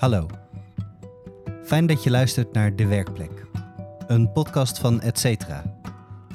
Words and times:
Hallo. 0.00 0.26
Fijn 1.64 1.86
dat 1.86 2.04
je 2.04 2.10
luistert 2.10 2.52
naar 2.52 2.76
De 2.76 2.86
Werkplek. 2.86 3.46
Een 4.06 4.32
podcast 4.32 4.78
van 4.78 5.00
Etcetera, 5.00 5.80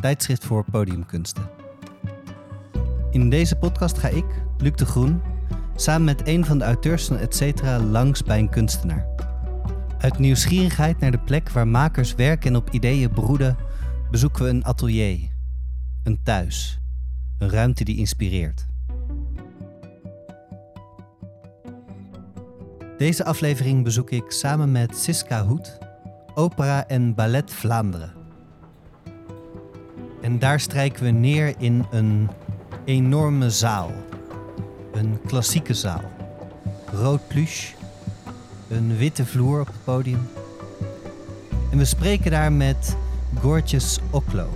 tijdschrift 0.01 0.45
voor 0.45 0.65
podiumkunsten. 0.71 1.49
In 3.11 3.29
deze 3.29 3.55
podcast 3.55 3.97
ga 3.97 4.07
ik, 4.07 4.25
Luc 4.57 4.71
de 4.71 4.85
Groen, 4.85 5.21
samen 5.75 6.03
met 6.03 6.27
een 6.27 6.45
van 6.45 6.57
de 6.57 6.63
auteurs 6.63 7.05
van 7.05 7.17
Etcetera 7.17 7.79
langs 7.79 8.23
bij 8.23 8.39
een 8.39 8.49
kunstenaar. 8.49 9.07
Uit 9.97 10.19
nieuwsgierigheid 10.19 10.99
naar 10.99 11.11
de 11.11 11.19
plek 11.19 11.49
waar 11.49 11.67
makers 11.67 12.15
werken 12.15 12.49
en 12.49 12.55
op 12.55 12.69
ideeën 12.69 13.11
broeden, 13.11 13.57
bezoeken 14.11 14.43
we 14.43 14.49
een 14.49 14.65
atelier, 14.65 15.29
een 16.03 16.23
thuis, 16.23 16.79
een 17.37 17.49
ruimte 17.49 17.83
die 17.83 17.97
inspireert. 17.97 18.74
Deze 22.97 23.25
aflevering 23.25 23.83
bezoek 23.83 24.09
ik 24.09 24.31
samen 24.31 24.71
met 24.71 24.97
Siska 24.97 25.43
Hoed 25.43 25.77
Opera 26.33 26.87
en 26.87 27.15
Ballet 27.15 27.53
Vlaanderen. 27.53 28.13
En 30.21 30.39
daar 30.39 30.59
strijken 30.59 31.03
we 31.03 31.09
neer 31.09 31.53
in 31.57 31.85
een 31.91 32.29
enorme 32.85 33.49
zaal. 33.49 33.91
Een 34.93 35.19
klassieke 35.25 35.73
zaal. 35.73 36.11
Rood 36.93 37.27
pluche, 37.27 37.75
een 38.67 38.97
witte 38.97 39.25
vloer 39.25 39.59
op 39.59 39.67
het 39.67 39.83
podium. 39.83 40.29
En 41.71 41.77
we 41.77 41.85
spreken 41.85 42.31
daar 42.31 42.51
met 42.51 42.95
Gorgeous 43.39 43.99
Oklo. 44.11 44.47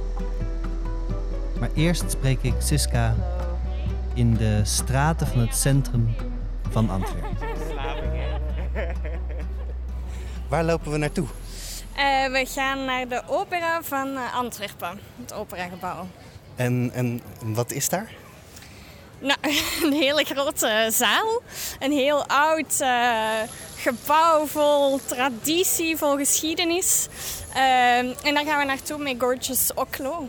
Maar 1.59 1.69
eerst 1.73 2.11
spreek 2.11 2.41
ik 2.41 2.55
Siska 2.59 3.15
in 4.13 4.33
de 4.33 4.59
straten 4.63 5.27
van 5.27 5.39
het 5.39 5.55
centrum 5.55 6.07
van 6.69 6.89
Antwerpen. 6.89 7.38
Waar 10.49 10.63
lopen 10.63 10.91
we 10.91 10.97
naartoe? 10.97 11.27
Uh, 11.97 12.25
we 12.25 12.45
gaan 12.45 12.85
naar 12.85 13.07
de 13.07 13.21
opera 13.27 13.83
van 13.83 14.07
uh, 14.07 14.35
Antwerpen, 14.35 14.99
het 15.21 15.33
operagebouw. 15.33 16.07
En, 16.55 16.91
en 16.93 17.21
wat 17.43 17.71
is 17.71 17.89
daar? 17.89 18.11
Nou, 19.19 19.37
een 19.83 19.93
hele 19.93 20.23
grote 20.23 20.89
zaal. 20.91 21.41
Een 21.79 21.91
heel 21.91 22.25
oud 22.25 22.81
uh, 22.81 23.39
gebouw 23.75 24.45
vol 24.45 24.99
traditie, 25.05 25.97
vol 25.97 26.17
geschiedenis. 26.17 27.07
en 27.53 28.33
daar 28.33 28.45
gaan 28.45 28.59
we 28.59 28.65
naartoe 28.65 28.97
met 28.97 29.15
Gorgeous 29.19 29.73
Oklo. 29.73 30.27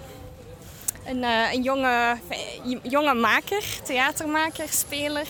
Een, 1.05 1.23
een 1.23 1.62
jonge, 1.62 2.19
jonge 2.83 3.14
maker, 3.14 3.64
theatermaker, 3.83 4.69
speler. 4.69 5.27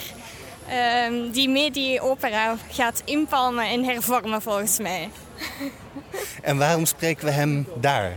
Um, 0.71 1.31
die 1.31 1.49
mee 1.49 1.71
die 1.71 2.01
opera 2.01 2.57
gaat 2.69 3.03
inpalmen 3.05 3.65
en 3.65 3.85
hervormen 3.85 4.43
volgens 4.43 4.79
mij. 4.79 5.11
En 6.43 6.59
waarom 6.59 6.87
spreken 6.87 7.25
we 7.25 7.31
hem 7.31 7.67
daar? 7.75 8.12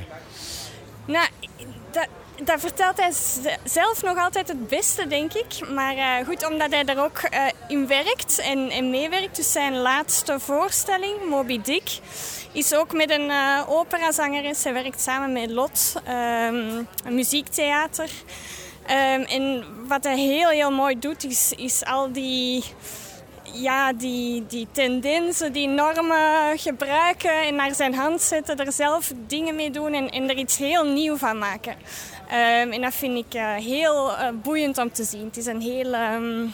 Nou, 1.05 1.27
dat, 1.91 2.07
dat 2.43 2.59
vertelt 2.59 2.97
hij 2.97 3.11
zelf 3.63 4.03
nog 4.03 4.17
altijd 4.17 4.47
het 4.47 4.67
beste, 4.67 5.07
denk 5.07 5.33
ik. 5.33 5.69
Maar 5.69 5.95
uh, 5.95 6.27
goed, 6.27 6.47
omdat 6.47 6.71
hij 6.71 6.85
er 6.85 7.03
ook 7.03 7.21
uh, 7.33 7.45
in 7.67 7.87
werkt 7.87 8.39
en, 8.39 8.69
en, 8.69 8.89
meewerkt. 8.89 9.35
Dus 9.35 9.51
zijn 9.51 9.77
laatste 9.77 10.39
voorstelling, 10.39 11.29
Moby 11.29 11.61
Dick, 11.61 11.99
is 12.51 12.75
ook 12.75 12.93
met 12.93 13.09
een 13.09 13.29
uh, 13.29 13.61
operazangeres. 13.67 14.63
Hij 14.63 14.73
werkt 14.73 15.01
samen 15.01 15.33
met 15.33 15.49
Lot, 15.49 15.93
um, 16.07 16.87
een 17.03 17.15
muziektheater. 17.15 18.09
Um, 18.89 19.21
en 19.23 19.63
wat 19.87 20.03
hij 20.03 20.17
heel, 20.17 20.49
heel 20.49 20.71
mooi 20.71 20.99
doet, 20.99 21.23
is, 21.23 21.53
is 21.55 21.85
al 21.85 22.11
die, 22.11 22.63
ja, 23.53 23.93
die, 23.93 24.45
die 24.45 24.67
tendensen, 24.71 25.53
die 25.53 25.67
normen 25.67 26.57
gebruiken 26.59 27.41
en 27.41 27.55
naar 27.55 27.75
zijn 27.75 27.93
hand 27.93 28.21
zetten, 28.21 28.57
er 28.57 28.71
zelf 28.71 29.11
dingen 29.27 29.55
mee 29.55 29.71
doen 29.71 29.93
en, 29.93 30.29
er 30.29 30.37
iets 30.37 30.57
heel 30.57 30.83
nieuw 30.85 31.17
van 31.17 31.37
maken. 31.37 31.71
Um, 32.27 32.71
en 32.71 32.81
dat 32.81 32.93
vind 32.93 33.25
ik 33.25 33.33
uh, 33.33 33.55
heel 33.55 34.09
uh, 34.09 34.29
boeiend 34.33 34.77
om 34.77 34.91
te 34.91 35.03
zien. 35.03 35.25
Het 35.25 35.37
is 35.37 35.45
een 35.45 35.61
heel, 35.61 35.93
um, 35.93 36.53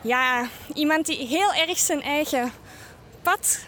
ja, 0.00 0.46
iemand 0.74 1.06
die 1.06 1.26
heel 1.26 1.52
erg 1.52 1.78
zijn 1.78 2.02
eigen 2.02 2.52
pad 3.22 3.58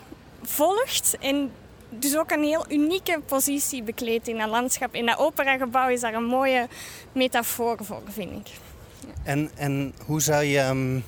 volgt 0.43 1.17
en 1.21 1.53
dus 1.99 2.17
ook 2.17 2.31
een 2.31 2.43
heel 2.43 2.65
unieke 2.69 3.21
positie 3.27 3.83
bekleedt 3.83 4.29
in 4.29 4.39
dat 4.39 4.49
landschap. 4.49 4.95
In 4.95 5.07
dat 5.07 5.19
operagebouw 5.19 5.89
is 5.89 6.01
daar 6.01 6.15
een 6.15 6.25
mooie 6.25 6.69
metafoor 7.13 7.77
voor, 7.81 8.03
vind 8.09 8.31
ik. 8.33 8.47
Ja. 8.47 9.13
En, 9.23 9.51
en 9.55 9.95
hoe 10.07 10.21
zou 10.21 10.45
je 10.45 10.61
um, 10.61 11.05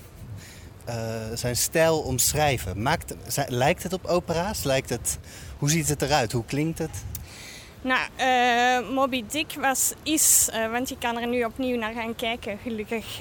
uh, 0.88 0.94
zijn 1.34 1.56
stijl 1.56 1.98
omschrijven? 1.98 2.82
Maakt, 2.82 3.14
lijkt 3.48 3.82
het 3.82 3.92
op 3.92 4.06
opera's? 4.06 4.62
Lijkt 4.64 4.88
het, 4.88 5.18
hoe 5.58 5.70
ziet 5.70 5.88
het 5.88 6.02
eruit? 6.02 6.32
Hoe 6.32 6.44
klinkt 6.44 6.78
het? 6.78 7.04
Nou, 7.80 8.08
uh, 8.18 8.94
Moby 8.94 9.24
Dick 9.30 9.52
was, 9.60 9.92
is, 10.02 10.48
uh, 10.52 10.70
want 10.70 10.88
je 10.88 10.98
kan 10.98 11.18
er 11.18 11.26
nu 11.26 11.44
opnieuw 11.44 11.78
naar 11.78 11.92
gaan 11.92 12.14
kijken, 12.14 12.58
gelukkig. 12.62 13.20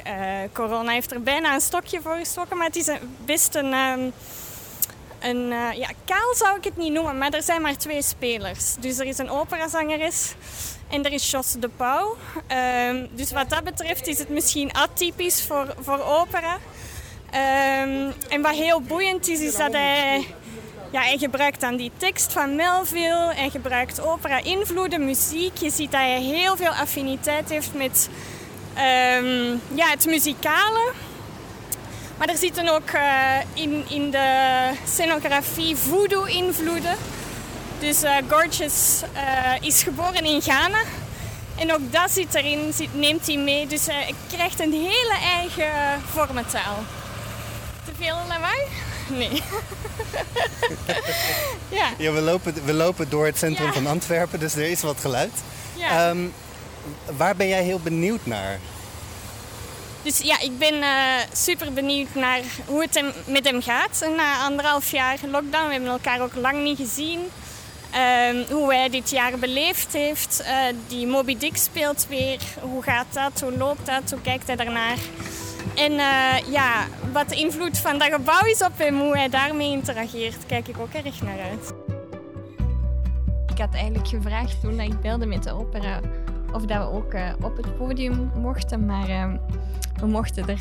corona 0.53 0.91
heeft 0.91 1.11
er 1.11 1.21
bijna 1.21 1.53
een 1.53 1.61
stokje 1.61 2.01
voor 2.01 2.15
gestoken, 2.15 2.57
maar 2.57 2.67
het 2.67 2.75
is 2.75 2.87
een, 2.87 2.99
best 3.25 3.55
een... 3.55 3.73
Um, 3.73 4.13
uh, 5.33 5.73
ja, 5.73 5.89
kaal 6.05 6.33
zou 6.35 6.57
ik 6.57 6.63
het 6.63 6.77
niet 6.77 6.91
noemen, 6.91 7.17
maar 7.17 7.31
er 7.31 7.43
zijn 7.43 7.61
maar 7.61 7.77
twee 7.77 8.01
spelers. 8.01 8.75
Dus 8.79 8.99
er 8.99 9.05
is 9.05 9.17
een 9.17 9.29
operazangeres 9.29 10.33
en 10.89 11.05
er 11.05 11.11
is 11.11 11.31
Jos 11.31 11.51
de 11.59 11.69
Pauw. 11.69 12.15
Um, 12.89 13.09
dus 13.11 13.31
wat 13.31 13.49
dat 13.49 13.63
betreft 13.63 14.07
is 14.07 14.17
het 14.17 14.29
misschien 14.29 14.73
atypisch 14.73 15.43
voor, 15.43 15.75
voor 15.79 15.99
opera. 16.03 16.53
Um, 16.53 18.13
en 18.29 18.41
wat 18.41 18.55
heel 18.55 18.81
boeiend 18.81 19.27
is, 19.27 19.39
is 19.39 19.55
dat 19.55 19.71
hij... 19.71 20.27
Ja, 20.91 21.01
hij 21.01 21.17
gebruikt 21.17 21.61
dan 21.61 21.75
die 21.75 21.91
tekst 21.97 22.33
van 22.33 22.55
Melville. 22.55 23.31
Hij 23.33 23.49
gebruikt 23.49 24.01
opera-invloeden, 24.01 25.05
muziek. 25.05 25.57
Je 25.57 25.69
ziet 25.69 25.91
dat 25.91 25.99
hij 25.99 26.21
heel 26.21 26.55
veel 26.57 26.69
affiniteit 26.69 27.49
heeft 27.49 27.73
met 27.73 28.09
um, 28.77 29.61
ja, 29.73 29.89
het 29.89 30.05
muzikale. 30.05 30.91
Maar 32.17 32.29
er 32.29 32.37
zitten 32.37 32.67
ook 32.69 32.91
uh, 32.95 33.35
in, 33.53 33.85
in 33.89 34.11
de 34.11 34.69
scenografie 34.87 35.75
voodoo-invloeden. 35.75 36.95
Dus 37.79 38.03
uh, 38.03 38.15
Gorgeous 38.29 39.01
uh, 39.13 39.67
is 39.67 39.83
geboren 39.83 40.25
in 40.25 40.41
Ghana. 40.41 40.79
En 41.55 41.73
ook 41.73 41.91
dat 41.91 42.11
zit 42.11 42.33
erin, 42.33 42.73
zit, 42.73 42.93
neemt 42.93 43.27
hij 43.27 43.37
mee. 43.37 43.67
Dus 43.67 43.85
hij 43.85 44.13
krijgt 44.27 44.59
een 44.59 44.71
hele 44.71 45.15
eigen 45.23 46.01
vormentaal. 46.11 46.83
Te 47.85 47.91
veel 47.97 48.17
lawaai? 48.27 48.59
Nee. 49.07 49.29
ja. 51.79 51.89
ja 51.97 52.11
we, 52.11 52.21
lopen, 52.21 52.65
we 52.65 52.73
lopen 52.73 53.09
door 53.09 53.25
het 53.25 53.37
centrum 53.37 53.67
ja. 53.67 53.73
van 53.73 53.87
Antwerpen, 53.87 54.39
dus 54.39 54.55
er 54.55 54.69
is 54.69 54.81
wat 54.81 54.97
geluid. 54.99 55.33
Ja. 55.73 56.09
Um, 56.09 56.33
waar 57.17 57.35
ben 57.35 57.47
jij 57.47 57.63
heel 57.63 57.79
benieuwd 57.79 58.25
naar? 58.25 58.59
Dus 60.05 60.19
ja, 60.19 60.39
ik 60.39 60.57
ben 60.57 60.73
uh, 60.73 60.89
super 61.33 61.73
benieuwd 61.73 62.15
naar 62.15 62.41
hoe 62.65 62.81
het 62.81 63.03
met 63.27 63.45
hem 63.45 63.61
gaat. 63.61 64.07
Na 64.15 64.43
anderhalf 64.43 64.91
jaar 64.91 65.17
lockdown, 65.31 65.65
we 65.65 65.71
hebben 65.71 65.89
elkaar 65.89 66.21
ook 66.21 66.35
lang 66.35 66.63
niet 66.63 66.77
gezien. 66.77 67.19
Uh, 67.19 68.49
hoe 68.49 68.73
hij 68.73 68.89
dit 68.89 69.09
jaar 69.09 69.39
beleefd 69.39 69.93
heeft. 69.93 70.41
Uh, 70.41 70.57
die 70.87 71.07
Moby 71.07 71.37
Dick 71.37 71.57
speelt 71.57 72.05
weer. 72.09 72.39
Hoe 72.61 72.83
gaat 72.83 73.05
dat? 73.13 73.41
Hoe 73.41 73.57
loopt 73.57 73.85
dat? 73.85 74.11
Hoe 74.11 74.21
kijkt 74.21 74.47
hij 74.47 74.55
daarnaar? 74.55 74.97
En 75.75 75.91
uh, 75.91 76.51
ja, 76.51 76.87
wat 77.11 77.29
de 77.29 77.35
invloed 77.35 77.77
van 77.77 77.97
dat 77.97 78.13
gebouw 78.13 78.45
is 78.45 78.61
op 78.61 78.77
hem, 78.77 78.99
hoe 78.99 79.17
hij 79.17 79.29
daarmee 79.29 79.71
interageert, 79.71 80.45
kijk 80.45 80.67
ik 80.67 80.79
ook 80.79 80.93
erg 80.93 81.21
naar 81.21 81.39
uit. 81.39 81.73
Ik 83.51 83.57
had 83.57 83.73
eigenlijk 83.73 84.07
gevraagd 84.07 84.61
toen 84.61 84.79
ik 84.79 85.01
belde 85.01 85.25
met 85.25 85.43
de 85.43 85.53
opera 85.53 85.99
of 86.55 86.65
dat 86.65 86.77
we 86.77 86.91
ook 86.91 87.13
uh, 87.13 87.33
op 87.41 87.57
het 87.57 87.77
podium 87.77 88.31
mochten, 88.41 88.85
maar 88.85 89.09
uh, 89.09 89.33
we 89.99 90.05
mochten 90.05 90.47
er 90.47 90.59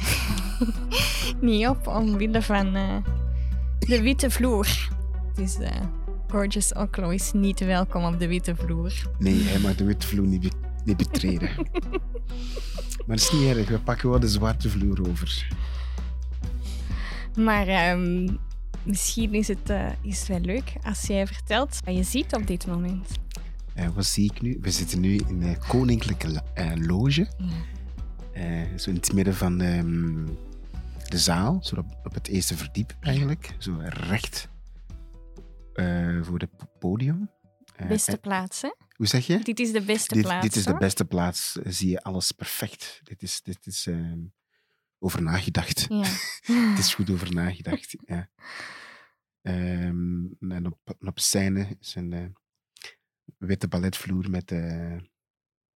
niet 1.41 1.69
op 1.69 1.87
omwille 1.87 2.43
van 2.43 2.77
uh, 2.77 2.97
de 3.78 4.03
witte 4.03 4.30
vloer. 4.30 4.89
Dus 5.34 5.59
Gorgeous 6.28 6.72
Oklo 6.72 7.09
is 7.09 7.33
niet 7.33 7.60
welkom 7.60 8.04
op 8.04 8.19
de 8.19 8.28
witte 8.28 8.57
vloer. 8.57 8.92
Nee, 9.19 9.42
hij 9.42 9.59
mag 9.59 9.74
de 9.74 9.84
witte 9.84 10.07
vloer 10.07 10.27
niet, 10.27 10.41
be 10.41 10.51
niet 10.84 10.97
betreden. 10.97 11.51
maar 13.07 13.16
het 13.16 13.21
is 13.21 13.33
niet 13.33 13.57
erg, 13.57 13.69
we 13.69 13.78
pakken 13.78 14.10
wel 14.10 14.21
de 14.21 14.28
zwarte 14.28 14.71
vloer 14.71 15.09
over. 15.09 15.48
Maar 17.36 17.91
um, 17.92 18.39
misschien 18.83 19.34
is 19.34 19.48
het, 19.48 19.72
is 20.03 20.19
het 20.19 20.28
wel 20.28 20.41
leuk 20.41 20.72
als 20.83 21.03
jij 21.03 21.27
vertelt 21.27 21.78
wat 21.84 21.97
je 21.97 22.03
ziet 22.03 22.34
op 22.34 22.47
dit 22.47 22.66
moment. 22.66 23.22
Uh, 23.76 23.88
wat 23.88 24.06
zie 24.06 24.32
ik 24.32 24.41
nu? 24.41 24.59
We 24.60 24.71
zitten 24.71 25.00
nu 25.00 25.16
in 25.16 25.41
de 25.41 25.59
koninklijke 25.68 26.42
uh, 26.59 26.72
loge. 26.74 27.28
Uh, 28.36 28.78
zo 28.78 28.91
in 28.91 28.97
het 28.97 29.12
midden 29.12 29.34
van 29.34 29.60
um, 29.60 30.38
de 31.09 31.18
zaal, 31.18 31.59
zo 31.62 31.76
op, 31.76 32.00
op, 32.04 32.15
het 32.15 32.28
eerste 32.28 32.56
verdiep 32.56 32.97
eigenlijk. 33.00 33.54
Zo 33.59 33.76
recht 33.80 34.48
voor 36.22 36.38
het 36.38 36.78
podium. 36.78 37.30
beste 37.88 38.16
plaats, 38.16 38.62
hè? 38.62 38.74
Hoe 38.97 39.06
zeg 39.06 39.26
je? 39.26 39.38
Dit 39.38 39.60
is 39.60 39.72
de 39.72 39.82
beste 39.82 40.15
dit, 40.15 40.22
plaats. 40.22 40.42
Dit 40.42 40.56
is 40.56 40.65
hoor. 40.65 40.74
de 40.74 40.80
beste 40.80 41.04
plaats. 41.04 41.53
Zie 41.65 41.91
je 41.91 42.03
alles 42.03 42.32
perfect. 42.32 43.00
Dit 43.03 43.22
is, 43.22 43.42
dit 43.42 43.66
is 43.66 43.88
over 44.98 45.22
nagedacht. 45.22 45.86
Ja. 45.88 46.03
het 46.71 46.78
is 46.78 46.94
goed 46.94 47.10
over 47.10 47.34
nagedacht. 47.34 47.97
ja. 48.06 48.28
Ehm, 49.44 50.24
en 50.48 50.66
op, 50.66 50.97
op 51.00 51.18
scène 51.18 51.76
is 51.80 51.94
een 51.94 52.12
eh, 52.12 52.24
witte 53.38 53.68
balletvloer 53.68 54.30
met 54.30 54.50
eh, 54.53 54.97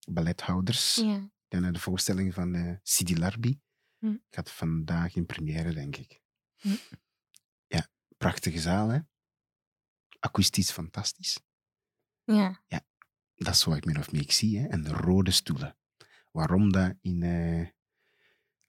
ballethouders. 0.08 0.94
Ja. 0.94 1.30
En 1.48 1.60
naar 1.62 1.72
de 1.72 1.78
voorstelling 1.80 2.34
van 2.34 2.54
eh, 2.54 2.76
Sidi 2.82 3.18
Larbi. 3.18 3.60
Hm. 3.98 4.16
Gaat 4.30 4.50
vandaag 4.50 5.14
in 5.14 5.26
première, 5.26 5.72
denk 5.74 5.96
ik. 5.96 6.20
Hm. 6.56 6.74
Ja, 7.66 7.88
prachtige 8.16 8.60
zaal, 8.60 8.88
hè? 8.88 8.98
Akoestisch 10.18 10.70
fantastisch. 10.70 11.40
ja. 12.24 12.60
Dat 13.34 13.54
is 13.54 13.64
wat 13.64 13.76
ik 13.76 13.84
min 13.84 13.98
of 13.98 14.12
meer 14.12 14.32
zie, 14.32 14.58
hè? 14.58 14.66
En 14.66 14.88
rode 14.88 15.30
stoelen. 15.30 15.76
Waarom 16.32 16.72
dat 16.72 16.94
in 17.00 17.22
eh, 17.22 17.68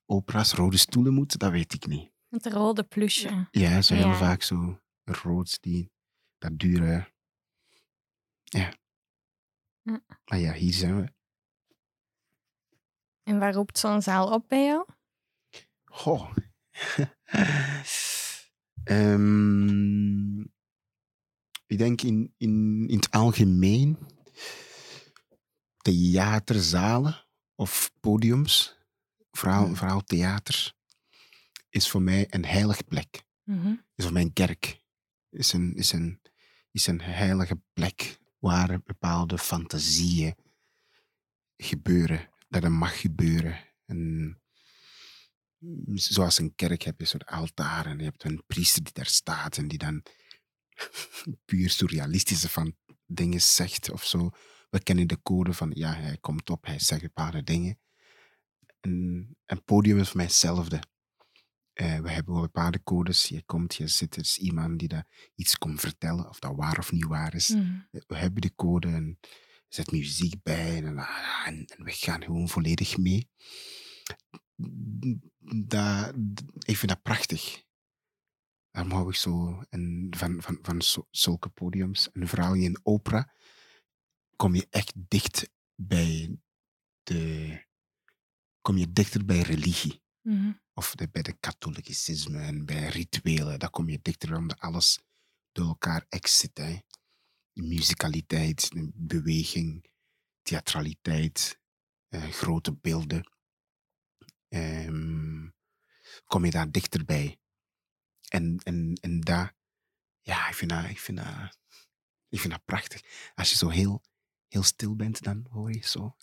opera's 0.06 0.54
rode 0.54 0.78
stoelen 0.78 1.14
moet, 1.14 1.38
dat 1.40 1.52
weet 1.52 1.74
ik 1.74 1.88
niet. 1.88 2.12
De 2.30 2.50
rode 2.50 2.84
plusje. 2.84 3.48
Ja, 3.52 3.82
zo 3.82 3.94
heel 3.94 4.08
Ja. 4.08 4.16
vaak 4.18 4.42
zo 4.42 4.80
rood, 5.04 5.62
die, 5.62 5.92
dat 6.38 6.60
dure. 6.60 7.14
Ja. 8.50 8.74
Ja. 9.82 10.02
Maar 10.26 10.40
ja, 10.40 10.54
hier 10.54 10.74
zijn 10.74 11.02
we. 11.02 11.12
En 13.24 13.40
waar 13.40 13.54
roept 13.54 13.78
zo'n 13.78 14.02
zaal 14.02 14.34
op 14.34 14.48
bij 14.48 14.66
jou? 14.66 14.86
Goh. 15.86 16.36
Ehm, 18.84 20.40
ik 21.66 21.78
denk 21.78 22.02
in, 22.02 22.34
in, 22.38 22.86
in 22.88 22.96
het 22.96 23.12
algemeen 23.12 23.98
theaterzalen 25.78 27.26
of 27.56 27.92
podiums, 28.00 28.78
vooral, 29.32 29.68
Ja. 29.68 29.74
vooral 29.76 30.02
theater, 30.04 30.74
is 31.70 31.90
voor 31.90 32.02
mij 32.02 32.28
een 32.30 32.46
heilige 32.46 32.84
plek. 32.84 33.24
Mhm. 33.44 33.76
Is 33.96 34.04
voor 34.04 34.14
mij 34.14 34.22
een 34.22 34.34
kerk. 34.34 34.84
Is 35.30 35.54
een, 35.54 35.76
is 35.76 35.92
een, 35.92 36.22
is 36.72 36.88
een 36.88 37.02
heilige 37.02 37.62
plek 37.74 38.20
waar 38.40 38.82
bepaalde 38.84 39.38
fantasieën 39.38 40.36
gebeuren. 41.58 42.30
Dat 42.48 42.64
er 42.64 42.72
mag 42.72 43.02
gebeuren. 43.02 43.68
En 43.86 44.42
zoals 45.94 46.38
een 46.38 46.56
kerk 46.56 46.82
heb 46.82 46.96
je 46.96 47.02
een 47.02 47.08
soort 47.08 47.26
altaar 47.26 47.86
en 47.86 47.98
je 47.98 48.04
hebt 48.04 48.24
een 48.24 48.44
priester 48.48 48.84
die 48.84 48.94
daar 48.94 49.06
staat 49.06 49.58
en 49.58 49.68
die 49.68 49.78
dan 49.78 50.04
puur 51.46 51.70
surrealistische 51.70 52.50
van 52.50 52.76
dingen 53.06 53.42
zegt 53.42 53.92
of 53.92 54.06
zo. 54.06 54.30
We 54.70 54.84
kennen 54.84 55.08
de 55.08 55.22
code 55.22 55.54
van, 55.54 55.72
ja, 55.74 55.94
hij 55.94 56.18
komt 56.18 56.50
op, 56.50 56.66
hij 56.66 56.80
zegt 56.80 57.02
bepaalde 57.02 57.44
dingen. 57.44 57.80
En 58.80 59.38
een 59.46 59.64
podium 59.64 60.00
is 60.00 60.08
voor 60.08 60.18
mij 60.18 60.26
hetzelfde. 60.26 60.80
Eh, 61.80 62.00
we 62.00 62.10
hebben 62.12 62.34
wel 62.34 62.42
bepaalde 62.42 62.84
codes. 62.84 63.26
Je 63.28 63.44
komt, 63.44 63.76
je 63.76 63.88
zit, 63.88 64.16
er 64.16 64.22
is 64.22 64.38
iemand 64.38 64.80
die 64.80 64.88
dat 64.88 65.06
iets 65.36 65.58
komt 65.58 65.80
vertellen, 65.80 66.30
of 66.30 66.40
dat 66.40 66.56
waar 66.56 66.78
of 66.78 66.92
niet 66.92 67.06
waar 67.06 67.36
is. 67.36 67.50
Mhm. 67.50 67.80
We 68.08 68.16
hebben 68.18 68.42
de 68.42 68.56
code 68.56 68.88
en 68.88 69.18
er 69.22 69.28
zit 69.68 69.92
muziek 69.92 70.44
bij 70.44 70.84
en, 70.84 70.98
ah, 70.98 71.48
en, 71.48 71.66
en 71.66 71.84
we 71.84 71.92
gaan 71.92 72.24
gewoon 72.24 72.50
volledig 72.50 72.98
mee. 72.98 73.30
Dat, 75.66 76.14
ik 76.60 76.78
vind 76.78 76.88
dat 76.92 77.02
prachtig. 77.02 77.64
Daarom 78.72 78.92
hou 78.92 79.10
ik 79.10 79.16
zo 79.16 79.64
en 79.70 80.08
van, 80.18 80.42
van, 80.42 80.60
van 80.62 80.82
zo- 80.82 81.08
zulke 81.12 81.50
podiums. 81.50 82.12
En 82.12 82.28
vooral 82.28 82.54
in 82.54 82.80
opera 82.84 83.34
kom 84.36 84.56
je 84.56 84.68
echt 84.70 84.94
dicht 84.96 85.50
bij 85.76 86.38
de... 87.04 87.68
Kom 88.62 88.78
je 88.78 88.92
dichter 88.92 89.26
bij 89.26 89.42
religie 89.42 90.02
Mhm. 90.22 90.52
of 90.74 90.96
de, 90.96 91.10
bij 91.10 91.22
de 91.22 91.34
katholicisme 91.34 92.40
en 92.40 92.66
bij 92.66 92.88
rituelen, 92.90 93.60
daar 93.60 93.70
kom 93.70 93.90
je 93.90 94.00
dichter 94.02 94.36
omdat 94.36 94.60
alles 94.60 95.00
door 95.52 95.68
elkaar 95.68 96.06
ex 96.10 96.38
zit. 96.38 96.58
Hè. 96.58 96.80
Musicaliteit, 97.54 98.70
beweging, 98.94 99.86
theatraliteit, 100.42 101.60
eh, 102.08 102.30
grote 102.30 102.74
beelden. 102.74 103.32
Ehm, 104.48 105.50
kom 106.24 106.46
je 106.46 106.52
daar 106.52 106.72
dichterbij. 106.72 107.40
En, 108.28 108.58
en, 108.64 108.98
en 109.02 109.20
daar, 109.20 109.56
ja, 110.22 110.50
ik 110.50 110.56
vind 110.56 110.72
dat, 110.72 110.84
ik 110.84 111.00
vind 111.00 111.18
dat, 111.18 111.60
ik 112.28 112.40
vind 112.40 112.54
dat 112.54 112.66
prachtig. 112.66 113.32
Als 113.36 113.50
je 113.50 113.58
zo 113.58 113.70
heel, 113.70 114.04
heel 114.48 114.64
stil 114.64 114.96
bent, 114.96 115.24
dan 115.24 115.48
hoor 115.50 115.72
je 115.74 115.88
zo, 115.88 116.16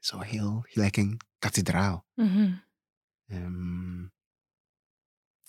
zo 0.00 0.20
heel, 0.20 0.64
gelijk 0.68 0.96
een 0.96 1.20
kathedraal. 1.38 2.06
Mhm. 2.14 2.56
Ehm, 3.26 4.06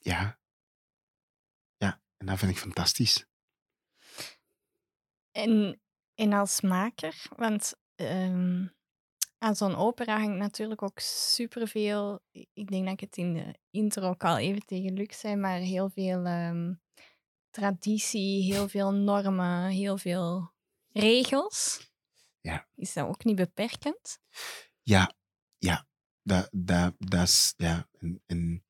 ja. 0.02 0.40
Ja, 1.78 2.02
en 2.18 2.26
dat 2.26 2.40
vind 2.40 2.52
ik 2.52 2.58
fantastisch. 2.58 3.26
En, 5.32 5.82
en 6.16 6.34
als 6.34 6.62
maker, 6.62 7.26
want 7.36 7.74
ehm, 7.96 8.68
aan 9.38 9.56
zo'n 9.56 9.76
opera 9.76 10.20
hangt 10.20 10.38
natuurlijk 10.38 10.82
ook 10.82 11.00
superveel. 11.00 12.20
Ik 12.32 12.68
denk 12.72 12.84
dat 12.84 12.94
ik 12.94 13.00
het 13.00 13.18
in 13.18 13.34
de 13.34 13.56
intro 13.70 14.10
ook 14.10 14.24
al 14.24 14.38
even 14.38 14.66
tegen 14.66 14.94
Luc 14.94 15.20
zei, 15.20 15.36
maar 15.36 15.58
heel 15.58 15.90
veel 15.90 16.26
ehm, 16.26 16.74
traditie, 17.50 18.54
heel 18.54 18.68
veel 18.70 18.92
normen, 18.92 19.68
heel 19.70 19.98
veel 19.98 20.52
regels. 20.92 21.90
Ja. 22.42 22.68
Is 22.76 22.94
dat 22.94 23.08
ook 23.08 23.24
niet 23.24 23.36
beperkend? 23.36 24.20
Ja, 24.82 25.14
ja. 25.58 25.88
Dat, 26.26 26.50
dat, 26.52 26.96
dat 26.98 27.28
is, 27.28 27.54
ja, 27.58 27.88
een, 27.98 28.22
een, 28.26 28.64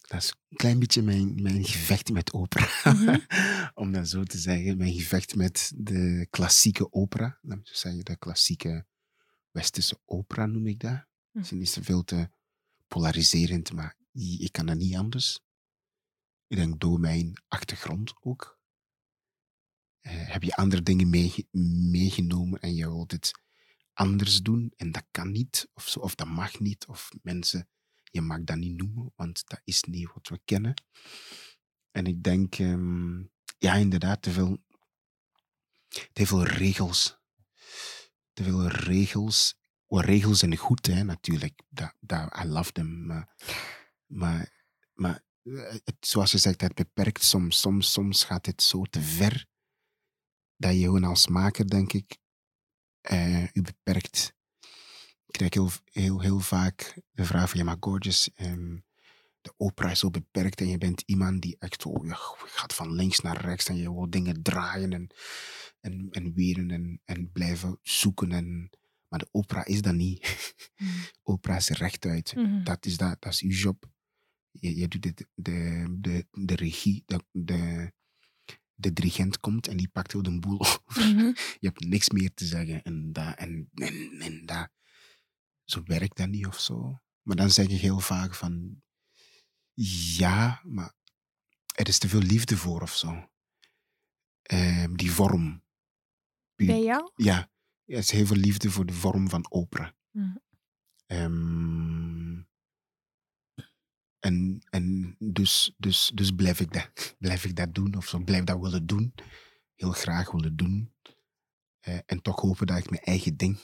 dat 0.00 0.22
is 0.22 0.34
een 0.48 0.56
klein 0.56 0.78
beetje 0.78 1.02
mijn, 1.02 1.42
mijn 1.42 1.64
gevecht 1.64 2.10
met 2.12 2.32
opera. 2.32 2.92
Mhm. 2.92 3.18
Om 3.82 3.92
dat 3.92 4.08
zo 4.08 4.22
te 4.22 4.38
zeggen. 4.38 4.76
Mijn 4.76 4.94
gevecht 4.94 5.34
met 5.34 5.72
de 5.76 6.26
klassieke 6.30 6.92
opera. 6.92 7.38
Laat 7.42 7.58
me 7.58 7.64
zo 7.64 7.74
zeggen, 7.74 8.04
de 8.04 8.16
klassieke 8.16 8.86
westerse 9.50 10.00
opera 10.04 10.46
noem 10.46 10.66
ik 10.66 10.80
dat. 10.80 11.06
Hm. 11.30 11.38
Het 11.38 11.44
is 11.44 11.50
niet 11.50 11.68
zoveel 11.68 12.04
te 12.04 12.30
polariserend, 12.86 13.72
maar 13.72 13.96
ik 14.38 14.52
kan 14.52 14.66
dat 14.66 14.76
niet 14.76 14.96
anders. 14.96 15.40
Ik 16.46 16.56
denk 16.56 16.80
door 16.80 17.00
mijn 17.00 17.42
achtergrond 17.48 18.14
ook. 18.20 18.58
Eh, 20.00 20.28
heb 20.32 20.42
je 20.42 20.56
andere 20.56 20.82
dingen 20.82 21.10
meege- 21.10 21.46
meegenomen 21.90 22.60
en 22.60 22.74
je 22.74 22.86
wilt 22.86 23.12
het 23.12 23.30
anders 23.98 24.42
doen 24.42 24.72
en 24.76 24.92
dat 24.92 25.04
kan 25.10 25.30
niet, 25.30 25.68
of, 25.74 25.88
zo, 25.88 26.00
of 26.00 26.14
dat 26.14 26.26
mag 26.26 26.60
niet, 26.60 26.86
of 26.86 27.10
mensen, 27.22 27.68
je 28.04 28.20
mag 28.20 28.44
dat 28.44 28.56
niet 28.56 28.76
noemen, 28.76 29.12
want 29.16 29.48
dat 29.48 29.60
is 29.64 29.82
niet 29.82 30.12
wat 30.12 30.28
we 30.28 30.40
kennen. 30.44 30.74
En 31.90 32.06
ik 32.06 32.22
denk, 32.22 32.58
ehm, 32.58 33.20
ja, 33.58 33.74
inderdaad, 33.74 34.22
te 34.22 34.30
veel, 34.30 34.58
te 36.12 36.26
veel 36.26 36.44
regels. 36.44 37.18
Te 38.32 38.42
veel 38.42 38.66
regels. 38.66 39.56
Well, 39.86 40.04
regels 40.04 40.38
zijn 40.38 40.56
goed, 40.56 40.86
hè, 40.86 41.02
natuurlijk. 41.02 41.62
Dat, 41.68 41.94
dat, 42.00 42.36
I 42.44 42.44
love 42.44 42.72
them. 42.72 43.06
Maar, 44.06 44.64
maar, 44.92 45.24
eh, 45.42 45.76
zoals 46.00 46.30
je 46.32 46.38
zegt, 46.38 46.60
het 46.60 46.74
beperkt 46.74 47.22
soms. 47.22 47.60
Soms, 47.60 47.92
soms 47.92 48.24
gaat 48.24 48.46
het 48.46 48.62
zo 48.62 48.82
te 48.82 49.00
ver 49.00 49.46
dat 50.56 50.72
je 50.72 50.80
gewoon 50.82 51.04
als 51.04 51.26
maker, 51.26 51.68
denk 51.68 51.92
ik, 51.92 52.18
eh 53.08 53.42
u 53.52 53.62
beperkt. 53.62 54.34
Ik 55.26 55.34
krijg 55.34 55.54
heel, 55.54 55.70
heel, 55.84 56.20
heel 56.20 56.40
vaak 56.40 57.00
de 57.10 57.24
vraag 57.24 57.50
van, 57.50 57.58
ja, 57.58 57.64
maar 57.64 57.76
Gorgeous, 57.80 58.30
ehm, 58.34 58.76
de 59.40 59.54
opera 59.56 59.90
is 59.90 59.98
zo 59.98 60.10
beperkt 60.10 60.60
en 60.60 60.68
je 60.68 60.78
bent 60.78 61.02
iemand 61.06 61.42
die 61.42 61.56
echt 61.58 61.82
zo, 61.82 62.06
ja, 62.06 62.14
gaat 62.46 62.74
van 62.74 62.92
links 62.92 63.20
naar 63.20 63.40
rechts 63.40 63.68
en 63.68 63.76
je 63.76 63.92
wil 63.92 64.10
dingen 64.10 64.42
draaien 64.42 64.92
en, 64.92 65.08
en, 65.80 66.08
en 66.10 66.34
weren 66.34 66.70
en, 66.70 67.00
en 67.04 67.32
blijven 67.32 67.78
zoeken. 67.82 68.32
En, 68.32 68.70
maar 69.08 69.18
de 69.18 69.28
opera 69.30 69.64
is 69.64 69.82
dat 69.82 69.94
niet. 69.94 70.52
opera 71.22 71.56
is 71.56 71.68
rechtuit. 71.68 72.34
Mhm. 72.34 72.64
Dat 72.64 72.86
is, 72.86 72.96
dat, 72.96 73.16
dat 73.20 73.32
is 73.32 73.40
uw 73.40 73.50
job. 73.50 73.90
Je, 74.50 74.76
je 74.76 74.88
doet 74.88 75.02
de, 75.02 75.26
de, 75.34 75.86
de, 76.00 76.26
de 76.30 76.54
regie, 76.54 77.02
de, 77.06 77.24
de, 77.30 77.92
de 78.80 78.92
dirigent 78.92 79.40
komt 79.40 79.68
en 79.68 79.76
die 79.76 79.88
pakt 79.88 80.12
heel 80.12 80.22
de 80.22 80.38
boel 80.38 80.60
over. 80.66 81.06
Mhm. 81.06 81.32
Je 81.34 81.66
hebt 81.66 81.84
niks 81.84 82.10
meer 82.10 82.34
te 82.34 82.44
zeggen. 82.44 82.82
En 82.82 83.12
dat, 83.12 83.36
en, 83.36 83.70
en, 83.74 84.20
en 84.20 84.46
dat, 84.46 84.68
zo 85.64 85.82
werkt 85.84 86.16
dat 86.16 86.28
niet 86.28 86.46
of 86.46 86.60
zo. 86.60 87.00
Maar 87.22 87.36
dan 87.36 87.50
zeg 87.50 87.66
je 87.66 87.74
heel 87.74 88.00
vaak 88.00 88.34
van, 88.34 88.82
ja, 90.16 90.62
maar 90.64 90.94
er 91.74 91.88
is 91.88 91.98
te 91.98 92.08
veel 92.08 92.20
liefde 92.20 92.56
voor 92.56 92.82
of 92.82 92.96
zo. 92.96 93.28
Ehm, 94.42 94.94
die 94.94 95.10
vorm. 95.10 95.64
Bij 96.54 96.82
jou? 96.82 97.10
Ja, 97.14 97.50
er 97.84 97.98
is 97.98 98.10
heel 98.10 98.26
veel 98.26 98.36
liefde 98.36 98.70
voor 98.70 98.86
de 98.86 98.92
vorm 98.92 99.28
van 99.28 99.50
opera. 99.50 99.94
Ehm, 101.06 102.42
en 104.20 104.62
en 104.70 105.16
dus, 105.18 105.74
dus, 105.76 106.10
dus 106.14 106.30
blijf, 106.30 106.60
ik 106.60 106.72
dat, 106.72 107.16
blijf 107.18 107.44
ik 107.44 107.56
dat 107.56 107.74
doen, 107.74 107.96
of 107.96 108.08
zo, 108.08 108.18
blijf 108.18 108.44
dat 108.44 108.60
willen 108.60 108.86
doen. 108.86 109.14
Heel 109.74 109.92
graag 109.92 110.30
willen 110.30 110.56
doen. 110.56 110.92
Eh, 111.80 111.98
en 112.06 112.22
toch 112.22 112.40
hopen 112.40 112.66
dat 112.66 112.78
ik 112.78 112.90
mijn 112.90 113.02
eigen 113.02 113.36
ding 113.36 113.58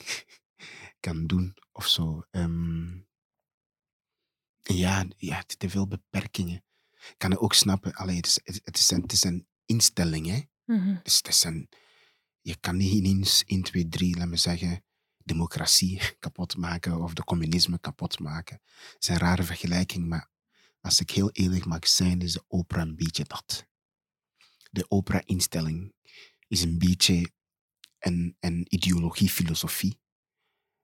kan 1.05 1.27
doen, 1.27 1.57
of 1.71 1.87
zo. 1.87 2.25
Ehm, 2.31 2.97
ja, 4.61 5.05
ja, 5.17 5.43
te 5.57 5.69
veel 5.69 5.87
beperkingen. 5.87 6.63
Ik 6.91 7.15
kan 7.17 7.31
het 7.31 7.39
ook 7.39 7.53
snappen. 7.53 7.93
Allee, 7.93 8.15
het, 8.15 8.25
is, 8.25 8.39
het, 8.63 8.77
is 8.77 8.91
een, 8.91 9.01
het 9.01 9.11
is 9.11 9.23
een 9.23 9.47
instelling, 9.65 10.27
hè. 10.27 10.41
Mhm. 10.65 10.95
Dus 11.03 11.17
het 11.17 11.27
is 11.27 11.43
een, 11.43 11.69
je 12.41 12.55
kan 12.59 12.77
niet 12.77 12.93
ineens 12.93 13.43
1, 13.45 13.61
2, 13.61 13.87
3, 13.87 14.17
laat 14.17 14.27
me 14.27 14.37
zeggen, 14.37 14.83
democratie 15.23 16.01
kapot 16.19 16.57
maken 16.57 17.01
of 17.01 17.13
de 17.13 17.23
communisme 17.23 17.79
kapot 17.79 18.19
maken. 18.19 18.61
Het 18.65 18.95
is 18.99 19.07
een 19.07 19.17
rare 19.17 19.43
vergelijking, 19.43 20.07
maar 20.07 20.29
als 20.85 20.99
ik 20.99 21.09
heel 21.11 21.31
eerlijk 21.31 21.65
mag 21.65 21.87
zijn, 21.87 22.21
is 22.21 22.33
de 22.33 22.43
opera 22.47 22.81
een 22.81 22.95
beetje 22.95 23.23
dat. 23.23 23.65
De 24.71 24.85
opera-instelling 24.89 25.93
is 26.47 26.61
een 26.61 26.77
beetje 26.77 27.31
een, 27.99 28.37
een 28.39 28.65
ideologie, 28.69 29.29
filosofie. 29.29 29.99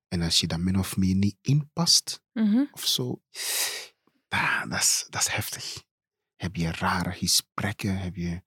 En 0.08 0.22
als 0.22 0.40
je 0.40 0.48
daar 0.48 0.60
min 0.60 0.80
of 0.80 0.98
meer 0.98 1.16
niet 1.16 1.38
inpast, 1.42 2.22
Mhm. 2.34 2.64
of 2.72 2.86
zo, 2.86 3.24
ah, 4.28 4.70
dat, 4.70 4.80
is, 4.80 5.06
dat 5.10 5.22
is 5.22 5.28
heftig. 5.28 5.84
Heb 6.36 6.56
je 6.56 6.72
rare 6.72 7.12
gesprekken, 7.12 7.98
heb 8.00 8.16
je... 8.16 8.42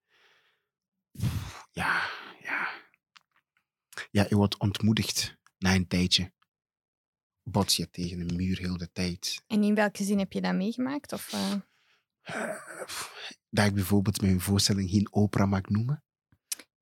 Ja, 1.72 2.10
ja. 2.42 2.82
Ja, 4.10 4.26
je 4.28 4.36
wordt 4.36 4.58
ontmoedigd 4.58 5.36
na 5.58 5.74
een 5.74 5.86
tijdje. 5.86 6.32
Bots 7.44 7.76
je 7.76 7.90
tegen 7.90 8.20
een 8.20 8.36
muur 8.36 8.58
heel 8.58 8.76
de 8.76 8.92
tijd. 8.92 9.42
En 9.46 9.62
in 9.62 9.74
welke 9.74 10.04
zin 10.04 10.18
heb 10.18 10.32
je 10.32 10.40
dat 10.40 10.54
meegemaakt? 10.54 11.12
Of, 11.12 11.32
eh, 11.32 11.52
Eh, 12.22 12.56
Dat 13.50 13.66
ik 13.66 13.74
bijvoorbeeld 13.74 14.20
mijn 14.20 14.40
voorstelling 14.40 14.90
geen 14.90 15.08
opera 15.12 15.46
mag 15.46 15.60
noemen. 15.68 16.02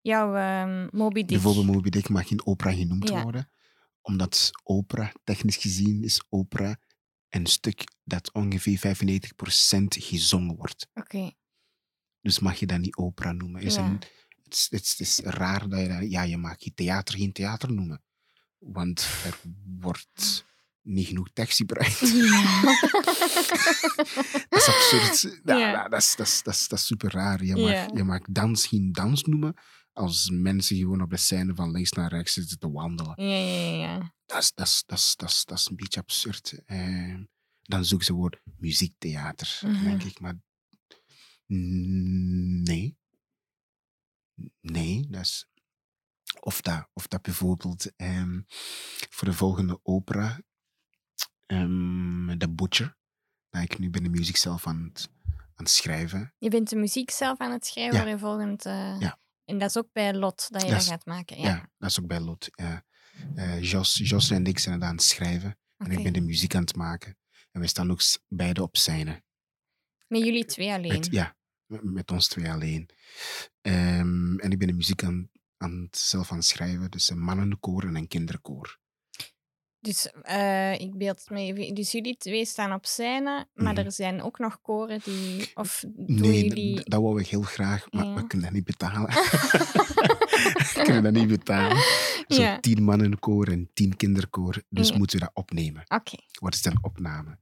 jouw 0.01 0.35
ehm 0.37 0.89
Moby 0.97 1.19
Dick? 1.21 1.27
Bijvoorbeeld 1.29 1.67
Moby 1.67 1.89
Dick 1.91 2.09
mag 2.09 2.29
geen 2.29 2.47
opera 2.47 2.73
genoemd 2.73 3.09
Ja. 3.09 3.23
worden. 3.23 3.51
Omdat 4.01 4.51
opera, 4.63 5.13
technisch 5.25 5.57
gezien, 5.57 6.03
is 6.03 6.23
opera 6.29 6.77
een 7.29 7.47
stuk 7.47 7.85
dat 8.05 8.33
ongeveer 8.33 8.79
95% 8.79 9.97
gezongen 10.05 10.57
wordt. 10.57 10.89
Oké. 10.95 11.33
Dus 12.21 12.39
mag 12.39 12.59
je 12.59 12.67
dat 12.67 12.79
niet 12.79 12.97
opera 12.97 13.33
noemen. 13.33 13.63
Is 13.63 13.75
Ja. 13.75 13.85
een, 13.87 14.01
het, 14.43 14.55
is, 14.55 14.67
het, 14.71 14.83
is, 14.83 14.91
het 14.91 15.01
is 15.01 15.19
raar 15.19 15.69
dat 15.69 15.81
je 15.81 15.89
dat... 15.89 16.11
Ja, 16.11 16.23
je 16.23 16.37
mag 16.37 16.57
je 16.65 16.75
theater 16.75 17.19
geen 17.19 17.33
theater 17.33 17.73
noemen. 17.73 18.03
Want 18.59 19.01
er 19.25 19.39
wordt 19.79 20.45
niet 20.83 21.07
genoeg 21.07 21.29
tekst 21.33 21.57
gebruikt. 21.57 22.01
dat 24.49 24.61
is 24.61 24.69
absurd. 24.69 25.41
Ja, 25.45 25.57
Ja. 25.57 25.71
ja, 25.71 25.89
Dat, 25.89 26.01
is, 26.01 26.15
dat, 26.17 26.27
is, 26.27 26.43
dat, 26.43 26.55
is, 26.55 26.69
dat 26.69 26.79
is 26.79 26.87
super 26.87 27.11
raar. 27.13 27.45
Je 27.45 27.57
mag, 27.57 27.71
Ja. 27.71 27.89
je 27.95 28.05
mag 28.05 28.21
dans 28.31 28.67
geen 28.67 28.93
dans 28.93 29.23
noemen 29.23 29.55
als 29.93 30.31
mensen 30.31 30.77
gewoon 30.77 31.03
op 31.03 31.11
de 31.11 31.17
scène 31.17 31.55
van 31.55 31.71
links 31.71 31.91
naar 31.93 32.11
rechts 32.11 32.33
zitten 32.33 32.59
te 32.59 32.71
wandelen. 32.71 33.25
Ja, 33.29 33.37
ja, 33.37 33.61
ja, 33.71 33.77
ja. 33.77 34.15
Dat 34.27 34.43
is, 34.43 34.53
dat 34.55 34.67
is, 34.67 34.83
dat 34.87 34.99
is, 34.99 35.15
dat 35.17 35.29
is, 35.31 35.45
dat 35.45 35.59
is 35.59 35.69
een 35.69 35.77
beetje 35.77 36.01
absurd. 36.01 36.63
Eh, 36.67 37.15
dan 37.63 37.85
zoeken 37.85 38.07
ze 38.07 38.13
het 38.13 38.21
woord 38.21 38.41
muziektheater. 38.57 39.61
Mhm. 39.65 39.85
denk 39.85 40.03
ik, 40.03 40.21
maar 40.21 40.41
nee. 41.47 42.97
Nee, 44.61 45.07
dat 45.09 45.21
is... 45.21 45.47
Of 46.41 46.61
dat, 46.61 46.89
of 46.93 47.07
dat 47.07 47.23
bijvoorbeeld 47.23 47.97
ehm, 47.97 48.41
voor 49.11 49.29
de 49.29 49.35
volgende 49.35 49.81
opera, 49.83 50.41
ehm 51.53 52.39
The 52.39 52.51
Butcher, 52.51 52.97
dat 53.51 53.63
ik 53.63 53.79
nu 53.79 53.91
ben 53.91 54.03
de 54.03 54.09
muziek 54.09 54.37
zelf 54.37 54.67
aan 54.67 54.85
het, 54.93 55.09
aan 55.35 55.53
het 55.65 55.69
schrijven. 55.71 56.35
Je 56.39 56.51
bent 56.51 56.69
de 56.69 56.77
muziek 56.77 57.11
zelf 57.11 57.39
aan 57.39 57.53
het 57.53 57.67
schrijven 57.67 57.95
Ja. 57.95 58.01
voor 58.03 58.11
je 58.11 58.19
volgend... 58.19 58.65
eh, 58.67 59.01
Ja. 59.01 59.19
En 59.45 59.59
dat 59.59 59.69
is 59.69 59.77
ook 59.77 59.89
bij 59.93 60.15
Lot 60.15 60.47
dat 60.53 60.63
je 60.63 60.71
Dat 60.71 60.85
gaat 60.87 61.07
maken. 61.07 61.41
Ja. 61.41 61.49
Ja. 61.49 61.71
dat 61.79 61.91
is 61.91 62.01
ook 62.01 62.07
bij 62.07 62.21
Lot. 62.21 62.49
Ja. 62.55 62.85
Eh, 63.35 63.63
Jos, 63.63 63.97
Jos 64.05 64.31
en 64.31 64.47
ik 64.47 64.59
zijn 64.59 64.75
het 64.75 64.85
aan 64.85 64.95
het 64.95 65.03
schrijven 65.05 65.59
en 65.77 65.91
ik 65.91 66.03
ben 66.03 66.13
de 66.13 66.21
muziek 66.21 66.55
aan 66.55 66.61
het 66.63 66.77
maken. 66.77 67.17
En 67.51 67.61
we 67.61 67.67
staan 67.67 67.91
ook 67.91 68.01
beide 68.29 68.63
op 68.63 68.77
scène. 68.77 69.23
Met 70.07 70.21
jullie 70.25 70.45
twee 70.45 70.73
alleen. 70.73 70.93
Met, 70.93 71.07
ja, 71.11 71.37
met, 71.67 71.83
met 71.85 72.11
ons 72.11 72.29
twee 72.29 72.51
alleen. 72.51 72.89
Ehm, 73.61 74.39
en 74.39 74.51
ik 74.51 74.59
ben 74.59 74.69
de 74.69 74.73
muziek 74.75 75.05
aan, 75.05 75.31
aan 75.57 75.83
het 75.83 75.99
zelf 75.99 76.31
aan 76.31 76.37
het 76.37 76.47
schrijven. 76.47 76.91
Dus 76.91 77.11
een 77.11 77.21
mannenkoor 77.21 77.83
en 77.85 77.95
een 77.97 78.09
kinderkoor. 78.09 78.79
Dus 79.83 80.11
eh, 80.23 80.81
ik 80.81 80.95
beeld 80.99 81.31
me 81.31 81.39
even. 81.41 81.75
Dus 81.75 81.93
jullie 81.93 82.17
twee 82.17 82.45
staan 82.45 82.73
op 82.73 82.87
scène, 82.87 83.47
maar 83.55 83.73
Mhm. 83.73 83.85
er 83.85 83.93
zijn 83.93 84.23
ook 84.23 84.39
nog 84.39 84.61
koren 84.61 85.01
die. 85.05 85.51
Of 85.55 85.85
Nee, 85.97 86.45
jullie. 86.45 86.81
dat 86.85 87.01
wou 87.01 87.21
ik 87.21 87.27
heel 87.27 87.43
graag, 87.43 87.87
maar 87.91 88.05
Ja. 88.05 88.15
we 88.15 88.27
kunnen 88.27 88.47
dat 88.47 88.55
niet 88.57 88.65
betalen. 88.65 89.11
we 90.75 90.81
kunnen 90.85 91.03
dat 91.03 91.13
niet 91.13 91.29
betalen. 91.29 91.77
Zo'n 92.27 92.45
Ja. 92.45 92.61
tien 92.61 92.83
mannenkoor 92.83 93.47
en 93.49 93.71
tien 93.75 93.97
kinderkoor. 93.97 94.63
Dus 94.69 94.89
Ja. 94.89 94.97
moeten 94.97 95.19
we 95.19 95.25
dat 95.25 95.35
opnemen. 95.35 95.83
Oké. 95.89 96.17
Wat 96.41 96.55
is 96.55 96.63
dan 96.63 96.79
opname? 96.83 97.39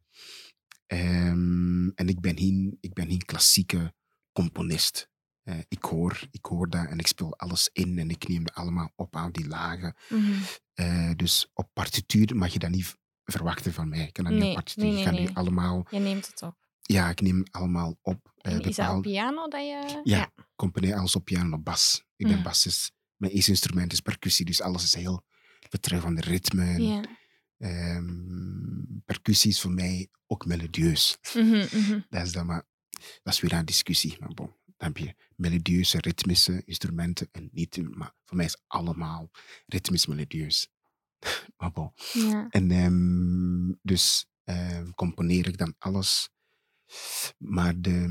Ehm, 0.87 1.89
en 1.89 2.09
ik 2.09 2.21
ben, 2.21 2.39
geen, 2.39 2.77
ik 2.81 2.93
ben 2.95 3.07
geen 3.09 3.25
klassieke 3.25 3.95
componist. 4.33 5.09
Eh, 5.43 5.59
ik, 5.69 5.83
hoor, 5.85 6.21
ik 6.31 6.45
hoor 6.47 6.69
dat 6.71 6.87
en 6.87 6.99
ik 6.99 7.07
speel 7.07 7.37
alles 7.39 7.71
in 7.73 7.99
en 7.99 8.11
ik 8.11 8.29
neem 8.29 8.45
dat 8.45 8.55
allemaal 8.55 8.93
op 8.97 9.17
aan 9.17 9.33
die 9.33 9.47
lagen. 9.49 9.95
Mhm. 10.09 10.33
Eh, 10.75 11.11
dus 11.17 11.51
op 11.55 11.71
partituur 11.73 12.37
mag 12.37 12.53
je 12.53 12.59
dat 12.59 12.71
niet 12.71 12.97
verwachten 13.25 13.73
van 13.73 13.89
mij. 13.89 14.07
Ik 14.07 14.13
kan 14.13 14.25
dat 14.25 14.33
niet 14.33 14.43
op 14.43 14.55
partituur. 14.55 14.85
nee, 14.85 14.99
ik 14.99 15.05
nee, 15.05 15.15
nee. 15.15 15.29
nu 15.29 15.35
allemaal... 15.35 15.87
Je 15.91 15.99
neemt 15.99 16.27
het 16.27 16.43
op. 16.43 16.57
Ja, 16.81 17.09
ik 17.11 17.21
neem 17.21 17.43
allemaal 17.51 17.99
op. 18.03 18.33
En 18.37 18.61
is 18.61 18.77
dat 18.77 18.97
op 18.97 19.03
piano 19.03 19.49
dat 19.49 19.61
je. 19.61 20.01
Ja. 20.05 20.31
componeer 20.57 20.95
alles 20.95 21.15
op 21.17 21.25
piano 21.25 21.57
op 21.57 21.65
bas. 21.65 22.05
Ik 22.17 22.27
ben 22.27 22.37
Mm. 22.37 22.43
bassist. 22.43 22.93
Mijn 23.17 23.33
eerste 23.33 23.51
instrument 23.51 23.93
is 23.93 24.01
percussie, 24.01 24.45
dus 24.45 24.61
alles 24.61 24.85
is 24.85 24.95
heel 24.95 25.23
betreffende 25.71 26.21
ritme. 26.21 26.65
en, 26.65 26.83
Ja. 26.83 27.03
ehm, 27.59 29.01
percussie 29.05 29.51
is 29.51 29.61
voor 29.61 29.71
mij 29.71 30.09
ook 30.27 30.47
melodieus. 30.47 31.19
Mhm, 31.35 31.67
mhm. 31.73 32.01
Dat 32.09 32.27
is, 32.27 32.33
dan 32.33 32.47
maar, 32.47 32.63
dat 33.23 33.33
is 33.33 33.41
weer 33.41 33.53
een 33.53 33.65
discussie. 33.65 34.17
Maar 34.21 34.35
bon, 34.35 34.55
dan 34.81 34.89
heb 34.89 34.97
je 34.97 35.15
melodieuze, 35.37 35.99
ritmische 36.01 36.63
instrumenten 36.65 37.29
en 37.33 37.49
niet. 37.53 37.97
Maar 37.97 38.15
voor 38.25 38.37
mij 38.37 38.47
is 38.47 38.63
allemaal 38.67 39.31
ritmisch 39.67 40.07
melodieus. 40.07 40.69
maar 41.59 41.73
bon. 41.73 41.93
ja. 42.13 42.47
En 42.51 42.71
ehm, 42.71 43.73
dus 43.83 44.27
ehm, 44.45 44.91
componeer 44.91 45.49
ik 45.49 45.59
dan 45.59 45.75
alles. 45.79 46.31
Maar 47.39 47.81
de, 47.81 48.07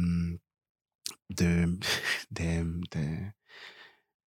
de, 1.26 1.78
de, 2.30 2.78
de, 2.80 3.34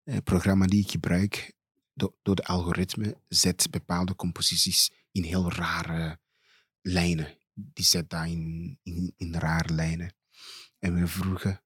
eh, 0.02 0.16
programma 0.24 0.66
die 0.66 0.82
ik 0.84 0.90
gebruik, 0.90 1.54
do- 1.92 2.16
door 2.22 2.34
de 2.34 2.44
algoritme, 2.44 3.20
zet 3.28 3.70
bepaalde 3.70 4.14
composities 4.14 4.92
in 5.12 5.22
heel 5.22 5.52
rare 5.52 6.20
lijnen. 6.80 7.38
Die 7.54 7.84
zet 7.84 8.10
dat 8.10 8.26
in, 8.26 8.78
in, 8.82 9.14
in 9.16 9.34
rare 9.34 9.74
lijnen. 9.74 10.14
En 10.78 10.94
we 10.94 11.06
vroegen... 11.06 11.62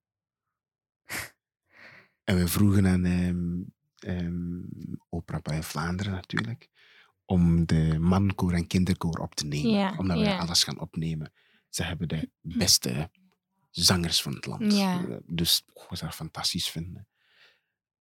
En 2.27 2.37
we 2.37 2.49
vroegen 2.49 2.87
aan 2.87 3.05
ehm, 3.05 3.63
ehm, 3.99 4.63
Opera 5.09 5.41
bij 5.43 5.63
Vlaanderen 5.63 6.13
natuurlijk, 6.13 6.69
om 7.25 7.67
de 7.67 7.99
mankoor 7.99 8.53
en 8.53 8.67
kinderkoor 8.67 9.19
op 9.19 9.35
te 9.35 9.47
nemen. 9.47 9.71
Ja, 9.71 9.97
omdat 9.97 10.19
we 10.19 10.25
ja. 10.25 10.39
alles 10.39 10.65
gaan 10.65 10.81
opnemen. 10.81 11.33
Ze 11.69 11.83
hebben 11.83 12.09
de 12.09 12.31
beste 12.41 13.11
zangers 13.71 14.23
van 14.23 14.35
het 14.35 14.47
land. 14.47 14.73
Ja. 14.73 15.07
Eh, 15.09 15.17
Dus 15.27 15.63
ik 15.67 15.83
zou 15.89 16.01
dat 16.01 16.15
fantastisch 16.15 16.69
vinden. 16.71 17.09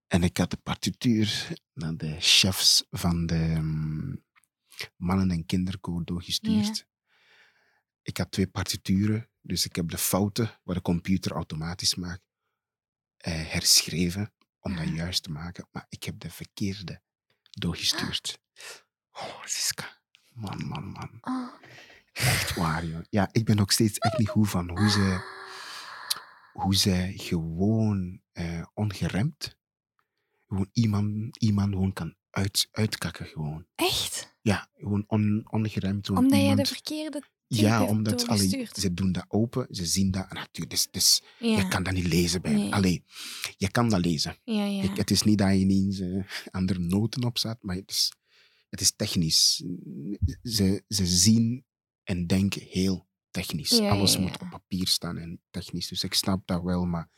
En 0.07 0.23
ik 0.23 0.37
had 0.37 0.49
de 0.49 0.57
partituur 0.57 1.47
naar 1.73 1.97
de 1.97 2.15
chefs 2.19 2.85
van 2.91 3.25
de 3.25 3.35
ehm, 3.35 4.15
mannen- 4.95 5.31
en 5.31 5.45
kinderkoor 5.45 6.05
doorgestuurd. 6.05 6.87
Ik 8.01 8.17
had 8.17 8.31
twee 8.31 8.47
partituren, 8.47 9.29
dus 9.41 9.65
ik 9.65 9.75
heb 9.75 9.89
de 9.89 9.97
fouten, 9.97 10.59
wat 10.63 10.75
de 10.75 10.81
computer 10.81 11.31
automatisch 11.31 11.95
maakt, 11.95 12.23
herschreven 13.29 14.33
om 14.59 14.75
dat 14.75 14.85
Ah. 14.85 14.95
juist 14.95 15.23
te 15.23 15.31
maken. 15.31 15.67
Maar 15.71 15.85
ik 15.89 16.03
heb 16.03 16.19
de 16.19 16.29
verkeerde 16.31 17.01
doorgestuurd. 17.49 18.39
Oh, 19.11 19.43
Siska. 19.45 19.97
Man, 20.33 20.65
man, 20.67 20.83
man. 20.83 21.17
Oh. 21.21 21.53
Echt 22.13 22.55
waar, 22.55 22.85
joh. 22.85 23.01
Ja, 23.09 23.29
ik 23.31 23.45
ben 23.45 23.55
nog 23.55 23.71
steeds 23.71 23.97
echt 23.97 24.17
niet 24.17 24.29
goed 24.29 24.49
van 24.49 24.69
hoe 24.69 24.89
ze, 24.89 25.19
hoe 26.53 26.75
ze 26.75 27.13
gewoon 27.15 28.21
eh, 28.31 28.65
ongeremd 28.73 29.57
gewoon 30.47 30.69
iemand, 30.71 31.37
iemand 31.37 31.69
gewoon 31.73 31.93
kan 31.93 32.15
uit, 32.29 32.67
uitkakken. 32.71 33.25
Gewoon. 33.25 33.65
Echt? 33.75 34.35
Ja, 34.41 34.67
gewoon 34.73 35.03
on, 35.07 35.47
ongeremd. 35.49 36.05
Gewoon 36.05 36.23
Omdat 36.23 36.37
je 36.39 36.45
iemand, 36.45 36.67
de 36.67 36.73
verkeerde. 36.73 37.23
Ja, 37.47 37.83
omdat 37.83 38.27
allee, 38.27 38.67
ze 38.73 38.93
doen 38.93 39.11
dat 39.11 39.25
open, 39.27 39.67
ze 39.69 39.85
zien 39.85 40.11
dat. 40.11 40.25
En 40.29 40.35
natuurlijk, 40.35 40.69
dus, 40.69 40.87
dus, 40.91 41.21
Ja. 41.39 41.57
je 41.57 41.67
kan 41.67 41.83
dat 41.83 41.93
niet 41.93 42.07
lezen 42.07 42.41
bij 42.41 42.53
Nee. 42.53 42.73
Allee, 42.73 43.03
je 43.57 43.71
kan 43.71 43.89
dat 43.89 44.05
lezen. 44.05 44.37
ja, 44.43 44.65
ja. 44.65 44.93
Het 44.93 45.11
is 45.11 45.21
niet 45.21 45.37
dat 45.37 45.49
je 45.49 45.55
ineens 45.59 45.99
eh, 45.99 46.23
andere 46.51 46.79
noten 46.79 47.23
op 47.23 47.37
staat, 47.37 47.57
maar 47.61 47.75
het 47.75 47.91
is, 47.91 48.11
het 48.69 48.81
is 48.81 48.91
technisch. 48.95 49.63
Ze, 50.43 50.83
ze 50.87 51.05
zien 51.05 51.65
en 52.03 52.27
denken 52.27 52.61
heel 52.61 53.07
technisch. 53.31 53.79
Alles 53.79 54.17
moet 54.17 54.41
op 54.41 54.49
papier 54.49 54.87
staan 54.87 55.17
en 55.17 55.41
technisch. 55.49 55.87
Dus 55.87 56.03
ik 56.03 56.13
snap 56.13 56.47
dat 56.47 56.63
wel, 56.63 56.85
maar 56.85 57.09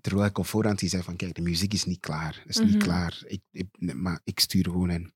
terwijl 0.00 0.28
ik 0.28 0.38
op 0.38 0.46
voorhand 0.46 0.78
die 0.78 0.88
zei 0.88 1.02
van 1.02 1.16
kijk, 1.16 1.34
de 1.34 1.42
muziek 1.42 1.72
is 1.74 1.84
niet 1.84 2.00
klaar. 2.00 2.36
Het 2.46 2.48
is 2.48 2.58
Mhm. 2.60 2.66
niet 2.70 2.82
klaar. 2.82 3.22
Ik, 3.26 3.40
ik, 3.50 3.66
maar 3.94 4.20
ik 4.24 4.40
stuur 4.40 4.64
gewoon 4.64 4.88
een 4.90 5.14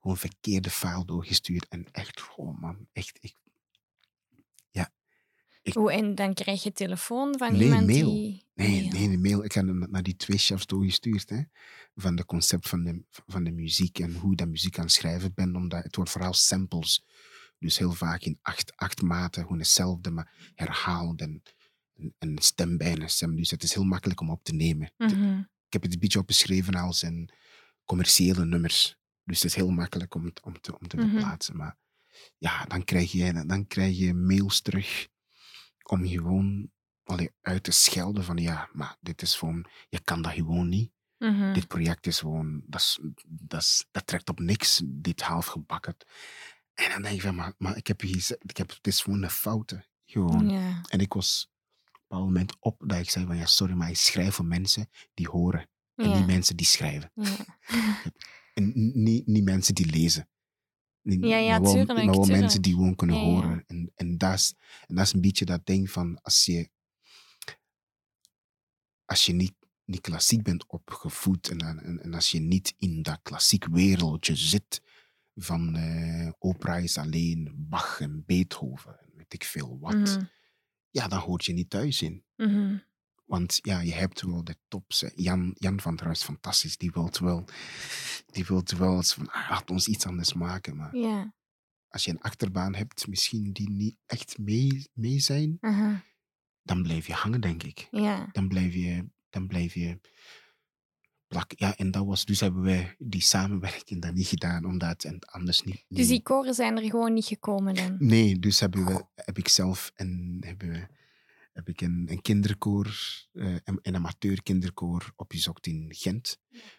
gewoon 0.00 0.16
verkeerde 0.16 0.70
file 0.70 1.04
doorgestuurd 1.04 1.68
en 1.68 1.86
echt, 1.92 2.22
oh 2.36 2.60
man, 2.60 2.88
echt, 2.92 3.18
ik, 3.20 3.34
ja, 4.70 4.92
en 5.62 6.14
dan 6.14 6.34
krijg 6.34 6.62
je 6.62 6.72
telefoon 6.72 7.38
van 7.38 7.52
Nee, 7.52 7.62
iemand 7.62 7.86
mail. 7.86 8.10
die... 8.10 8.46
Nee, 8.54 8.80
mail. 8.82 8.92
nee, 8.92 9.08
de 9.08 9.18
mail. 9.18 9.44
Ik 9.44 9.52
heb 9.52 9.66
hem 9.66 9.86
naar 9.90 10.02
die 10.02 10.16
twee 10.16 10.38
chefs 10.38 10.66
doorgestuurd. 10.66 11.28
Hè, 11.28 11.42
van 11.94 12.16
de 12.16 12.24
concept 12.24 12.68
van 12.68 12.84
de, 12.84 13.02
van 13.26 13.44
de 13.44 13.50
muziek 13.50 13.98
en 13.98 14.14
hoe 14.14 14.30
je 14.30 14.36
dat 14.36 14.48
muziek 14.48 14.78
aan 14.78 14.84
het 14.84 14.92
schrijven 14.92 15.34
bent. 15.34 15.56
Omdat 15.56 15.82
het 15.82 15.96
wordt 15.96 16.10
vooral 16.10 16.32
samples. 16.32 17.04
Dus 17.58 17.78
heel 17.78 17.92
vaak 17.92 18.22
in 18.22 18.38
acht, 18.42 18.76
acht 18.76 19.02
maten, 19.02 19.42
gewoon 19.42 19.58
hetzelfde, 19.58 20.10
maar 20.10 20.52
herhaald 20.54 21.20
en 21.20 21.42
en 21.98 22.14
een 22.18 22.38
stem 22.38 22.76
bij 22.76 22.92
een 22.92 23.10
stem. 23.10 23.36
Dus 23.36 23.50
het 23.50 23.62
is 23.62 23.74
heel 23.74 23.84
makkelijk 23.84 24.20
om 24.20 24.30
op 24.30 24.44
te 24.44 24.54
nemen. 24.54 24.92
Mhm. 24.96 25.38
Ik 25.38 25.72
heb 25.72 25.82
het 25.82 25.92
een 25.92 25.98
beetje 25.98 26.18
opgeschreven 26.18 26.74
als 26.74 27.02
een 27.02 27.30
commerciële 27.84 28.44
nummers. 28.44 28.96
Dus 29.28 29.42
het 29.42 29.50
is 29.50 29.54
heel 29.54 29.70
makkelijk 29.70 30.14
om, 30.14 30.32
om 30.42 30.60
te, 30.60 30.78
om 30.78 30.88
te 30.88 30.96
Mhm. 30.96 31.08
verplaatsen. 31.08 31.56
Maar 31.56 31.76
ja, 32.38 32.64
dan 32.64 32.84
krijg, 32.84 33.12
je, 33.12 33.44
dan 33.46 33.66
krijg 33.66 33.98
je 33.98 34.14
mails 34.14 34.60
terug 34.60 35.08
om 35.82 36.06
gewoon 36.06 36.70
allee, 37.04 37.30
uit 37.40 37.62
te 37.62 37.70
schelden 37.70 38.24
van 38.24 38.36
ja, 38.36 38.68
maar 38.72 38.96
dit 39.00 39.22
is 39.22 39.36
gewoon, 39.36 39.66
je 39.88 40.00
kan 40.00 40.22
dat 40.22 40.32
gewoon 40.32 40.68
niet. 40.68 40.90
Mhm. 41.18 41.52
Dit 41.52 41.66
project 41.66 42.06
is 42.06 42.18
gewoon, 42.18 42.62
dat, 42.66 42.98
dat, 43.26 43.86
dat 43.90 44.06
trekt 44.06 44.28
op 44.28 44.38
niks, 44.40 44.82
dit 44.84 45.20
half 45.22 45.46
gebakken. 45.46 45.96
En 46.74 46.90
dan 46.90 47.02
denk 47.02 47.14
je 47.14 47.20
van, 47.20 47.34
maar, 47.34 47.54
maar 47.58 47.76
ik 47.76 47.86
heb 47.86 48.00
je 48.00 48.08
gezegd, 48.08 48.40
ik 48.50 48.56
heb, 48.56 48.68
het 48.70 48.86
is 48.86 49.02
gewoon 49.02 49.22
een 49.22 49.30
fouten. 49.30 49.86
Gewoon. 50.04 50.50
En 50.88 51.00
ik 51.00 51.12
was 51.12 51.50
op 51.50 51.94
een 51.94 52.00
bepaald 52.08 52.24
moment 52.24 52.56
op 52.60 52.82
dat 52.86 52.98
ik 52.98 53.10
zei 53.10 53.26
van 53.26 53.36
ja, 53.36 53.46
sorry, 53.46 53.74
maar 53.74 53.88
ik 53.88 53.96
schrijf 53.96 54.34
voor 54.34 54.44
mensen 54.44 54.88
die 55.14 55.28
horen. 55.28 55.68
En 55.94 56.10
niet 56.12 56.26
mensen 56.26 56.56
die 56.56 56.66
schrijven. 56.66 57.12
En 58.58 58.72
niet, 59.02 59.26
niet 59.26 59.44
mensen 59.44 59.74
die 59.74 59.86
lezen. 59.86 60.28
Niet- 61.02 61.24
Ja, 61.24 61.36
ja, 61.38 61.50
maar 61.50 61.60
wel, 61.60 61.70
tuurlijk, 61.72 61.88
maar 61.96 62.04
wel 62.06 62.14
tuurlijk. 62.14 62.40
mensen 62.40 62.62
die 62.62 62.72
gewoon 62.74 62.94
kunnen 62.94 63.16
Ja, 63.16 63.22
ja. 63.22 63.28
horen. 63.28 63.64
En, 63.66 63.92
en, 63.94 64.18
dat 64.18 64.34
is, 64.34 64.54
en 64.86 64.94
dat 64.94 65.06
is 65.06 65.12
een 65.12 65.20
beetje 65.20 65.44
dat 65.44 65.66
ding 65.66 65.90
van 65.90 66.20
als 66.22 66.44
je, 66.44 66.70
als 69.04 69.26
je 69.26 69.32
niet, 69.32 69.54
niet 69.84 70.00
klassiek 70.00 70.42
bent 70.42 70.66
opgevoed 70.66 71.48
en, 71.48 71.58
en, 71.58 72.00
en 72.02 72.14
als 72.14 72.30
je 72.30 72.40
niet 72.40 72.74
in 72.78 73.02
dat 73.02 73.20
klassiek 73.22 73.66
wereldje 73.66 74.36
zit 74.36 74.82
van 75.34 75.76
eh, 75.76 76.30
opera 76.38 76.76
is 76.76 76.98
alleen 76.98 77.54
Bach 77.56 78.00
en 78.00 78.24
Beethoven 78.26 79.00
en 79.00 79.10
weet 79.14 79.32
ik 79.34 79.44
veel 79.44 79.78
wat, 79.78 79.94
Mhm. 79.94 80.24
ja, 80.90 81.08
dan 81.08 81.18
hoort 81.18 81.44
je 81.44 81.52
niet 81.52 81.70
thuis 81.70 82.02
in. 82.02 82.24
Mhm. 82.36 82.78
Want 83.28 83.58
ja, 83.62 83.80
je 83.80 83.92
hebt 83.92 84.22
wel 84.22 84.44
de 84.44 84.56
tops. 84.68 85.04
Jan, 85.14 85.54
Jan 85.58 85.80
van 85.80 85.96
der 85.96 86.04
Huis, 86.06 86.22
fantastisch. 86.22 86.76
Die 86.76 86.90
wil 86.90 87.10
wel, 87.20 87.44
die 88.26 88.44
wilt 88.46 88.70
wel 88.70 88.96
eens 88.96 89.14
van, 89.14 89.30
ah, 89.30 89.50
laat 89.50 89.70
ons 89.70 89.88
iets 89.88 90.06
anders 90.06 90.32
maken. 90.32 90.76
Maar 90.76 90.96
Ja. 90.96 91.34
als 91.88 92.04
je 92.04 92.10
een 92.10 92.20
achterbaan 92.20 92.74
hebt, 92.74 93.06
misschien 93.06 93.52
die 93.52 93.70
niet 93.70 93.96
echt 94.06 94.38
mee, 94.38 94.88
mee 94.92 95.18
zijn, 95.18 95.58
dan 96.62 96.82
blijf 96.82 97.06
je 97.06 97.12
hangen, 97.12 97.40
denk 97.40 97.62
ik. 97.62 97.88
Ja. 97.90 98.28
Dan 98.32 98.48
blijf 98.48 98.74
je, 98.74 99.08
dan 99.30 99.46
blijf 99.46 99.74
je 99.74 100.00
plakken. 101.26 101.56
Ja, 101.60 101.76
en 101.76 101.90
dat 101.90 102.04
was, 102.06 102.24
dus 102.24 102.40
hebben 102.40 102.62
wij 102.62 102.94
die 102.98 103.22
samenwerking 103.22 104.02
dan 104.02 104.14
niet 104.14 104.26
gedaan, 104.26 104.64
omdat 104.64 105.02
het 105.02 105.26
anders 105.26 105.62
niet... 105.62 105.84
Dus 105.88 106.06
die 106.08 106.22
koren 106.22 106.54
zijn 106.54 106.76
er 106.76 106.90
gewoon 106.90 107.12
niet 107.14 107.26
gekomen 107.26 107.74
dan? 107.74 107.96
Nee, 107.98 108.38
dus 108.38 108.60
hebben 108.60 108.84
we, 108.86 109.04
heb 109.14 109.38
ik 109.38 109.48
zelf 109.48 109.92
en 109.94 110.36
hebben 110.40 110.68
we, 110.68 110.86
heb 111.58 111.68
ik 111.68 111.80
een, 111.80 112.06
een 112.10 112.22
kinderkoor, 112.22 112.86
eh, 113.32 113.56
een, 113.64 113.78
een 113.82 113.94
amateur 113.94 114.42
kinderkoor 114.42 115.12
opgezocht 115.16 115.66
in 115.66 115.94
Gent, 115.94 116.38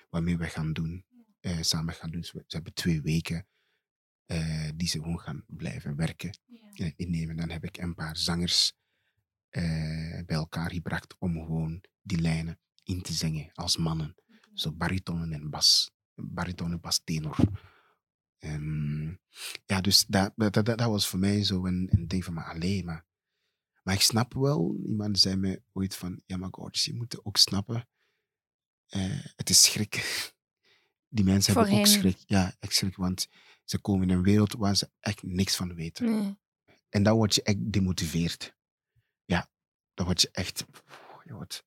waarmee 0.10 0.38
we 0.38 0.46
gaan 0.46 0.74
doen, 0.74 1.06
eh, 1.40 1.62
samen 1.62 1.94
gaan 1.94 2.10
doen. 2.10 2.24
Ze 2.24 2.44
ze 2.48 2.56
hebben 2.56 2.74
twee 2.74 3.02
weken 3.02 3.48
eh, 4.26 4.70
die 4.76 4.88
ze 4.88 5.00
gewoon 5.00 5.20
gaan 5.20 5.44
blijven 5.48 5.96
werken 5.96 6.40
en 6.74 6.94
innemen. 6.96 7.36
Dan 7.36 7.50
heb 7.50 7.64
ik 7.64 7.78
een 7.78 7.96
paar 7.96 8.18
zangers 8.18 8.74
bij 9.50 10.26
elkaar 10.26 10.72
gebracht 10.72 11.16
om 11.18 11.34
gewoon 11.34 11.84
die 12.02 12.22
lijnen 12.22 12.60
in 12.84 13.02
te 13.02 13.14
zingen 13.14 13.50
als 13.54 13.78
mannen. 13.78 14.16
Zo 14.54 14.72
baritonen 14.72 15.34
en 15.34 15.50
bas, 15.50 15.92
bariton 16.16 16.72
en 16.72 16.80
bas 16.80 17.02
tenor. 17.04 17.38
Ehm, 18.40 19.08
ja, 19.66 19.82
dus 19.82 20.06
dat, 20.06 20.34
dat, 20.36 20.54
dat, 20.54 20.66
dat 20.66 20.82
was 20.82 21.08
voor 21.08 21.20
mij 21.20 21.44
zo 21.44 21.66
een, 21.66 21.88
een 21.92 22.08
ding 22.08 22.24
van, 22.24 22.34
maar 22.34 22.54
alleen 22.54 22.86
maar. 22.86 23.08
Maar 23.84 23.94
ik 23.94 24.02
snap 24.02 24.34
wel, 24.34 24.76
iemand 24.86 25.20
zei 25.20 25.36
mij 25.36 25.64
ooit 25.74 25.96
van, 25.96 26.22
ja 26.26 26.38
maar 26.38 26.50
Gorge, 26.52 26.92
je 26.92 26.98
moet 26.98 27.26
ook 27.26 27.38
snappen, 27.38 27.88
eh, 28.88 29.20
het 29.36 29.50
is 29.50 29.62
schrik. 29.62 29.94
Die 31.12 31.26
mensen 31.26 31.54
Voor 31.54 31.62
hebben 31.62 31.80
ook 31.80 31.88
schrik. 31.88 32.18
Ja, 32.26 32.56
echt 32.60 32.74
schrik, 32.76 32.96
want 32.96 33.28
ze 33.66 33.80
komen 33.80 34.10
in 34.10 34.16
een 34.16 34.24
wereld 34.24 34.54
waar 34.54 34.76
ze 34.76 34.90
echt 35.00 35.24
niks 35.24 35.56
van 35.56 35.74
weten. 35.76 36.06
Nee. 36.10 36.38
En 36.90 37.04
dan 37.04 37.16
word 37.16 37.36
je 37.36 37.44
echt 37.44 37.72
demotiveerd. 37.74 38.56
Ja, 39.26 39.50
dan 39.94 40.06
word 40.06 40.22
je 40.22 40.30
echt, 40.32 40.66
je 41.24 41.34
wordt, 41.34 41.64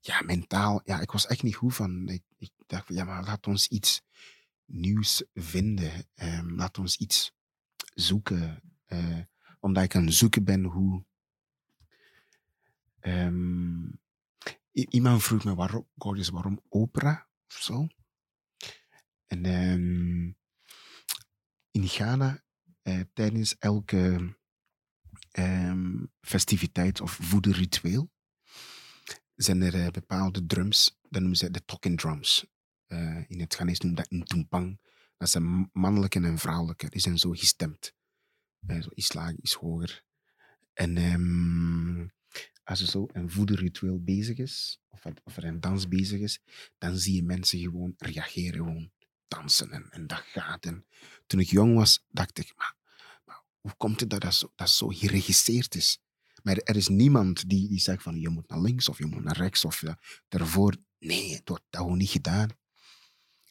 ja, 0.00 0.22
mentaal, 0.22 0.80
ja, 0.84 1.00
ik 1.00 1.10
was 1.10 1.26
echt 1.26 1.42
niet 1.42 1.54
goed 1.54 1.74
van, 1.74 2.08
ik, 2.08 2.22
ik 2.36 2.52
dacht 2.66 2.86
van, 2.86 2.94
ja, 2.94 3.04
maar 3.04 3.24
laat 3.24 3.46
ons 3.46 3.68
iets 3.68 4.02
nieuws 4.64 5.24
vinden. 5.34 5.92
Ehm, 6.14 6.50
laat 6.50 6.78
ons 6.78 6.96
iets 6.96 7.32
zoeken. 7.94 8.62
eh, 8.86 9.18
omdat 9.60 9.84
ik 9.84 9.94
aan 9.96 10.04
het 10.04 10.14
zoeken 10.14 10.44
ben 10.44 10.64
hoe... 10.64 11.04
ehm, 13.00 13.90
iemand 14.72 15.22
vroeg 15.22 15.44
me 15.44 15.54
waarom, 15.54 15.86
waarom 16.32 16.60
opera 16.68 17.28
of 17.46 17.62
zo. 17.62 17.86
En 19.26 19.44
ehm, 19.44 20.32
in 21.70 21.88
Ghana, 21.88 22.44
eh, 22.82 23.00
tijdens 23.12 23.58
elke 23.58 24.36
ehm, 25.30 26.04
festiviteit 26.20 27.00
of 27.00 27.12
voederritueel, 27.12 28.10
zijn 29.34 29.62
er 29.62 29.74
eh, 29.74 29.90
bepaalde 29.90 30.46
drums, 30.46 30.98
dat 31.02 31.20
noemen 31.20 31.38
ze 31.38 31.50
de 31.50 31.64
talking 31.64 31.98
drums. 31.98 32.46
Eh, 32.86 33.30
in 33.30 33.40
het 33.40 33.54
Ghanese 33.54 33.86
noemen 33.86 34.02
dat 34.02 34.12
een 34.12 34.24
tumpang. 34.24 34.80
Dat 35.16 35.30
zijn 35.30 35.70
mannelijke 35.72 36.20
en 36.20 36.38
vrouwelijke. 36.38 36.88
Die 36.88 37.00
zijn 37.00 37.18
zo 37.18 37.30
gestemd. 37.30 37.94
Zo 38.66 38.88
iets 38.94 39.12
lager, 39.12 39.38
iets 39.38 39.54
hoger. 39.54 40.04
En 40.72 40.96
ehm, 40.96 42.06
als 42.70 42.80
er 42.80 42.86
zo 42.86 43.06
een 43.12 43.30
voederritueel 43.30 44.02
bezig 44.02 44.38
is, 44.38 44.80
of, 44.88 45.04
of 45.24 45.36
er 45.36 45.44
een 45.44 45.60
dans 45.60 45.88
bezig 45.88 46.20
is, 46.20 46.40
dan 46.78 46.96
zie 46.96 47.14
je 47.14 47.22
mensen 47.22 47.58
gewoon 47.58 47.94
reageren, 47.96 48.54
gewoon 48.54 48.90
dansen 49.28 49.70
en, 49.70 49.90
en 49.90 50.06
dat 50.06 50.18
gaat. 50.18 50.64
En 50.64 50.86
toen 51.26 51.40
ik 51.40 51.48
jong 51.48 51.74
was, 51.74 52.04
dacht 52.10 52.38
ik, 52.38 52.52
maar, 52.56 52.74
hoe 53.60 53.74
komt 53.76 54.00
het 54.00 54.10
dat 54.10 54.20
dat 54.20 54.34
zo, 54.34 54.52
dat 54.54 54.70
zo 54.70 54.88
geregisseerd 54.88 55.74
is? 55.74 56.00
Maar 56.42 56.56
er 56.56 56.76
is 56.76 56.88
niemand 56.88 57.48
die, 57.48 57.68
die 57.68 57.80
zegt 57.80 58.02
van 58.02 58.20
je 58.20 58.28
moet 58.28 58.48
naar 58.48 58.60
links 58.60 58.88
of 58.88 58.98
je 58.98 59.06
moet 59.06 59.24
naar 59.24 59.36
rechts 59.36 59.64
of 59.64 59.82
daarvoor. 60.28 60.76
Nee, 60.98 61.34
het 61.34 61.48
wordt 61.48 61.64
dat 61.70 61.80
gewoon 61.80 61.98
niet 61.98 62.10
gedaan. 62.10 62.48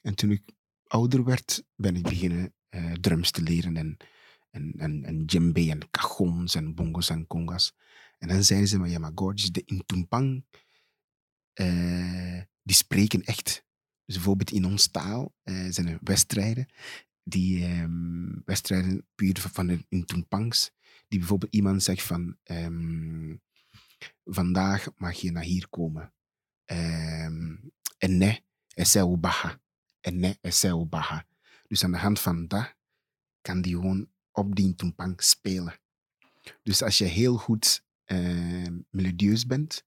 En 0.02 0.16
toen 0.16 0.32
ik 0.32 0.44
ouder 0.84 1.24
werd, 1.24 1.64
ben 1.76 1.96
ik 1.96 2.04
beginnen 2.04 2.54
eh, 2.70 2.92
drums 2.92 3.32
te 3.32 3.42
leren 3.42 3.78
en, 3.78 3.98
en, 4.50 4.74
en, 4.78 5.04
en 5.04 5.26
djembe 5.26 5.70
en 5.70 5.90
cajons 5.92 6.56
en 6.56 6.76
bongos 6.76 7.10
en 7.10 7.28
congas. 7.28 7.74
En 8.20 8.28
dan 8.28 8.44
zeiden 8.44 8.70
ze, 8.70 8.78
maar 8.78 8.90
ja, 8.90 9.00
maar 9.00 9.12
Gorgeous, 9.16 9.52
de 9.52 9.64
Intumpang, 9.66 10.46
eh, 11.54 12.42
die 12.64 12.76
spreken 12.76 13.24
echt. 13.24 13.66
Dus 14.06 14.16
bijvoorbeeld 14.16 14.52
in 14.52 14.66
ons 14.66 14.88
taal 14.88 15.34
eh, 15.44 15.68
zijn 15.70 15.88
er 15.88 16.00
wedstrijden, 16.02 16.68
die 17.24 17.66
ehm, 17.66 18.42
wedstrijden 18.46 19.08
puur 19.16 19.40
van 19.40 19.68
de 19.68 19.86
Intumpangs, 19.90 20.72
die 21.08 21.20
bijvoorbeeld 21.20 21.54
iemand 21.54 21.84
zegt 21.84 22.04
van, 22.04 22.38
ehm, 22.44 23.36
vandaag 24.24 24.88
mag 24.96 25.14
je 25.14 25.32
naar 25.32 25.44
hier 25.44 25.70
komen. 25.70 26.14
Ehm, 26.66 27.56
en 27.98 28.18
nee, 28.18 28.44
is 28.74 28.98
baha. 29.20 29.60
En 30.02 30.20
nee, 30.20 30.38
is 30.42 30.66
baha. 30.90 31.26
Dus 31.68 31.84
aan 31.84 31.92
de 31.92 31.98
hand 31.98 32.20
van 32.20 32.48
dat 32.48 32.76
kan 33.42 33.62
die 33.62 33.76
gewoon 33.76 34.10
op 34.32 34.56
die 34.56 34.66
Intumpang 34.66 35.24
spelen. 35.24 35.80
Dus 36.64 36.82
als 36.82 36.98
je 36.98 37.06
heel 37.06 37.38
goed 37.38 37.84
eh, 38.10 38.68
melodieus 38.90 39.46
bent, 39.46 39.84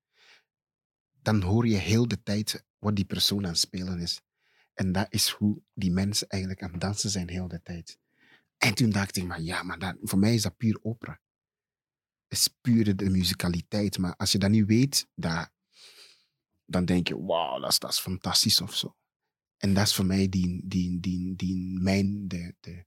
dan 1.22 1.42
hoor 1.42 1.66
je 1.66 1.76
heel 1.76 2.08
de 2.08 2.22
tijd 2.22 2.64
wat 2.78 2.96
die 2.96 3.04
persoon 3.04 3.44
aan 3.44 3.50
het 3.50 3.58
spelen 3.58 3.98
is. 3.98 4.20
En 4.74 4.92
dat 4.92 5.06
is 5.08 5.28
hoe 5.28 5.62
die 5.74 5.90
mensen 5.90 6.28
eigenlijk 6.28 6.62
aan 6.62 6.70
het 6.70 6.80
dansen 6.80 7.10
zijn 7.10 7.28
heel 7.28 7.48
de 7.48 7.62
tijd. 7.62 7.98
En 8.58 8.74
toen 8.74 8.90
dacht 8.90 9.16
ik, 9.16 9.24
maar 9.24 9.40
ja, 9.40 9.62
maar 9.62 9.78
dat, 9.78 9.96
voor 10.02 10.18
mij 10.18 10.34
is 10.34 10.42
dat 10.42 10.56
puur 10.56 10.78
opera. 10.82 11.20
Het 12.28 12.38
is 12.38 12.48
puur 12.60 12.96
de 12.96 13.10
musicaliteit. 13.10 13.98
Maar 13.98 14.16
als 14.16 14.32
je 14.32 14.38
dat 14.38 14.50
niet 14.50 14.66
weet, 14.66 15.08
dat, 15.14 15.50
dan 16.64 16.84
denk 16.84 17.08
je, 17.08 17.22
wauw, 17.22 17.60
dat 17.60 17.70
is, 17.70 17.78
dat 17.78 17.90
is 17.90 17.98
fantastisch 17.98 18.60
of 18.60 18.76
zo. 18.76 18.96
En 19.56 19.74
dat 19.74 19.86
is 19.86 19.94
voor 19.94 20.06
mij 20.06 20.28
die, 20.28 20.60
die, 20.64 21.00
die, 21.00 21.36
die 21.36 21.80
mijn, 21.80 22.28
de, 22.28 22.54
de, 22.60 22.86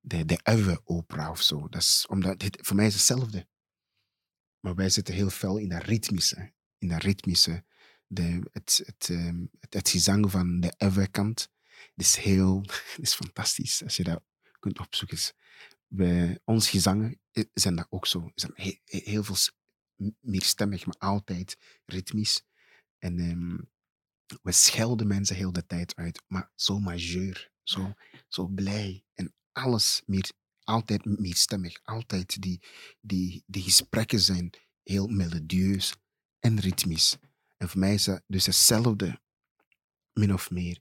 de, 0.00 0.24
de 0.24 0.80
opera 0.84 1.30
of 1.30 1.42
zo. 1.42 1.68
Dat 1.68 1.80
is, 1.80 2.06
omdat 2.08 2.58
voor 2.60 2.76
mij 2.76 2.86
is 2.86 2.92
het 2.92 3.08
hetzelfde. 3.08 3.48
Maar 4.60 4.74
wij 4.74 4.90
zitten 4.90 5.14
heel 5.14 5.30
fel 5.30 5.56
in 5.58 5.68
dat 5.68 5.82
ritmische. 5.82 6.52
In 6.78 6.88
dat 6.88 7.02
ritmische. 7.02 7.64
De, 8.06 8.40
het, 8.52 8.82
het, 8.84 9.08
ehm, 9.10 9.44
het, 9.68 9.88
gezang 9.88 10.30
van 10.30 10.60
de 10.60 10.74
uwe 10.78 11.08
kant. 11.08 11.50
is 11.94 12.16
heel, 12.16 12.64
is 12.96 13.14
fantastisch. 13.14 13.82
Als 13.82 13.96
je 13.96 14.02
dat 14.04 14.22
kunt 14.58 14.78
opzoeken. 14.78 15.18
bij 15.86 16.38
ons 16.44 16.70
gezangen 16.70 17.20
i- 17.38 17.50
zijn 17.54 17.76
dat 17.76 17.86
ook 17.90 18.06
zo. 18.06 18.30
Zijn 18.34 18.52
he- 18.54 18.80
he- 18.84 19.00
heel 19.04 19.24
veel 19.24 19.34
s- 19.34 19.52
m- 19.96 20.08
meerstemmig, 20.20 20.86
maar 20.86 20.96
altijd 20.98 21.56
ritmisch. 21.84 22.42
En 22.98 23.18
ehm, 23.18 23.58
we 24.42 24.52
schelden 24.52 25.06
mensen 25.06 25.36
heel 25.36 25.52
de 25.52 25.66
tijd 25.66 25.94
uit, 25.96 26.22
maar 26.26 26.52
zo 26.54 26.78
majeur, 26.78 27.52
zo, 27.62 27.92
zo 28.28 28.46
blij. 28.46 29.04
En 29.14 29.34
alles 29.52 30.02
meer, 30.06 30.32
altijd 30.64 31.04
meerstemmig. 31.04 31.80
Altijd 31.82 32.42
die, 32.42 32.62
die, 33.00 33.42
die 33.46 33.62
gesprekken 33.62 34.20
zijn 34.20 34.50
heel 34.82 35.06
melodieus 35.06 35.94
en 36.38 36.60
ritmisch. 36.60 37.16
En 37.56 37.68
voor 37.68 37.80
mij 37.80 37.94
is 37.94 38.04
dat 38.04 38.22
dus 38.26 38.46
hetzelfde, 38.46 39.20
min 40.12 40.32
of 40.32 40.50
meer. 40.50 40.80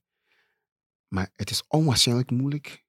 Maar 1.07 1.31
het 1.35 1.49
is 1.49 1.67
onwaarschijnlijk 1.67 2.31
moeilijk 2.31 2.85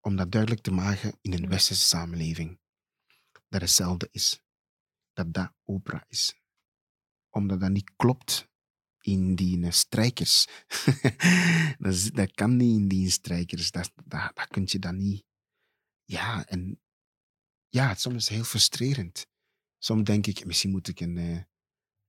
om 0.00 0.16
dat 0.16 0.32
duidelijk 0.32 0.62
te 0.62 0.70
maken 0.70 1.18
in 1.20 1.32
een 1.32 1.48
westerse 1.48 1.86
samenleving. 1.86 2.60
Dat 3.48 3.60
hetzelfde 3.60 4.08
is. 4.10 4.40
Dat 5.12 5.34
dat 5.34 5.52
opera 5.64 6.04
is. 6.08 6.40
Omdat 7.30 7.60
dat 7.60 7.70
niet 7.70 7.96
klopt 7.96 8.48
in 9.00 9.34
die 9.34 9.70
strijkers. 9.70 10.46
dat 12.12 12.34
kan 12.34 12.56
niet 12.56 12.80
in 12.80 12.88
die 12.88 13.10
strijkers. 13.10 13.70
Dat, 13.70 13.92
dat, 14.04 14.30
dat 14.34 14.48
kun 14.48 14.62
je 14.66 14.78
dan 14.78 14.96
niet. 14.96 15.24
Ja, 16.06 16.46
en 16.46 16.80
ja, 17.68 17.88
het 17.88 18.00
soms 18.00 18.16
is 18.16 18.28
heel 18.28 18.44
frustrerend. 18.44 19.26
Soms 19.78 20.04
denk 20.04 20.26
ik, 20.26 20.44
misschien 20.44 20.70
moet 20.70 20.88
ik 20.88 21.00
een, 21.00 21.16
eh, 21.16 21.40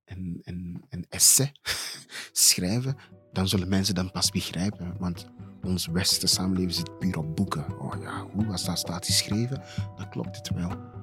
een, 0.06 0.42
een, 0.44 0.86
een 0.90 1.06
essay 1.10 1.52
schrijven. 2.32 2.98
Dan 3.32 3.48
zullen 3.48 3.68
mensen 3.68 3.96
dan 3.96 4.12
pas 4.12 4.30
begrijpen. 4.30 4.98
Want 4.98 5.28
ons 5.62 5.88
westerse 5.88 6.36
samenleving 6.36 6.74
zit 6.74 7.00
puur 7.00 7.18
op 7.18 7.36
boeken. 7.36 7.80
Oh 7.80 8.02
ja, 8.02 8.26
hoe 8.26 8.46
als 8.46 8.66
dat 8.66 8.80
staat 8.80 9.06
geschreven, 9.06 9.64
dan 9.96 10.10
klopt 10.10 10.36
het 10.36 10.50
wel. 10.50 10.96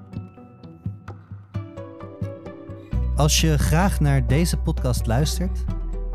Als 3.17 3.41
je 3.41 3.59
graag 3.59 4.01
naar 4.01 4.27
deze 4.27 4.57
podcast 4.57 5.07
luistert, 5.07 5.65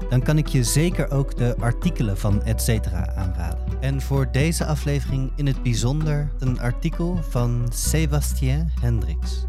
dan 0.09 0.21
kan 0.21 0.37
ik 0.37 0.47
je 0.47 0.63
zeker 0.63 1.11
ook 1.11 1.37
de 1.37 1.55
artikelen 1.59 2.17
van 2.17 2.43
Etcetera 2.43 3.13
aanraden. 3.15 3.59
En 3.79 4.01
voor 4.01 4.31
deze 4.31 4.65
aflevering 4.65 5.31
in 5.35 5.47
het 5.47 5.63
bijzonder 5.63 6.31
een 6.39 6.59
artikel 6.59 7.19
van 7.29 7.65
Sebastien 7.73 8.69
Hendricks. 8.81 9.45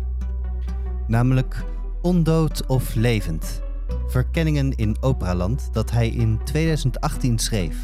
Namelijk 1.07 1.65
Ondood 2.03 2.67
of 2.67 2.95
Levend. 2.95 3.63
Verkenningen 4.07 4.75
in 4.75 4.97
Operaland 5.01 5.69
dat 5.73 5.91
hij 5.91 6.09
in 6.09 6.41
2018 6.45 7.39
schreef. 7.39 7.77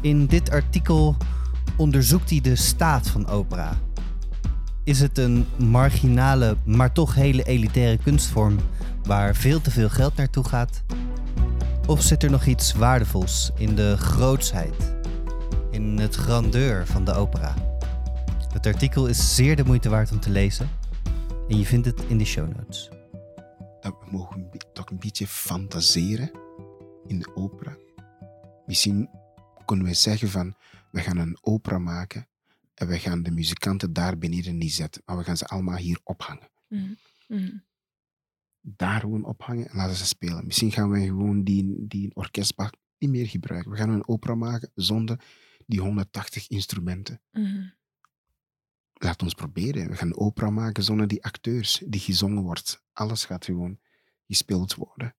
In 0.00 0.26
dit 0.26 0.50
artikel 0.50 1.16
onderzoekt 1.76 2.30
hij 2.30 2.40
de 2.40 2.56
staat 2.56 3.08
van 3.08 3.28
opera. 3.28 3.78
Is 4.84 5.00
het 5.00 5.18
een 5.18 5.46
marginale, 5.56 6.56
maar 6.64 6.92
toch 6.92 7.14
hele 7.14 7.42
elitaire 7.42 7.98
kunstvorm 8.02 8.56
waar 9.04 9.34
veel 9.34 9.60
te 9.60 9.70
veel 9.70 9.88
geld 9.88 10.16
naartoe 10.16 10.44
gaat? 10.44 10.82
Of 11.86 12.02
zit 12.02 12.22
er 12.22 12.30
nog 12.30 12.46
iets 12.46 12.72
waardevols 12.72 13.50
in 13.56 13.74
de 13.74 13.96
grootsheid, 13.96 14.96
in 15.70 15.98
het 15.98 16.14
grandeur 16.14 16.86
van 16.86 17.04
de 17.04 17.12
opera? 17.12 17.54
Het 18.52 18.66
artikel 18.66 19.06
is 19.06 19.34
zeer 19.34 19.56
de 19.56 19.64
moeite 19.64 19.88
waard 19.88 20.12
om 20.12 20.20
te 20.20 20.30
lezen 20.30 20.68
en 21.48 21.58
je 21.58 21.64
vindt 21.64 21.86
het 21.86 22.02
in 22.08 22.18
de 22.18 22.24
show 22.24 22.56
notes. 22.56 22.90
dat 23.80 23.96
we 24.00 24.10
mogen 24.10 24.50
toch 24.72 24.90
een 24.90 24.98
beetje 24.98 25.26
fantaseren 25.26 26.30
in 27.06 27.18
de 27.18 27.36
opera. 27.36 27.76
Misschien 28.66 29.08
kunnen 29.64 29.84
wij 29.84 29.94
zeggen 29.94 30.28
van, 30.28 30.54
we 30.90 31.00
gaan 31.00 31.16
een 31.16 31.38
opera 31.40 31.78
maken 31.78 32.28
en 32.74 32.86
we 32.86 32.98
gaan 32.98 33.22
de 33.22 33.30
muzikanten 33.30 33.92
daar 33.92 34.18
beneden 34.18 34.58
niet 34.58 34.72
zetten, 34.72 35.02
maar 35.04 35.16
we 35.16 35.24
gaan 35.24 35.36
ze 35.36 35.46
allemaal 35.46 35.76
hier 35.76 36.00
ophangen. 36.04 36.48
Mhm. 36.68 36.92
Mhm. 37.28 37.50
Daar 38.68 39.00
gewoon 39.00 39.24
ophangen 39.24 39.68
en 39.68 39.76
laten 39.76 39.96
ze 39.96 40.06
spelen. 40.06 40.46
Misschien 40.46 40.72
gaan 40.72 40.90
we 40.90 41.00
gewoon 41.00 41.44
die, 41.44 41.86
die 41.86 42.14
orkestbak 42.14 42.74
niet 42.98 43.10
meer 43.10 43.26
gebruiken. 43.26 43.70
We 43.70 43.76
gaan 43.76 43.90
een 43.90 44.08
opera 44.08 44.34
maken 44.34 44.70
zonder 44.74 45.20
die 45.66 45.80
180 45.80 46.48
instrumenten. 46.48 47.20
Mhm. 47.30 47.68
Laat 48.92 49.22
ons 49.22 49.34
proberen. 49.34 49.88
We 49.88 49.96
gaan 49.96 50.08
een 50.08 50.18
opera 50.18 50.50
maken 50.50 50.82
zonder 50.82 51.08
die 51.08 51.24
acteurs, 51.24 51.82
die 51.86 52.00
gezongen 52.00 52.42
wordt. 52.42 52.82
Alles 52.92 53.24
gaat 53.24 53.44
gewoon 53.44 53.78
gespeeld 54.26 54.74
worden. 54.74 55.16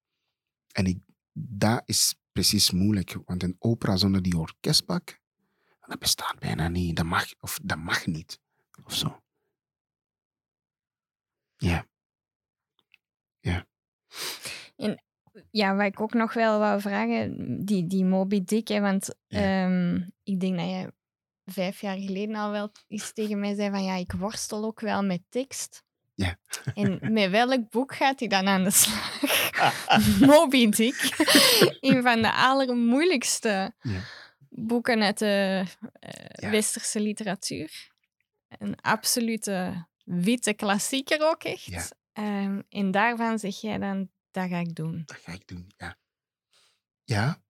En 0.72 0.86
ik, 0.86 1.00
dat 1.34 1.82
is 1.86 2.16
precies 2.32 2.72
moeilijk, 2.72 3.18
want 3.26 3.44
een 3.44 3.56
opera 3.60 3.98
zonder 3.98 4.22
die 4.22 4.38
orkestbak, 4.38 5.20
dat 5.88 6.00
bestaat 6.00 6.40
bijna 6.40 6.68
niet. 6.68 6.96
Dat 6.96 7.06
mag, 7.06 7.34
of 7.40 7.60
dat 7.64 7.78
mag 7.78 8.06
niet. 8.06 8.40
Of 8.84 8.94
zo. 8.94 9.22
Ja. 11.58 11.88
Ja, 15.52 15.76
wat 15.76 15.86
ik 15.86 16.02
ook 16.02 16.14
nog 16.14 16.34
wel 16.34 16.60
wou 16.60 16.82
vragen, 16.82 17.36
die, 17.66 17.88
die 17.88 18.06
Moby 18.06 18.44
Dick, 18.44 18.68
hè, 18.68 18.80
want 18.80 19.16
Ja. 19.28 19.40
ehm, 19.66 19.96
ik 20.24 20.40
denk 20.40 20.56
dat 20.58 20.66
jij 20.70 20.90
vijf 21.46 21.82
jaar 21.82 21.98
geleden 21.98 22.36
al 22.36 22.52
wel 22.52 22.72
eens 22.88 23.14
tegen 23.14 23.40
mij 23.40 23.56
zei 23.56 23.70
van 23.70 23.84
ja, 23.84 23.96
ik 23.96 24.12
worstel 24.12 24.66
ook 24.66 24.80
wel 24.80 25.04
met 25.04 25.22
tekst. 25.30 25.84
Ja. 26.16 26.38
En 26.74 27.00
met 27.14 27.30
welk 27.30 27.70
boek 27.70 27.96
gaat 27.96 28.20
hij 28.20 28.28
dan 28.28 28.48
aan 28.48 28.64
de 28.64 28.72
slag? 28.72 29.22
Moby 30.32 30.70
Dick. 30.70 31.10
een 31.82 32.02
van 32.02 32.22
de 32.22 32.34
allermoeilijkste 32.34 33.74
Ja. 33.82 34.00
boeken 34.50 35.02
uit 35.02 35.18
de 35.20 35.64
eh, 36.00 36.26
Ja. 36.32 36.50
westerse 36.50 37.00
literatuur. 37.00 37.92
Een 38.58 38.76
absolute 38.82 39.86
witte 40.04 40.54
klassieker 40.54 41.30
ook 41.30 41.44
echt. 41.44 41.66
Ja. 41.66 41.84
Ehm, 42.14 42.62
en 42.70 42.92
daarvan 42.92 43.40
zeg 43.40 43.62
jij 43.62 43.78
dan, 43.78 44.10
dat 44.38 44.50
ga 44.50 44.58
ik 44.58 44.76
doen. 44.76 45.04
Dat 45.06 45.18
ga 45.18 45.32
ik 45.32 45.48
doen, 45.48 45.72
ja. 45.78 45.98
Ja, 47.04 47.44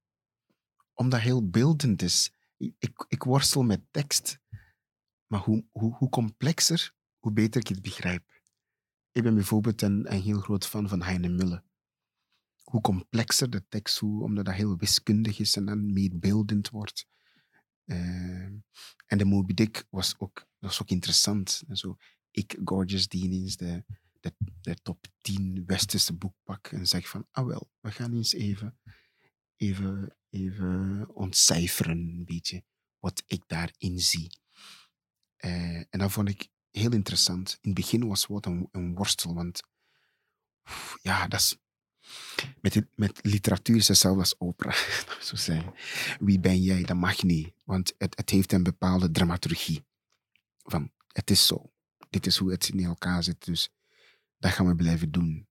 omdat 0.93 1.19
heel 1.19 1.49
beeldend 1.49 2.01
is. 2.01 2.31
Ik, 2.57 3.05
ik, 3.07 3.23
worstel 3.23 3.63
met 3.63 3.81
tekst, 3.91 4.39
maar 5.27 5.39
hoe, 5.39 5.65
hoe, 5.71 5.95
hoe 5.95 6.09
complexer, 6.09 6.93
hoe 7.17 7.31
beter 7.31 7.61
ik 7.61 7.67
het 7.67 7.81
begrijp. 7.81 8.41
Ik 9.11 9.23
ben 9.23 9.33
bijvoorbeeld 9.33 9.81
een, 9.81 10.13
een 10.13 10.21
heel 10.21 10.39
groot 10.39 10.67
fan 10.67 10.89
van 10.89 11.01
Heine 11.01 11.29
Mulle. 11.29 11.63
Hoe 12.63 12.81
complexer 12.81 13.49
de 13.49 13.67
tekst, 13.67 13.97
hoe, 13.97 14.23
omdat 14.23 14.45
dat 14.45 14.53
heel 14.53 14.77
wiskundig 14.77 15.39
is 15.39 15.55
en 15.55 15.65
dan 15.65 15.93
meer 15.93 16.19
beeldend 16.19 16.69
wordt. 16.69 17.07
Eh, 17.85 18.45
en 19.05 19.17
de 19.17 19.25
Moby 19.25 19.53
Dick 19.53 19.85
was 19.89 20.15
ook, 20.19 20.47
was 20.59 20.81
ook 20.81 20.89
interessant. 20.89 21.63
En 21.67 21.77
zo, 21.77 21.97
ik, 22.31 22.59
Gorgeous 22.63 23.07
Dean, 23.07 23.31
is 23.31 23.57
de, 23.57 23.83
de, 24.61 24.75
top 24.81 25.07
10 25.21 25.63
westerse 25.65 26.13
boekpak 26.13 26.67
en 26.67 26.87
zeg 26.87 27.09
van, 27.09 27.27
ah 27.31 27.45
wel, 27.45 27.71
we 27.79 27.91
gaan 27.91 28.13
eens 28.13 28.33
even, 28.33 28.79
even, 29.55 30.15
even 30.29 31.07
ontcijferen 31.13 31.97
een 31.97 32.25
beetje 32.25 32.63
wat 32.99 33.23
ik 33.25 33.43
daarin 33.47 33.99
zie. 33.99 34.39
Eh, 35.35 35.77
en 35.77 35.99
dat 35.99 36.11
vond 36.11 36.29
ik 36.29 36.47
heel 36.71 36.91
interessant. 36.91 37.57
In 37.61 37.69
het 37.69 37.79
begin 37.79 38.07
was 38.07 38.25
wat 38.25 38.45
een, 38.45 38.95
worstel, 38.95 39.33
want 39.33 39.61
ja, 41.01 41.27
dat 41.27 41.39
is... 41.39 41.57
Met, 42.61 42.85
met 42.95 43.19
literatuur 43.21 43.75
is 43.75 43.87
hetzelfde 43.87 44.19
als 44.19 44.39
opera. 44.39 44.71
Zo 45.21 45.35
zeggen. 45.35 45.73
Wie 46.19 46.39
ben 46.39 46.61
jij? 46.61 46.83
Dat 46.83 46.95
mag 46.97 47.23
niet. 47.23 47.53
Want 47.63 47.93
het, 47.97 48.17
het 48.17 48.29
heeft 48.29 48.51
een 48.51 48.63
bepaalde 48.63 49.11
dramaturgie. 49.11 49.85
Van, 50.63 50.91
het 51.07 51.31
is 51.31 51.47
zo. 51.47 51.71
Dit 52.09 52.25
is 52.25 52.37
hoe 52.37 52.51
het 52.51 52.69
in 52.69 52.83
elkaar 52.83 53.23
zit. 53.23 53.45
Dus 53.45 53.69
dat 54.37 54.51
gaan 54.51 54.67
we 54.67 54.75
blijven 54.75 55.11
doen. 55.11 55.47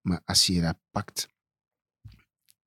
Maar 0.00 0.22
als 0.24 0.46
je 0.46 0.60
dat 0.60 0.78
pakt 0.90 1.28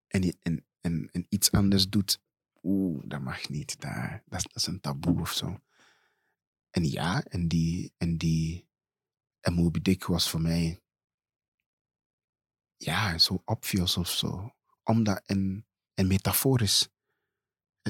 en, 0.07 0.21
je- 0.21 0.37
en, 0.41 0.65
en, 0.81 1.09
en 1.11 1.25
iets 1.29 1.51
anders 1.51 1.89
doet, 1.89 2.21
oeh, 2.63 3.03
dat 3.05 3.21
mag 3.21 3.49
niet. 3.49 3.81
Dat, 3.81 3.93
dat, 4.25 4.39
is- 4.39 4.43
dat 4.43 4.55
is 4.55 4.65
een 4.67 4.79
taboe 4.79 5.19
of 5.19 5.31
zo. 5.31 5.59
En 6.69 6.83
ja, 6.85 7.23
en 7.23 7.47
die, 7.47 7.93
en 7.97 8.17
die, 8.17 8.67
en 9.39 9.53
Moby 9.53 9.81
Dick 9.81 10.03
was 10.05 10.29
voor 10.29 10.41
mij, 10.41 10.81
ja, 12.77 13.17
zo 13.17 13.41
obvious 13.45 13.97
of 13.97 14.07
zo. 14.09 14.55
Omdat 14.83 15.21
een 15.25 15.65
metafoor 15.95 16.61
is. 16.61 16.89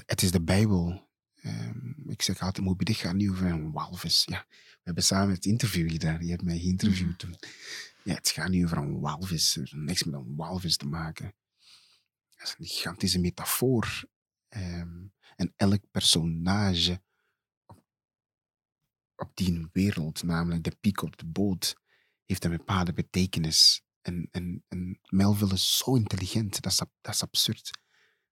Het 0.05 0.21
is 0.21 0.31
de 0.31 0.41
Bijbel. 0.43 1.09
Ehm, 1.41 2.09
ik 2.09 2.21
zeg 2.21 2.39
altijd, 2.39 2.65
Moby 2.65 2.83
Dick 2.83 2.97
gaat 2.97 3.15
niet 3.15 3.29
over 3.29 3.45
een 3.45 3.71
walvis. 3.71 4.23
Ja, 4.25 4.45
we 4.49 4.81
hebben 4.83 5.03
samen 5.03 5.33
het 5.33 5.45
interview 5.45 5.91
gedaan. 5.91 6.25
Je 6.25 6.29
hebt 6.29 6.43
mij 6.43 6.59
geïnterviewd 6.59 7.19
toen. 7.19 7.35
Ja, 8.03 8.13
het 8.13 8.29
gaat 8.29 8.49
niet 8.49 8.63
over 8.63 8.77
een 8.77 8.99
walvis. 8.99 9.55
Er 9.55 9.71
niks 9.75 10.03
met 10.03 10.13
een 10.13 10.35
walvis 10.35 10.77
te 10.77 10.87
maken. 10.87 11.33
Dat 12.35 12.47
is 12.47 12.55
een 12.57 12.65
gigantische 12.65 13.19
metafoor. 13.19 14.03
Ehm, 14.47 15.05
en 15.35 15.53
elk 15.55 15.81
personage 15.91 17.01
op, 17.65 17.83
op 19.15 19.31
die 19.33 19.67
wereld, 19.71 20.23
namelijk 20.23 20.63
de 20.63 20.77
piek 20.79 21.01
op 21.01 21.17
de 21.17 21.25
boot, 21.25 21.75
heeft 22.25 22.43
een 22.43 22.57
bepaalde 22.57 22.93
betekenis. 22.93 23.83
En, 24.01 24.27
en, 24.31 24.63
en 24.67 24.99
Melville 25.09 25.53
is 25.53 25.77
zo 25.77 25.95
intelligent, 25.95 26.61
dat 26.61 26.71
is, 26.71 26.77
dat 27.01 27.13
is 27.13 27.21
absurd. 27.21 27.71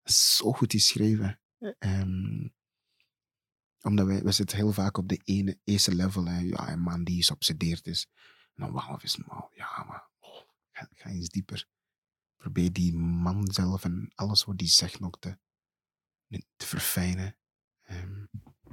Dat 0.02 0.14
is 0.14 0.36
zo 0.36 0.52
goed 0.52 0.72
geschreven. 0.72 1.40
Ehm, 1.80 2.48
Omdat 3.82 4.06
wij, 4.06 4.22
we 4.24 4.32
zitten 4.32 4.58
heel 4.58 4.72
vaak 4.72 4.98
op 4.98 5.08
de 5.08 5.22
ene, 5.24 5.60
eerste 5.64 5.96
level. 5.96 6.26
Hè. 6.26 6.40
Ja, 6.40 6.72
een 6.72 6.80
man 6.82 7.04
die 7.04 7.24
geobsedeerd 7.24 7.88
is. 7.88 8.08
En 8.56 8.72
dan 8.74 9.00
is 9.02 9.16
normaal. 9.16 9.52
Ja, 9.56 9.84
maar 9.88 10.08
oh, 10.20 10.42
ga, 10.72 10.88
ga 10.96 11.10
eens 11.10 11.30
dieper. 11.30 11.66
Probeer 12.38 12.74
die 12.74 12.94
man 12.98 13.52
zelf 13.52 13.84
en 13.84 14.12
alles 14.16 14.44
wat 14.44 14.58
die 14.58 14.68
zegt 14.68 15.00
nog 15.00 15.20
te, 15.20 15.38
te 16.56 16.66
verfijnen. 16.66 17.38
Ehm, 17.82 18.26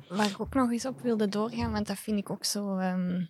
Waar 0.09 0.31
ik 0.31 0.40
ook 0.40 0.55
nog 0.55 0.71
eens 0.71 0.87
op 0.87 1.01
wilde 1.01 1.29
doorgaan, 1.29 1.73
want 1.73 1.87
dat 1.87 1.99
vind 1.99 2.19
ik 2.19 2.31
ook 2.31 2.45
zo 2.45 2.77
ehm, 2.79 3.27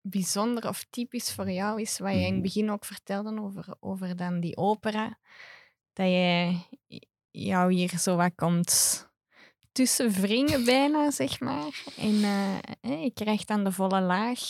bijzonder 0.00 0.68
of 0.68 0.84
typisch 0.90 1.32
voor 1.32 1.50
jou, 1.50 1.80
is 1.80 1.98
wat 1.98 2.12
je 2.12 2.18
in 2.18 2.24
het 2.24 2.32
Mhm. 2.32 2.42
begin 2.42 2.70
ook 2.70 2.84
vertelde 2.84 3.40
over, 3.40 3.76
over 3.80 4.16
dan 4.16 4.40
die 4.40 4.56
opera. 4.56 5.18
Dat 5.92 6.06
je 6.06 6.58
jou 7.30 7.72
hier 7.72 7.98
zo 7.98 8.16
wat 8.16 8.34
komt 8.34 9.06
tussen 9.78 10.10
wringen 10.10 10.64
bijna, 10.64 11.10
zeg 11.10 11.40
maar. 11.40 11.84
En 11.96 12.22
eh, 12.24 13.02
je 13.02 13.10
krijgt 13.14 13.48
dan 13.48 13.64
de 13.64 13.72
volle 13.72 14.00
laag 14.00 14.40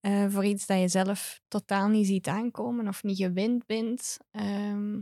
eh, 0.00 0.26
voor 0.28 0.44
iets 0.44 0.66
dat 0.66 0.80
je 0.80 0.88
zelf 0.88 1.40
totaal 1.48 1.88
niet 1.88 2.06
ziet 2.06 2.26
aankomen 2.26 2.88
of 2.88 3.02
niet 3.02 3.16
gewend 3.16 3.66
bent. 3.66 4.16
Ehm, 4.30 5.00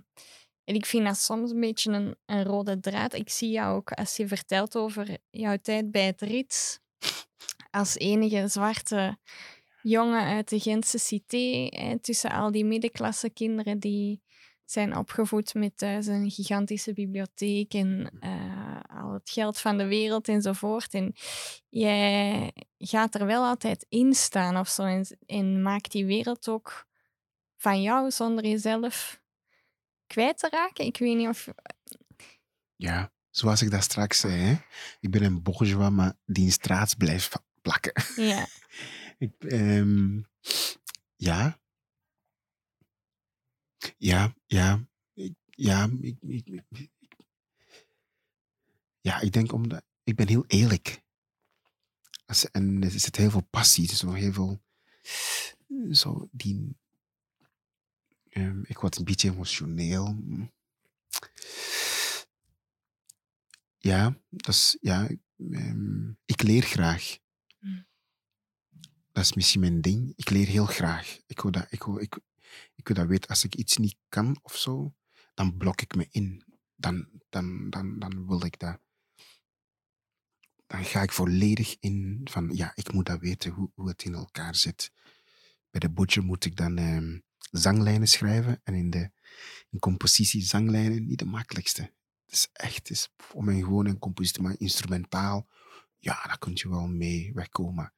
en 0.64 0.74
ik 0.74 0.86
vind 0.86 1.04
dat 1.04 1.18
soms 1.18 1.50
een 1.50 1.60
beetje 1.60 1.92
een, 1.92 2.16
een 2.26 2.44
rode 2.44 2.80
draad. 2.80 3.14
Ik 3.14 3.30
zie 3.30 3.50
jou 3.50 3.76
ook 3.76 3.92
als 3.92 4.16
je 4.16 4.28
vertelt 4.28 4.76
over 4.76 5.18
jouw 5.30 5.56
tijd 5.62 5.90
bij 5.90 6.06
het 6.06 6.20
Rits. 6.20 6.78
Als 7.70 7.96
enige 7.96 8.48
zwarte 8.48 9.18
jongen 9.82 10.24
uit 10.24 10.48
de 10.48 10.60
Gentse 10.60 10.98
cité. 10.98 11.68
tussen 12.00 12.30
al 12.30 12.50
die 12.50 12.64
middenklasse 12.64 13.30
kinderen 13.30 13.78
die 13.78 14.22
zijn 14.70 14.96
opgevoed 14.96 15.54
met 15.54 15.78
thuis 15.78 16.06
een 16.06 16.30
gigantische 16.30 16.92
bibliotheek 16.92 17.74
en 17.74 18.10
eh, 18.20 19.00
al 19.00 19.12
het 19.12 19.30
geld 19.30 19.58
van 19.58 19.78
de 19.78 19.86
wereld 19.86 20.28
enzovoort. 20.28 20.94
En 20.94 21.14
jij 21.68 22.52
gaat 22.78 23.14
er 23.14 23.26
wel 23.26 23.44
altijd 23.44 23.86
in 23.88 24.14
staan 24.14 24.56
of 24.56 24.68
zo 24.68 24.82
en, 24.82 25.18
en 25.26 25.62
maakt 25.62 25.92
die 25.92 26.06
wereld 26.06 26.48
ook 26.48 26.86
van 27.56 27.82
jou 27.82 28.10
zonder 28.10 28.46
jezelf 28.46 29.20
kwijt 30.06 30.38
te 30.38 30.48
raken. 30.50 30.84
Ik 30.84 30.96
weet 30.96 31.16
niet 31.16 31.28
of... 31.28 31.48
ja, 32.76 33.12
zoals 33.30 33.62
ik 33.62 33.70
dat 33.70 33.82
straks 33.82 34.20
zei. 34.20 34.34
Hè. 34.34 34.56
Ik 35.00 35.10
ben 35.10 35.22
een 35.22 35.42
bourgeois, 35.42 35.90
maar 35.90 36.12
die 36.24 36.44
in 36.44 36.52
straat 36.52 36.96
blijft 36.96 37.36
plakken. 37.62 38.04
Ja, 38.16 38.46
Ik, 39.18 39.32
ehm, 39.38 40.20
ja. 41.16 41.58
Ja, 43.96 44.34
ja. 44.46 44.88
Ik, 45.14 45.34
ja, 45.46 45.88
ik, 46.00 46.16
ik, 46.20 46.62
ja, 49.00 49.20
ik 49.20 49.32
denk 49.32 49.52
omdat... 49.52 49.84
Ik 50.04 50.16
ben 50.16 50.28
heel 50.28 50.44
eerlijk. 50.46 51.02
Als, 52.26 52.50
en 52.50 52.82
er 52.82 52.90
zit 52.90 53.16
heel 53.16 53.30
veel 53.30 53.46
passie, 53.50 53.94
zo 53.94 54.12
heel 54.12 54.32
veel... 54.32 54.62
Zo 55.90 56.28
die... 56.32 56.76
ehm, 58.28 58.62
ik 58.64 58.78
word 58.78 58.96
een 58.96 59.04
beetje 59.04 59.30
emotioneel. 59.30 60.16
Ja, 63.78 64.20
dat 64.28 64.54
is... 64.54 64.76
Ja, 64.80 65.08
ehm, 65.50 66.10
ik 66.24 66.42
leer 66.42 66.62
graag. 66.62 67.18
Dat 69.12 69.24
is 69.24 69.34
misschien 69.34 69.60
mijn 69.60 69.80
ding. 69.80 70.12
Ik 70.16 70.30
leer 70.30 70.46
heel 70.46 70.66
graag. 70.66 71.18
Ik 71.26 71.40
wil 71.40 71.50
dat, 71.50 71.66
ik 71.70 71.82
wil, 71.82 72.00
ik, 72.00 72.18
ik 72.74 72.86
wil 72.86 72.96
dat 72.96 73.06
weten. 73.06 73.30
Als 73.30 73.44
ik 73.44 73.54
iets 73.54 73.76
niet 73.76 73.96
kan 74.08 74.38
of 74.42 74.56
zo, 74.56 74.94
dan 75.34 75.56
blok 75.56 75.80
ik 75.80 75.94
me 75.94 76.06
in. 76.10 76.44
Dan, 76.74 77.08
dan, 77.28 77.70
dan, 77.70 77.98
dan 77.98 78.26
wil 78.26 78.44
ik 78.44 78.58
dat. 78.58 78.80
Dan 80.66 80.84
ga 80.84 81.02
ik 81.02 81.12
volledig 81.12 81.76
in 81.80 82.20
van, 82.24 82.50
ja, 82.52 82.72
ik 82.74 82.92
moet 82.92 83.06
dat 83.06 83.20
weten 83.20 83.52
hoe, 83.52 83.70
hoe 83.74 83.88
het 83.88 84.04
in 84.04 84.14
elkaar 84.14 84.54
zit. 84.54 84.92
Bij 85.70 85.80
de 85.80 85.90
butcher 85.90 86.24
moet 86.24 86.44
ik 86.44 86.56
dan 86.56 86.78
ehm, 86.78 87.18
zanglijnen 87.50 88.08
schrijven. 88.08 88.60
En 88.64 88.74
in 88.74 88.90
de 88.90 89.10
in 89.70 89.78
compositie 89.78 90.42
zanglijnen 90.42 91.06
niet 91.06 91.18
de 91.18 91.24
makkelijkste. 91.24 91.82
Het 92.24 92.34
is 92.34 92.48
echt, 92.52 92.90
is 92.90 93.08
om 93.32 93.48
een 93.48 93.64
gewoon 93.64 93.86
een 93.86 93.98
compositie, 93.98 94.42
maar 94.42 94.54
instrumentaal, 94.58 95.48
ja, 95.98 96.22
daar 96.22 96.38
kun 96.38 96.52
je 96.54 96.68
wel 96.68 96.86
mee 96.86 97.32
wegkomen 97.34 97.92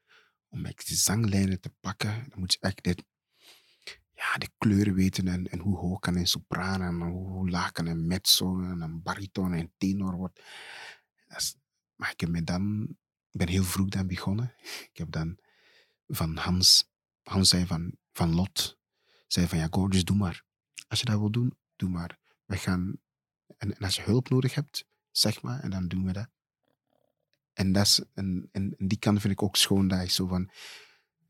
om 0.49 0.67
echt 0.67 0.87
zanglijnen 0.87 1.61
te 1.61 1.71
pakken, 1.81 2.27
dan 2.29 2.39
moet 2.39 2.53
je 2.53 2.59
echt 2.61 2.83
dit, 2.83 3.05
ja, 4.19 4.39
de 4.39 4.51
kleuren 4.59 4.95
weten 4.95 5.29
en, 5.29 5.47
en 5.47 5.59
hoe 5.59 5.77
hoog 5.77 5.99
kan 5.99 6.17
een 6.17 6.27
sopraan 6.27 6.83
en 6.83 7.01
hoe, 7.01 7.51
laag 7.51 7.73
kan 7.73 7.87
een 7.87 8.07
mezzo 8.07 8.61
en 8.61 8.81
een 8.81 9.03
bariton 9.03 9.53
en 9.53 9.73
tenor 9.77 10.17
wordt. 10.17 10.43
Maar 11.95 12.11
ik 12.11 12.21
heb 12.21 12.29
me 12.29 12.45
dan, 12.45 12.97
ben 13.31 13.49
heel 13.49 13.65
vroeg 13.65 13.89
dan 13.89 14.07
begonnen. 14.07 14.55
Ik 14.63 14.97
heb 14.97 15.11
dan 15.11 15.39
van 16.07 16.37
Hans, 16.37 16.91
Hans 17.23 17.49
zei 17.49 17.67
van, 17.67 17.97
van 18.13 18.35
Lot, 18.35 18.79
zei 19.27 19.47
van 19.47 19.59
ja, 19.59 19.67
Gorgeous, 19.71 20.05
doe 20.05 20.17
maar. 20.17 20.45
Als 20.89 21.01
je 21.01 21.05
dat 21.05 21.19
wil 21.19 21.31
doen, 21.31 21.59
doe 21.77 21.89
maar. 21.89 22.19
We 22.45 22.57
gaan, 22.57 22.99
en, 23.57 23.77
en 23.77 23.85
als 23.85 23.97
je 23.97 24.03
hulp 24.03 24.29
nodig 24.29 24.55
hebt, 24.55 24.87
zeg 25.11 25.43
maar, 25.43 25.61
en 25.61 25.71
dan 25.71 25.89
doen 25.89 26.05
we 26.05 26.13
dat. 26.13 26.29
En, 27.53 27.73
dat 27.73 27.87
is, 27.87 28.03
en, 28.15 28.75
die 28.79 28.99
kant 28.99 29.21
vind 29.21 29.33
ik 29.33 29.43
ook 29.43 29.57
schoon 29.57 29.89
dat 29.89 30.03
ik 30.03 30.11
zo 30.11 30.27
van 30.27 30.51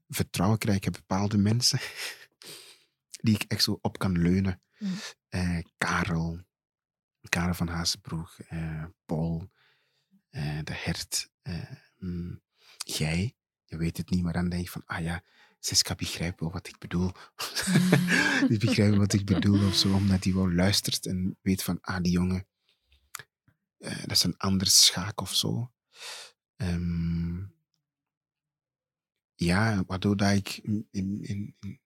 vertrouwen 0.09 0.59
krijg. 0.59 0.85
Heb 0.85 0.93
bepaalde 0.93 1.39
mensen 1.39 1.79
die 3.19 3.35
ik 3.35 3.43
echt 3.43 3.63
zo 3.63 3.79
op 3.81 3.99
kan 3.99 4.19
leunen. 4.19 4.63
Mm. 4.79 4.95
Eh, 5.29 5.59
Karel, 5.79 6.41
Karel 7.29 7.55
van 7.55 7.69
Hazenbroek, 7.69 8.35
eh, 8.39 8.85
Paul, 9.05 9.51
eh, 10.31 10.59
de 10.65 10.73
Hert, 10.75 11.31
mm, 11.99 12.43
jij. 12.79 13.37
Je 13.65 13.77
weet 13.77 13.97
het 13.97 14.11
niet, 14.11 14.23
maar 14.23 14.33
dan 14.33 14.49
denk 14.49 14.63
je 14.65 14.71
van, 14.71 14.83
ah 14.87 15.03
ja, 15.03 15.23
Siska 15.61 15.95
begrijpt 15.95 16.41
wel 16.41 16.51
wat 16.53 16.69
ik 16.69 16.79
bedoel. 16.79 17.13
die 18.49 18.59
begrijpt 18.59 18.97
wat 18.97 19.13
ik 19.13 19.25
bedoel 19.25 19.67
of 19.67 19.75
zo, 19.75 19.95
omdat 19.95 20.25
hij 20.25 20.33
wel 20.35 20.53
luistert 20.53 21.07
en 21.07 21.39
weet 21.43 21.63
van, 21.63 21.79
ah, 21.81 22.03
die 22.03 22.13
jongen, 22.13 22.47
dat 23.79 24.11
is 24.11 24.23
een 24.23 24.37
ander 24.37 24.67
schaak 24.67 25.21
of 25.21 25.35
zo. 25.35 25.73
Ehm, 26.57 27.43
ja, 29.35 29.85
waardoor 29.87 30.17
dat 30.17 30.33
ik 30.33 30.57
in, 30.57 30.89
in- 30.91 31.23
in- 31.23 31.81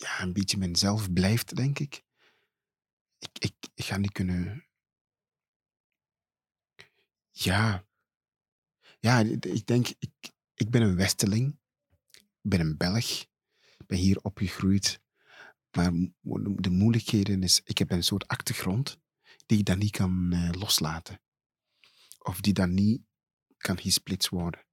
ja, 0.00 0.22
een 0.22 0.32
beetje 0.32 0.56
mezelf 0.56 1.12
blijf, 1.12 1.44
denk 1.44 1.78
ik. 1.78 2.04
Ik, 3.18 3.38
ik, 3.74 3.84
ga 3.84 3.96
niet 3.96 4.12
kunnen. 4.12 4.66
Ja. 7.30 7.86
Ja, 8.98 9.18
ik 9.40 9.66
denk, 9.66 9.88
ik, 9.98 10.32
ik 10.54 10.70
ben 10.70 10.82
een 10.82 10.96
Westeling. 10.96 11.58
Ik 12.12 12.50
ben 12.50 12.60
een 12.60 12.76
Belg. 12.76 13.20
Ik 13.78 13.86
ben 13.86 13.98
hier 13.98 14.20
opgegroeid. 14.22 15.00
Maar 15.70 15.92
de 16.56 16.70
moeilijkheden 16.70 17.42
is, 17.42 17.60
ik 17.64 17.78
heb 17.78 17.90
een 17.90 18.04
soort 18.04 18.28
achtergrond 18.28 18.98
die 19.46 19.58
ik 19.58 19.64
dan 19.64 19.78
niet 19.78 19.90
kan 19.90 20.32
eh, 20.32 20.50
loslaten. 20.52 21.20
Of 22.18 22.40
die 22.40 22.52
dan 22.52 22.74
niet 22.74 23.02
kan 23.56 23.78
gesplitst 23.78 24.28
worden. 24.28 24.66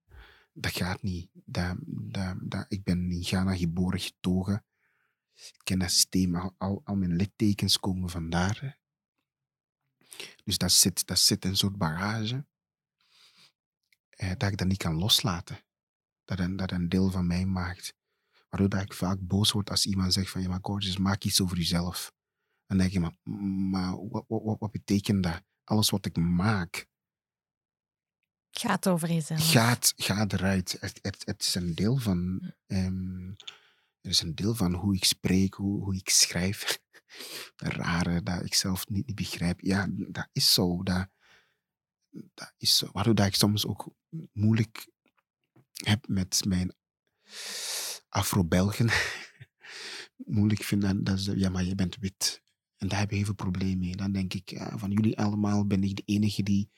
Dat 0.54 0.72
gaat 0.72 1.02
niet. 1.02 1.30
Dat, 1.34 1.78
dat, 1.86 2.38
dat, 2.42 2.66
ik 2.70 2.84
ben 2.84 3.12
in 3.12 3.24
Ghana 3.24 3.56
geboren, 3.56 4.00
getogen. 4.00 4.66
Ik 5.38 5.62
ken 5.64 5.80
dat 5.80 5.92
systeem, 5.92 6.36
al, 6.36 6.56
al, 6.58 6.82
al 6.84 6.96
mijn 6.96 7.16
littekens 7.16 7.80
komen 7.80 8.10
vandaar. 8.10 8.80
Dus 10.44 10.58
dat 10.58 10.72
zit, 10.72 11.08
dat 11.08 11.20
zit 11.20 11.46
een 11.46 11.58
soort 11.58 11.78
bagage 11.78 12.46
eh, 14.10 14.32
dat 14.38 14.52
ik 14.52 14.58
dat 14.58 14.68
niet 14.68 14.78
kan 14.78 14.96
loslaten. 14.96 15.64
Dat 16.26 16.40
een, 16.40 16.56
dat 16.56 16.72
een 16.72 16.90
deel 16.90 17.12
van 17.12 17.28
mij 17.28 17.46
maakt. 17.46 17.94
Waardoor 18.50 18.70
dat 18.70 18.82
ik 18.82 18.94
vaak 18.94 19.18
boos 19.20 19.52
word 19.52 19.70
als 19.70 19.86
iemand 19.86 20.14
zegt 20.14 20.30
van, 20.30 20.42
ja 20.42 20.48
maar 20.48 20.60
Gorgeous, 20.62 20.98
maak 20.98 21.24
iets 21.24 21.42
over 21.42 21.58
jezelf. 21.58 22.14
Dan 22.66 22.78
denk 22.78 22.92
je, 22.92 23.00
maar, 23.00 23.18
maar 23.70 24.10
wat, 24.10 24.26
wat, 24.28 24.44
wat, 24.44 24.60
wat 24.60 24.72
betekent 24.72 25.24
dat? 25.24 25.44
Alles 25.64 25.90
wat 25.90 26.06
ik 26.06 26.18
maak, 26.18 26.88
gaat 28.52 28.88
over 28.88 29.08
jezelf. 29.12 29.52
gaat, 29.52 29.94
gaat 29.96 30.34
eruit. 30.34 30.78
Het, 30.80 31.00
het, 31.02 31.26
het 31.26 31.42
is 31.42 31.56
een 31.56 31.76
deel 31.76 31.98
van. 31.98 32.52
ehm, 32.68 33.32
het 34.08 34.16
is 34.16 34.22
een 34.22 34.36
deel 34.36 34.56
van 34.56 34.74
hoe 34.74 34.96
ik 34.96 35.04
spreek, 35.04 35.54
hoe, 35.54 35.84
hoe 35.84 35.96
ik 35.96 36.10
schrijf. 36.10 36.80
Rare 37.56 38.24
dat 38.24 38.46
ik 38.46 38.54
zelf 38.54 38.88
niet, 38.88 39.08
niet 39.08 39.16
begrijp. 39.16 39.62
Ja, 39.62 39.88
dat 39.90 40.30
is 40.32 40.54
zo. 40.54 40.84
Dat, 40.84 41.08
dat 42.10 42.54
is 42.58 42.78
zo. 42.78 42.90
Waardoor 42.92 43.16
dat 43.16 43.26
ik 43.26 43.36
soms 43.36 43.66
ook 43.66 43.94
moeilijk 44.34 44.92
heb 45.74 46.08
met 46.08 46.46
mijn 46.48 46.74
Afro-Belgen. 48.10 48.90
moeilijk 50.38 50.64
vind 50.64 50.82
dat, 50.82 51.06
dat 51.06 51.24
ja, 51.24 51.50
maar 51.50 51.64
je 51.64 51.76
bent 51.76 51.98
wit. 51.98 52.42
En 52.78 52.88
daar 52.88 53.00
heb 53.00 53.10
je 53.10 53.16
heel 53.16 53.26
veel 53.26 53.34
problemen 53.34 53.80
mee. 53.80 53.96
Dan 53.96 54.12
denk 54.12 54.34
ik, 54.34 54.62
van 54.76 54.92
jullie 54.92 55.18
allemaal 55.18 55.66
ben 55.66 55.84
ik 55.84 55.96
de 55.96 56.04
enige 56.06 56.44
die 56.44 56.70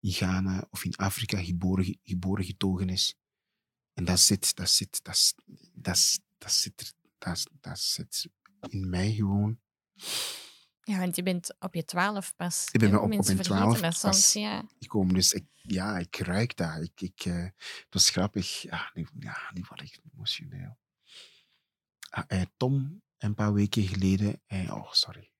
in 0.00 0.12
Ghana 0.12 0.66
of 0.70 0.84
in 0.84 0.96
Afrika 0.96 1.42
geboren, 1.42 1.98
geboren 2.04 2.44
getogen 2.44 2.88
is. 2.88 3.16
En 3.92 4.04
dat 4.04 4.20
zit, 4.20 4.56
dat 4.56 4.70
zit, 4.70 5.04
dat, 5.04 5.34
dat, 5.72 6.20
dat 6.38 6.52
zit, 6.52 6.80
er- 6.80 6.92
dat, 7.18 7.46
dat 7.60 7.78
zit 7.78 8.28
in 8.68 8.88
mij 8.90 9.12
gewoon. 9.12 9.58
Ja, 10.82 10.98
want 10.98 11.16
je 11.16 11.22
bent 11.22 11.54
op 11.58 11.74
je 11.74 11.84
twaalf 11.84 12.36
pas. 12.36 12.68
Ik 12.72 12.80
ben 12.80 12.94
op- 12.96 13.02
op 13.02 13.08
mijn 13.08 13.24
vergeten 13.24 13.44
12 13.44 13.80
dat 13.80 13.94
soms, 13.96 14.16
pas. 14.16 14.32
ja. 14.32 14.64
gekomen. 14.78 15.14
Dus 15.14 15.32
ik, 15.32 15.46
ja, 15.62 15.98
ik 15.98 16.16
ruik 16.16 16.56
dat. 16.56 16.82
Ik, 16.82 17.00
ik, 17.00 17.24
eh, 17.24 17.42
het 17.44 17.86
was 17.90 18.10
grappig. 18.10 18.62
Ja, 18.62 18.90
nu, 18.94 19.06
ja, 19.18 19.50
nu 19.54 19.64
word 19.68 19.80
ik 19.82 20.00
emotioneel. 20.14 20.78
Ah, 22.10 22.24
eh, 22.26 22.42
Tom, 22.56 23.02
een 23.18 23.34
paar 23.34 23.52
weken 23.52 23.82
geleden... 23.82 24.42
eh, 24.46 24.74
oh, 24.74 24.92
sorry. 24.92 25.30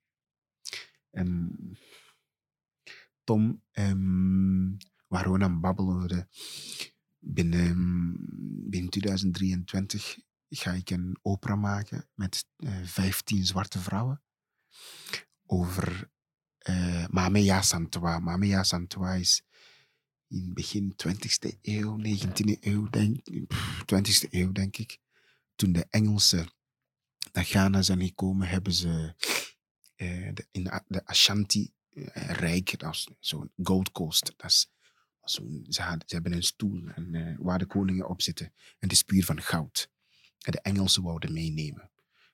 Ehm, 1.10 1.46
Tom, 3.24 3.62
ehm, 3.70 4.70
waren 5.06 5.32
we 5.32 5.44
aan 5.44 5.60
babbelen. 5.60 6.28
Binnen, 7.18 8.16
binnen 8.70 8.90
2023 8.90 10.18
ga 10.48 10.72
ik 10.72 10.90
een 10.90 11.18
opera 11.22 11.56
maken 11.56 12.08
met 12.14 12.46
eh 12.56 12.82
15 12.84 13.46
zwarte 13.46 13.78
vrouwen. 13.78 14.22
Over 15.46 16.10
eh 16.58 17.06
Mamea 17.08 17.62
Santois. 17.62 18.20
Mamea 18.20 18.62
Santois 18.62 19.20
is 19.20 19.42
in 20.28 20.54
begin 20.54 20.94
20e 20.96 21.58
eeuw, 21.62 21.98
19e 21.98 22.58
eeuw, 22.60 22.88
denk, 22.90 23.46
pff, 23.46 23.84
20e 23.94 24.30
eeuw, 24.30 24.52
denk 24.52 24.76
ik. 24.76 24.98
Toen 25.56 25.72
de 25.72 25.86
Engelsen 25.90 26.48
naar 27.32 27.44
Ghana 27.44 27.82
zijn 27.82 28.02
gekomen, 28.02 28.48
hebben 28.48 28.72
ze 28.72 29.14
eh, 29.94 30.34
de, 30.34 30.46
in 30.50 30.64
de, 30.64 30.82
de 30.86 31.06
Ashanti-rijk, 31.06 32.78
dat 32.78 32.94
is 32.94 33.08
zo'n 33.20 33.52
Gold 33.62 33.92
Coast, 33.92 34.34
dat 34.36 34.68
ze, 35.22 35.82
hebben 36.06 36.32
een 36.32 36.42
stoel 36.42 36.88
en, 36.88 37.36
waar 37.40 37.58
de 37.58 37.66
koningen 37.66 38.08
op 38.08 38.22
zitten. 38.22 38.52
En 38.78 38.88
is 38.88 39.02
puur 39.02 39.24
van 39.24 39.42
goud. 39.42 39.90
De 40.38 40.60
Engelsen 40.60 41.02
wouden 41.02 41.32
meenemen. 41.32 41.90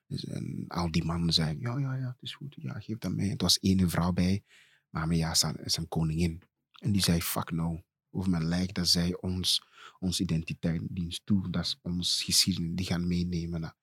Dus, 0.07 0.25
en 0.25 0.65
al 0.67 0.91
die 0.91 1.03
mannen 1.03 1.33
zeiden, 1.33 1.61
ja, 1.61 1.77
ja, 1.77 1.95
ja, 1.95 2.07
het 2.07 2.21
is 2.21 2.33
goed, 2.33 2.55
ja, 2.59 2.79
geef 2.79 2.97
dat 2.97 3.13
mee. 3.13 3.29
Het 3.29 3.41
was 3.41 3.59
één 3.59 3.89
vrouw 3.89 4.11
bij, 4.11 4.43
maar 4.89 5.13
ja, 5.13 5.33
zijn, 5.33 5.57
zijn 5.63 5.87
koningin. 5.87 6.41
En 6.71 6.91
die 6.91 7.01
zei, 7.01 7.21
fuck 7.21 7.51
no, 7.51 7.83
over 8.11 8.29
mijn 8.29 8.47
lijk, 8.47 8.73
dat 8.73 8.87
zij 8.87 9.17
ons, 9.21 9.63
onze 9.99 10.23
identiteit, 10.23 10.81
stoel, 11.07 11.51
dat 11.51 11.63
is 11.63 11.79
ons 11.81 12.23
geschiedenis, 12.23 12.75
die 12.75 12.85
gaan 12.85 13.07
meenemen 13.07 13.61
naar, 13.61 13.75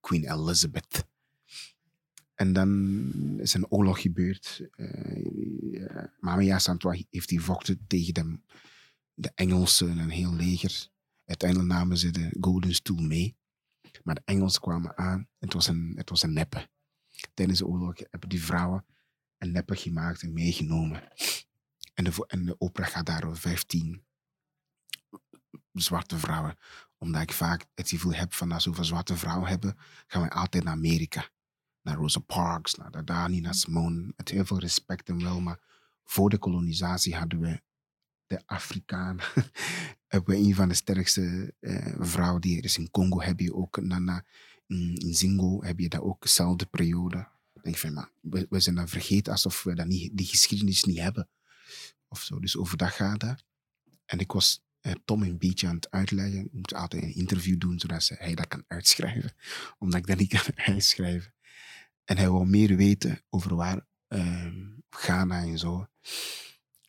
Queen 0.00 0.32
Elizabeth. 0.32 1.06
En 2.34 2.52
dan 2.52 3.40
is 3.40 3.54
een 3.54 3.70
oorlog 3.70 4.00
gebeurd. 4.00 4.68
Uh, 4.76 6.04
Mamia 6.20 6.58
Santois 6.58 7.04
heeft 7.10 7.28
die 7.28 7.40
vochten 7.40 7.84
tegen 7.86 8.14
de, 8.14 8.40
de 9.14 9.32
Engelsen 9.34 9.90
en 9.90 9.98
een 9.98 10.10
heel 10.10 10.34
leger. 10.34 10.88
Uiteindelijk 11.24 11.68
namen 11.68 11.98
ze 11.98 12.10
de 12.10 12.36
Golden 12.40 12.74
Stoel 12.74 13.02
mee. 13.02 13.36
Maar 14.08 14.16
de 14.16 14.32
Engelsen 14.32 14.60
kwamen 14.60 14.98
aan. 14.98 15.28
Het 15.38 15.52
was 15.52 15.66
een, 15.66 15.92
het 15.96 16.10
was 16.10 16.22
een 16.22 16.32
neppe. 16.32 16.68
Tijdens 17.34 17.58
de 17.58 17.66
oorlog 17.66 17.94
hebben 18.10 18.28
die 18.28 18.44
vrouwen 18.44 18.86
een 19.38 19.52
neppe 19.52 19.76
gemaakt 19.76 20.22
en 20.22 20.32
meegenomen. 20.32 21.08
En 21.94 22.04
de, 22.04 22.24
en 22.26 22.44
de 22.44 22.54
opera 22.58 22.86
gaat 22.86 23.06
daar 23.06 23.24
over 23.24 23.38
15 23.38 24.04
zwarte 25.72 26.18
vrouwen. 26.18 26.58
Omdat 26.98 27.22
ik 27.22 27.32
vaak 27.32 27.66
het 27.74 27.88
gevoel 27.88 28.14
heb 28.14 28.32
van 28.32 28.52
als 28.52 28.64
we 28.64 28.84
zwarte 28.84 29.16
vrouwen 29.16 29.48
hebben, 29.48 29.78
gaan 30.06 30.22
we 30.22 30.30
altijd 30.30 30.64
naar 30.64 30.72
Amerika. 30.72 31.30
Naar 31.82 31.96
Rosa 31.96 32.20
Parks, 32.20 32.74
naar 32.74 32.90
Dadani, 32.90 33.40
naar 33.40 33.54
Simone. 33.54 34.12
Met 34.16 34.28
heel 34.28 34.44
veel 34.44 34.58
respect 34.58 35.08
en 35.08 35.22
wel. 35.22 35.40
Maar 35.40 35.60
voor 36.04 36.30
de 36.30 36.38
kolonisatie 36.38 37.16
hadden 37.16 37.40
we 37.40 37.62
de 38.26 38.42
Afrikaan. 38.46 39.18
hebben 40.08 40.34
we 40.34 40.40
een 40.40 40.54
van 40.54 40.68
de 40.68 40.74
sterkste 40.74 41.54
eh, 41.60 41.94
vrouwen 41.98 42.40
die 42.40 42.58
er 42.58 42.64
is. 42.64 42.78
In 42.78 42.90
Congo 42.90 43.20
heb 43.20 43.40
je 43.40 43.54
ook 43.54 43.80
Nana. 43.80 44.24
In, 44.66 44.94
in 44.94 45.14
Zingo 45.14 45.62
heb 45.62 45.78
je 45.78 45.88
dat 45.88 46.00
ook 46.00 46.22
dezelfde 46.22 46.66
periode. 46.66 47.28
Denk 47.62 47.74
ik 47.74 47.80
van, 47.80 48.08
we, 48.48 48.60
zijn 48.60 48.74
dan 48.74 48.88
vergeten 48.88 49.32
alsof 49.32 49.62
we 49.62 49.74
dat 49.74 49.86
niet, 49.86 50.16
die 50.16 50.26
geschiedenis 50.26 50.84
niet 50.84 50.98
hebben. 50.98 51.28
Of 52.08 52.22
zo. 52.22 52.40
Dus 52.40 52.56
over 52.56 52.76
dat 52.76 52.90
gaat 52.90 53.20
dat. 53.20 53.44
En 54.04 54.18
ik 54.18 54.32
was 54.32 54.62
eh, 54.80 54.92
Tom 55.04 55.22
een 55.22 55.38
beetje 55.38 55.66
aan 55.66 55.74
het 55.74 55.90
uitleggen. 55.90 56.42
Je 56.42 56.48
moet 56.52 56.74
altijd 56.74 57.02
een 57.02 57.14
interview 57.14 57.58
doen, 57.58 57.78
zodat 57.78 58.02
ze, 58.02 58.14
hij 58.18 58.34
dat 58.34 58.48
kan 58.48 58.64
uitschrijven. 58.66 59.32
Omdat 59.78 60.00
ik 60.00 60.06
dat 60.06 60.18
niet 60.18 60.28
kan 60.28 60.58
uitschrijven. 60.74 61.34
En 62.04 62.16
hij 62.16 62.30
wil 62.30 62.44
meer 62.44 62.76
weten 62.76 63.22
over 63.30 63.54
waar 63.54 63.86
ehm, 64.08 64.66
Ghana 64.90 65.42
en 65.42 65.58
zo. 65.58 65.88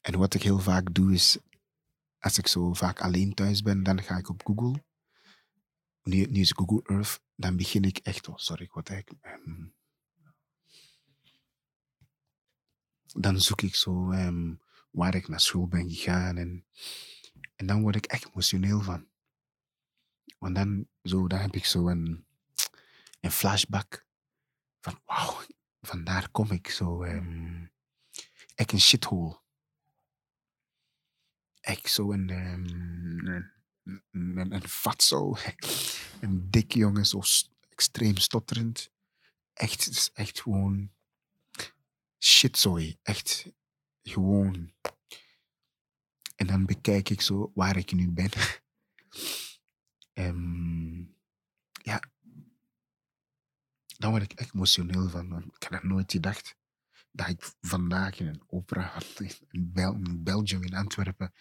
En 0.01 0.17
wat 0.17 0.33
ik 0.33 0.43
heel 0.43 0.59
vaak 0.59 0.93
doe 0.93 1.13
is, 1.13 1.37
als 2.19 2.37
ik 2.37 2.47
zo 2.47 2.73
vaak 2.73 3.01
alleen 3.01 3.33
thuis 3.33 3.61
ben, 3.61 3.83
dan 3.83 4.03
ga 4.03 4.17
ik 4.17 4.29
op 4.29 4.45
Google. 4.45 4.83
Nu, 6.03 6.23
is 6.23 6.51
Google 6.51 6.81
Earth, 6.83 7.21
dan 7.35 7.55
begin 7.57 7.83
ik 7.83 7.97
echt, 7.97 8.27
oh 8.27 8.37
sorry, 8.37 8.69
ik 8.73 9.11
ehm, 9.21 9.67
dan 13.13 13.41
zoek 13.41 13.61
ik 13.61 13.75
zo 13.75 14.11
ehm, 14.11 14.55
waar 14.91 15.15
ik 15.15 15.27
naar 15.27 15.39
school 15.39 15.67
ben 15.67 15.89
gegaan 15.89 16.37
en, 16.37 16.65
en 17.55 17.65
dan 17.67 17.81
word 17.81 17.95
ik 17.95 18.05
echt 18.05 18.27
emotioneel 18.27 18.81
van. 18.81 19.07
Want 20.37 20.55
dan, 20.55 20.87
zo, 21.03 21.27
dan 21.27 21.39
heb 21.39 21.55
ik 21.55 21.65
zo 21.65 21.87
een, 21.87 22.25
een 23.19 23.31
flashback 23.31 24.05
van 24.79 24.99
wauw, 25.05 25.41
vandaar 25.81 26.29
kom 26.29 26.51
ik 26.51 26.69
zo. 26.69 27.03
ehm 27.03 27.67
echt 28.59 28.71
een 28.71 28.79
shithole. 28.79 29.39
Echt 31.69 31.89
zo 31.91 32.11
een, 32.11 32.29
ehm, 32.29 32.65
een, 33.27 33.51
een, 34.11 34.53
een, 34.53 34.67
fatso. 34.67 35.35
Een 36.21 36.49
dik 36.49 36.73
jongen, 36.73 37.05
zo 37.05 37.21
extreem 37.69 38.17
stotterend. 38.17 38.91
Echt, 39.53 39.87
is 39.87 40.11
echt 40.13 40.41
gewoon 40.41 40.91
shitzooi. 42.19 42.97
Echt 43.01 43.51
gewoon. 44.03 44.73
En 46.35 46.47
dan 46.47 46.65
bekijk 46.65 47.09
ik 47.09 47.21
zo 47.21 47.51
waar 47.55 47.77
ik 47.77 47.91
nu 47.91 48.11
ben. 48.11 48.31
Ehm, 50.13 50.99
ja, 51.83 52.03
dan 53.97 54.09
word 54.11 54.31
ik 54.31 54.53
emotioneel 54.53 55.09
van. 55.09 55.43
Ik 55.43 55.63
had 55.63 55.71
dat 55.71 55.83
nooit 55.83 56.11
gedacht 56.11 56.58
dat 57.11 57.27
ik 57.27 57.53
vandaag 57.61 58.19
in 58.19 58.27
een 58.27 58.43
opera 58.47 59.01
in, 59.49 59.71
Bel 59.73 59.93
in 59.93 60.23
Belgium, 60.23 60.63
in 60.63 60.73
Antwerpen, 60.73 61.33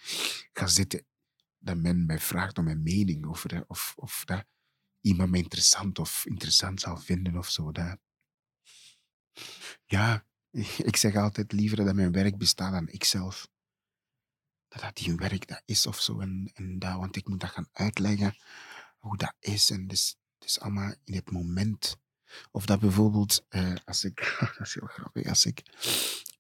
ga 0.53 0.67
zitten. 0.67 1.07
Dat 1.59 1.77
men 1.77 2.07
mij 2.07 2.19
vraagt 2.19 2.59
om 2.59 2.65
mijn 2.65 2.83
mening 2.83 3.27
over 3.27 3.65
of, 3.67 3.93
of 3.97 4.25
dat 4.25 4.45
iemand 5.01 5.31
me 5.31 5.39
interessant 5.39 5.99
of 5.99 6.27
interessant 6.27 6.81
zal 6.81 6.97
vinden 6.97 7.37
of 7.37 7.49
zo. 7.49 7.73
Dat. 7.73 7.99
Ja, 9.85 10.25
ik 10.91 10.97
zeg 10.97 11.15
altijd 11.15 11.53
liever 11.53 11.85
dat 11.85 11.95
mijn 11.95 12.13
werk 12.13 12.39
bestaat 12.39 12.73
dan 12.73 12.89
ikzelf. 12.89 13.49
Dat 14.69 14.81
dat 14.81 14.97
die 14.97 15.15
werk 15.15 15.49
dat 15.49 15.63
is 15.65 15.87
of 15.87 16.01
zo. 16.01 16.21
En, 16.21 16.51
en 16.55 16.79
dat, 16.79 16.97
want 16.97 17.17
ik 17.17 17.29
moet 17.29 17.41
dat 17.41 17.51
gaan 17.51 17.69
uitleggen 17.73 18.37
hoe 18.99 19.17
dat 19.17 19.35
is. 19.39 19.71
En 19.71 19.87
dus, 19.87 20.17
het 20.39 20.49
is 20.49 20.61
allemaal 20.61 20.95
in 21.05 21.15
het 21.15 21.31
moment. 21.31 21.97
Of 22.51 22.67
dat 22.67 22.81
bijvoorbeeld, 22.81 23.45
eh, 23.49 23.75
als 23.85 24.05
ik, 24.05 24.37
dat 24.59 24.67
is 24.67 24.75
heel 24.75 24.87
grappig, 24.87 25.27
als 25.29 25.47
ik 25.47 25.63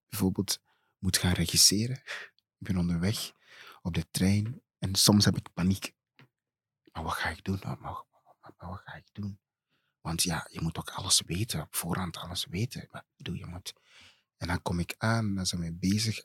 bijvoorbeeld 0.08 0.60
moet 0.98 1.16
gaan 1.16 1.32
regisseren, 1.32 1.96
ik 2.58 2.66
ben 2.66 2.76
onderweg 2.76 3.32
op 3.82 3.94
de 3.94 4.06
trein 4.10 4.62
en 4.78 4.94
soms 4.94 5.24
heb 5.24 5.36
ik 5.36 5.52
paniek. 5.52 5.94
Maar 6.92 7.02
wat 7.02 7.12
ga 7.12 7.28
ik 7.28 7.44
doen? 7.44 7.58
Maar, 7.62 7.78
maar- 7.80 7.92
maar- 8.12 8.52
maar 8.58 8.68
wat 8.70 8.80
ga 8.84 8.94
ik 8.94 9.08
doen? 9.12 9.38
Want 10.00 10.22
ja, 10.22 10.46
je 10.50 10.60
moet 10.60 10.78
ook 10.78 10.90
alles 10.90 11.22
weten, 11.26 11.60
op 11.60 11.74
voorhand 11.76 12.16
alles 12.16 12.46
weten. 12.50 12.88
Wat 12.90 13.04
doe 13.16 13.36
je 13.36 13.46
moet. 13.46 13.72
En 14.36 14.46
dan 14.48 14.62
kom 14.62 14.78
ik 14.78 14.94
aan, 14.98 15.34
dan 15.34 15.46
zijn 15.46 15.60
we 15.60 15.72
bezig. 15.72 16.24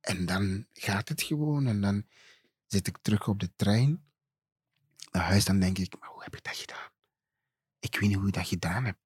En 0.00 0.26
dan 0.26 0.66
gaat 0.72 1.08
het 1.08 1.22
gewoon. 1.22 1.66
En 1.66 1.80
dan 1.80 2.06
zit 2.66 2.86
ik 2.86 2.98
terug 3.02 3.28
op 3.28 3.40
de 3.40 3.54
trein 3.56 4.04
naar 5.10 5.22
huis. 5.22 5.44
Dan 5.44 5.58
denk 5.60 5.78
ik, 5.78 5.98
maar 6.00 6.08
hoe 6.08 6.22
heb 6.22 6.36
ik 6.36 6.44
dat 6.44 6.56
gedaan? 6.56 6.90
Ik 7.86 7.98
weet 7.98 8.08
niet 8.08 8.18
hoe 8.18 8.28
ik 8.28 8.34
dat 8.34 8.46
gedaan 8.46 8.84
heb. 8.84 8.98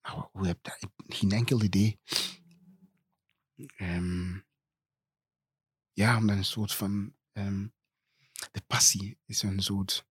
Maar 0.00 0.16
wa- 0.16 0.28
hoe 0.32 0.46
heb 0.46 0.58
dat? 0.62 0.78
Geen 0.96 1.30
enkel 1.32 1.62
idee. 1.62 1.98
Ehm, 3.76 4.38
ja, 5.92 6.16
omdat 6.16 6.36
een 6.36 6.44
soort 6.44 6.74
van... 6.74 7.16
ehm, 7.32 7.66
de 8.52 8.60
passie 8.66 9.18
is 9.24 9.42
een 9.42 9.60
soort... 9.62 10.06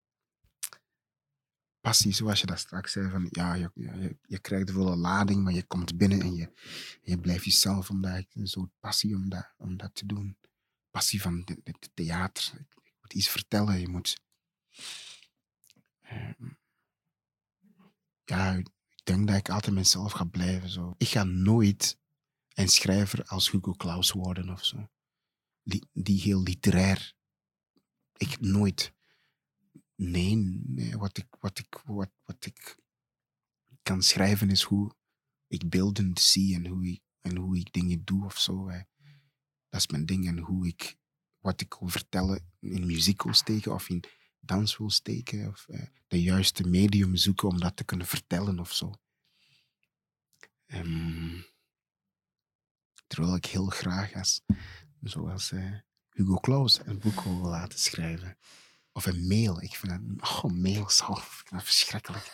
Passie, 1.80 2.14
zoals 2.14 2.40
je 2.40 2.46
dat 2.46 2.60
straks 2.60 2.92
zei, 2.92 3.10
van 3.10 3.28
ja, 3.32 3.54
je, 3.54 3.72
je, 3.74 4.18
je 4.22 4.40
krijgt 4.40 4.68
een 4.70 4.74
volle 4.76 4.96
lading, 4.96 5.44
maar 5.44 5.54
je 5.54 5.64
komt 5.64 5.98
binnen 5.98 6.22
en 6.22 6.36
je, 6.36 6.54
je 7.02 7.20
blijft 7.20 7.46
jezelf, 7.46 7.90
omdat 7.90 8.26
een 8.34 8.48
soort 8.48 8.72
passie 8.80 9.16
om 9.16 9.30
dat, 9.30 9.54
om 9.58 9.78
dat 9.78 9.96
te 9.96 10.06
doen. 10.06 10.38
Passie 10.92 11.22
van 11.22 11.48
het 11.64 11.90
theater. 11.94 12.54
Ik 12.84 12.94
moet 13.02 13.14
iets 13.14 13.30
vertellen, 13.30 13.80
je 13.80 13.88
moet... 13.88 14.22
ehm, 16.02 16.50
ja, 18.26 18.54
ik 18.54 18.70
denk 19.04 19.28
dat 19.28 19.38
ik 19.38 19.50
altijd 19.50 19.76
mezelf 19.76 20.12
ga 20.12 20.24
blijven. 20.24 20.70
Zo. 20.70 20.94
Ik 20.98 21.08
ga 21.08 21.24
nooit 21.24 21.98
een 22.54 22.70
schrijver 22.70 23.26
als 23.26 23.52
Hugo 23.52 23.74
Claus 23.74 24.12
worden 24.12 24.50
of 24.50 24.66
zo. 24.66 24.90
Die, 25.64 25.88
die 25.94 26.22
heel 26.22 26.42
literair. 26.42 27.16
Ik 28.18 28.40
nooit. 28.40 28.94
Nee, 29.96 30.98
wat, 30.98 31.18
ik, 31.18 31.28
wat, 31.40 31.60
ik, 31.60 31.82
wat, 31.86 32.10
wat 32.24 32.46
ik 32.46 32.78
kan 33.84 34.02
schrijven 34.02 34.50
is 34.50 34.62
hoe 34.62 34.96
ik 35.48 35.70
beeldend 35.70 36.20
zie 36.20 36.56
en 36.56 36.68
hoe 36.68 36.88
ik, 36.88 37.02
en 37.22 37.36
hoe 37.36 37.58
ik 37.58 37.74
dingen 37.74 38.04
doe 38.04 38.26
of 38.26 38.40
zo. 38.40 38.72
Dat 39.70 39.80
is 39.80 39.88
mijn 39.88 40.06
ding. 40.06 40.28
En 40.28 40.38
hoe 40.38 40.68
ik, 40.68 40.98
wat 41.40 41.62
ik 41.62 41.74
wil 41.80 41.90
vertellen 41.90 42.52
in 42.60 42.86
muziek 42.86 43.24
wil 43.24 43.34
steken 43.34 43.74
of 43.74 43.90
in 43.90 44.04
dans 44.46 44.78
wil 44.78 44.90
steken. 44.90 45.48
Of 45.48 45.66
eh, 45.68 45.82
de 46.08 46.22
juiste 46.22 46.68
medium 46.68 47.16
zoeken 47.16 47.48
om 47.48 47.60
dat 47.60 47.76
te 47.76 47.84
kunnen 47.84 48.08
vertellen 48.08 48.60
of 48.60 48.74
zo. 48.74 48.94
Ehm, 50.66 51.42
terwijl 53.08 53.36
ik 53.36 53.46
heel 53.46 53.66
graag 53.66 54.14
als, 54.14 54.42
zoals 55.02 55.52
eh, 55.52 55.74
Hugo 56.10 56.40
Claus 56.40 56.80
een 56.86 57.00
boek 57.00 57.22
wil 57.22 57.42
laten 57.42 57.80
schrijven. 57.80 58.38
Of 58.92 59.06
een 59.06 59.28
mail. 59.28 59.62
Ik 59.62 59.76
vind 59.76 59.92
dat, 59.92 60.30
oh, 60.30 60.52
mails, 60.52 61.02
verschrikkelijk. 61.50 62.32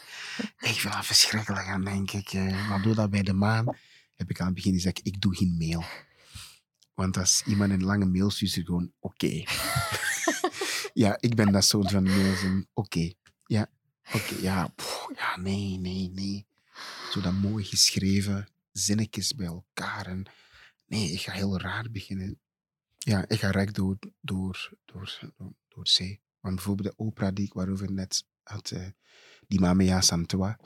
Ik 0.59 0.79
vind 0.79 0.93
dat 0.93 1.05
verschrikkelijk. 1.05 1.67
Dan 1.67 1.83
denk 1.83 2.11
ik, 2.11 2.33
eh, 2.33 2.69
wat 2.69 2.83
doe 2.83 2.95
dat 2.95 3.09
bij 3.09 3.23
de 3.23 3.33
maan? 3.33 3.77
Heb 4.15 4.29
ik 4.29 4.39
aan 4.39 4.45
het 4.45 4.55
begin 4.55 4.73
gezegd, 4.73 4.99
ik 5.03 5.21
doe 5.21 5.35
geen 5.35 5.57
mail. 5.57 5.83
Want 6.93 7.17
als 7.17 7.43
iemand 7.45 7.71
een 7.71 7.83
lange 7.83 8.05
mail 8.05 8.29
stuurt, 8.29 8.51
is 8.51 8.57
het 8.57 8.65
gewoon 8.65 8.91
oké. 8.99 9.43
ja, 10.93 11.17
ik 11.19 11.35
ben 11.35 11.51
dat 11.51 11.65
soort 11.65 11.91
van 11.91 12.03
mails. 12.03 12.43
en 12.43 12.67
Oké, 12.73 13.11
ja, 13.45 13.69
oké, 14.13 14.35
ja, 14.41 14.73
ja, 15.15 15.37
nee, 15.37 15.77
nee, 15.77 16.09
nee. 16.09 16.47
Zo 17.11 17.21
dat 17.21 17.33
mooi 17.33 17.63
geschreven 17.63 18.47
zinnetjes 18.71 19.35
bij 19.35 19.45
elkaar. 19.45 20.05
En 20.05 20.25
nee, 20.85 21.11
ik 21.11 21.21
ga 21.21 21.31
heel 21.31 21.59
raar 21.59 21.91
beginnen. 21.91 22.39
Ja, 22.97 23.25
ik 23.27 23.39
ga 23.39 23.49
recht 23.49 23.75
door, 23.75 23.97
door, 24.21 24.69
door, 24.85 25.19
door, 25.37 25.53
door 25.67 25.87
zee. 25.87 26.21
Want 26.39 26.55
bijvoorbeeld 26.55 26.87
de 26.87 27.03
opera 27.03 27.31
die 27.31 27.45
ik 27.45 27.53
waarover 27.53 27.91
net 27.91 28.25
had, 28.43 28.71
eh, 28.71 28.87
die 29.47 29.59
Mamea 29.59 30.01
Santua. 30.01 30.59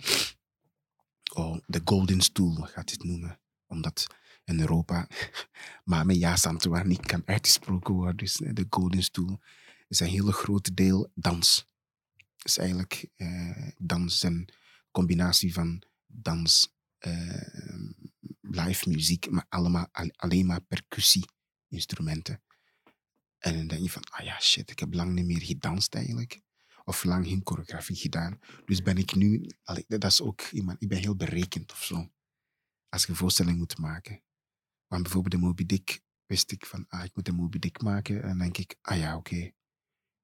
Oh, 1.33 1.57
de 1.65 1.81
Golden 1.85 2.21
Stool 2.21 2.55
gaat 2.55 2.89
dit 2.89 3.03
noemen. 3.03 3.39
Omdat 3.67 4.07
in 4.45 4.59
Europa 4.59 5.07
Mamea 5.83 6.35
Santua 6.35 6.83
niet 6.83 7.05
kan 7.05 7.21
uitgesproken 7.25 7.93
worden. 7.93 8.17
Dus 8.17 8.41
eh, 8.41 8.53
de 8.53 8.65
Golden 8.69 9.03
Stool 9.03 9.39
is 9.87 9.99
een 9.99 10.07
hele 10.07 10.31
grote 10.31 10.73
deel 10.73 11.11
dans. 11.15 11.67
Is 12.43 12.57
eigenlijk 12.57 13.09
eh, 13.15 13.67
dans 13.77 14.23
en 14.23 14.53
combinatie 14.91 15.53
van 15.53 15.83
dans, 16.05 16.75
eh, 16.97 17.89
live 18.41 18.89
muziek, 18.89 19.29
maar 19.29 19.45
allemaal, 19.49 19.87
al- 19.91 20.11
alleen 20.15 20.45
maar 20.45 20.61
percussie-instrumenten. 20.61 22.43
En 23.37 23.55
dan 23.57 23.67
denk 23.67 23.81
je 23.83 23.89
van, 23.89 24.03
ah 24.09 24.25
ja, 24.25 24.39
shit, 24.39 24.69
ik 24.71 24.79
heb 24.79 24.93
lang 24.93 25.13
niet 25.13 25.25
meer 25.25 25.41
gedanst 25.41 25.95
eigenlijk. 25.95 26.41
Of 26.83 27.03
lang 27.03 27.27
geen 27.27 27.41
choreografie 27.43 27.95
gedaan. 27.95 28.39
Dus 28.65 28.81
ben 28.81 28.97
ik 28.97 29.15
nu, 29.15 29.49
dat 29.87 30.03
is 30.03 30.21
ook 30.21 30.41
iemand, 30.41 30.81
ik 30.81 30.87
ben 30.87 30.97
heel 30.97 31.15
berekend 31.15 31.71
of 31.71 31.83
zo. 31.83 32.11
Als 32.89 33.03
ik 33.03 33.09
een 33.09 33.15
voorstelling 33.15 33.57
moet 33.57 33.77
maken. 33.77 34.23
Want 34.87 35.03
bijvoorbeeld 35.03 35.33
de 35.41 35.47
Moby 35.47 35.65
Dick 35.65 36.01
wist 36.25 36.51
ik 36.51 36.65
van, 36.65 36.85
ah, 36.87 37.03
ik 37.03 37.15
moet 37.15 37.27
een 37.27 37.35
Moby 37.35 37.59
Dick 37.59 37.81
maken. 37.81 38.21
En 38.21 38.27
dan 38.27 38.37
denk 38.37 38.57
ik, 38.57 38.75
ah 38.81 38.97
ja, 38.97 39.15
oké. 39.17 39.51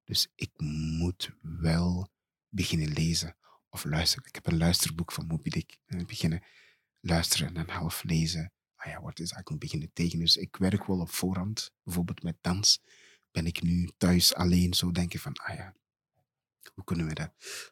Dus 0.10 0.28
ik 0.36 0.52
moet 0.58 1.30
wel 1.42 2.10
beginnen 2.48 2.94
lezen 2.94 3.36
of 3.70 3.84
luisteren. 3.84 4.28
Ik 4.28 4.36
heb 4.36 4.48
een 4.48 4.58
luisterboek 4.58 5.12
van 5.12 5.28
Moby 5.28 5.50
Dick. 5.50 5.78
En 5.86 6.06
beginnen 6.06 6.44
luisteren 7.00 7.48
en 7.48 7.54
dan 7.54 7.70
half 7.70 8.04
lezen. 8.04 8.54
Ah 8.76 8.92
ja, 8.92 9.02
wat 9.02 9.20
is 9.20 9.34
moet 9.50 9.60
beginnen 9.60 9.94
tekenen. 9.94 10.26
Dus 10.26 10.38
ik 10.38 10.56
werk 10.56 10.86
wel 10.86 11.00
op 11.00 11.10
voorhand. 11.10 11.72
Bijvoorbeeld 11.84 12.24
met 12.24 12.38
dans 12.42 12.82
ben 13.32 13.46
ik 13.46 13.62
nu 13.62 13.90
thuis 13.98 14.34
alleen 14.34 14.74
zo 14.74 14.92
denken 14.92 15.20
van, 15.20 15.34
ah 15.34 15.56
ja, 15.56 15.76
hoe 16.74 16.84
kunnen 16.84 17.08
we 17.08 17.14
dat? 17.14 17.32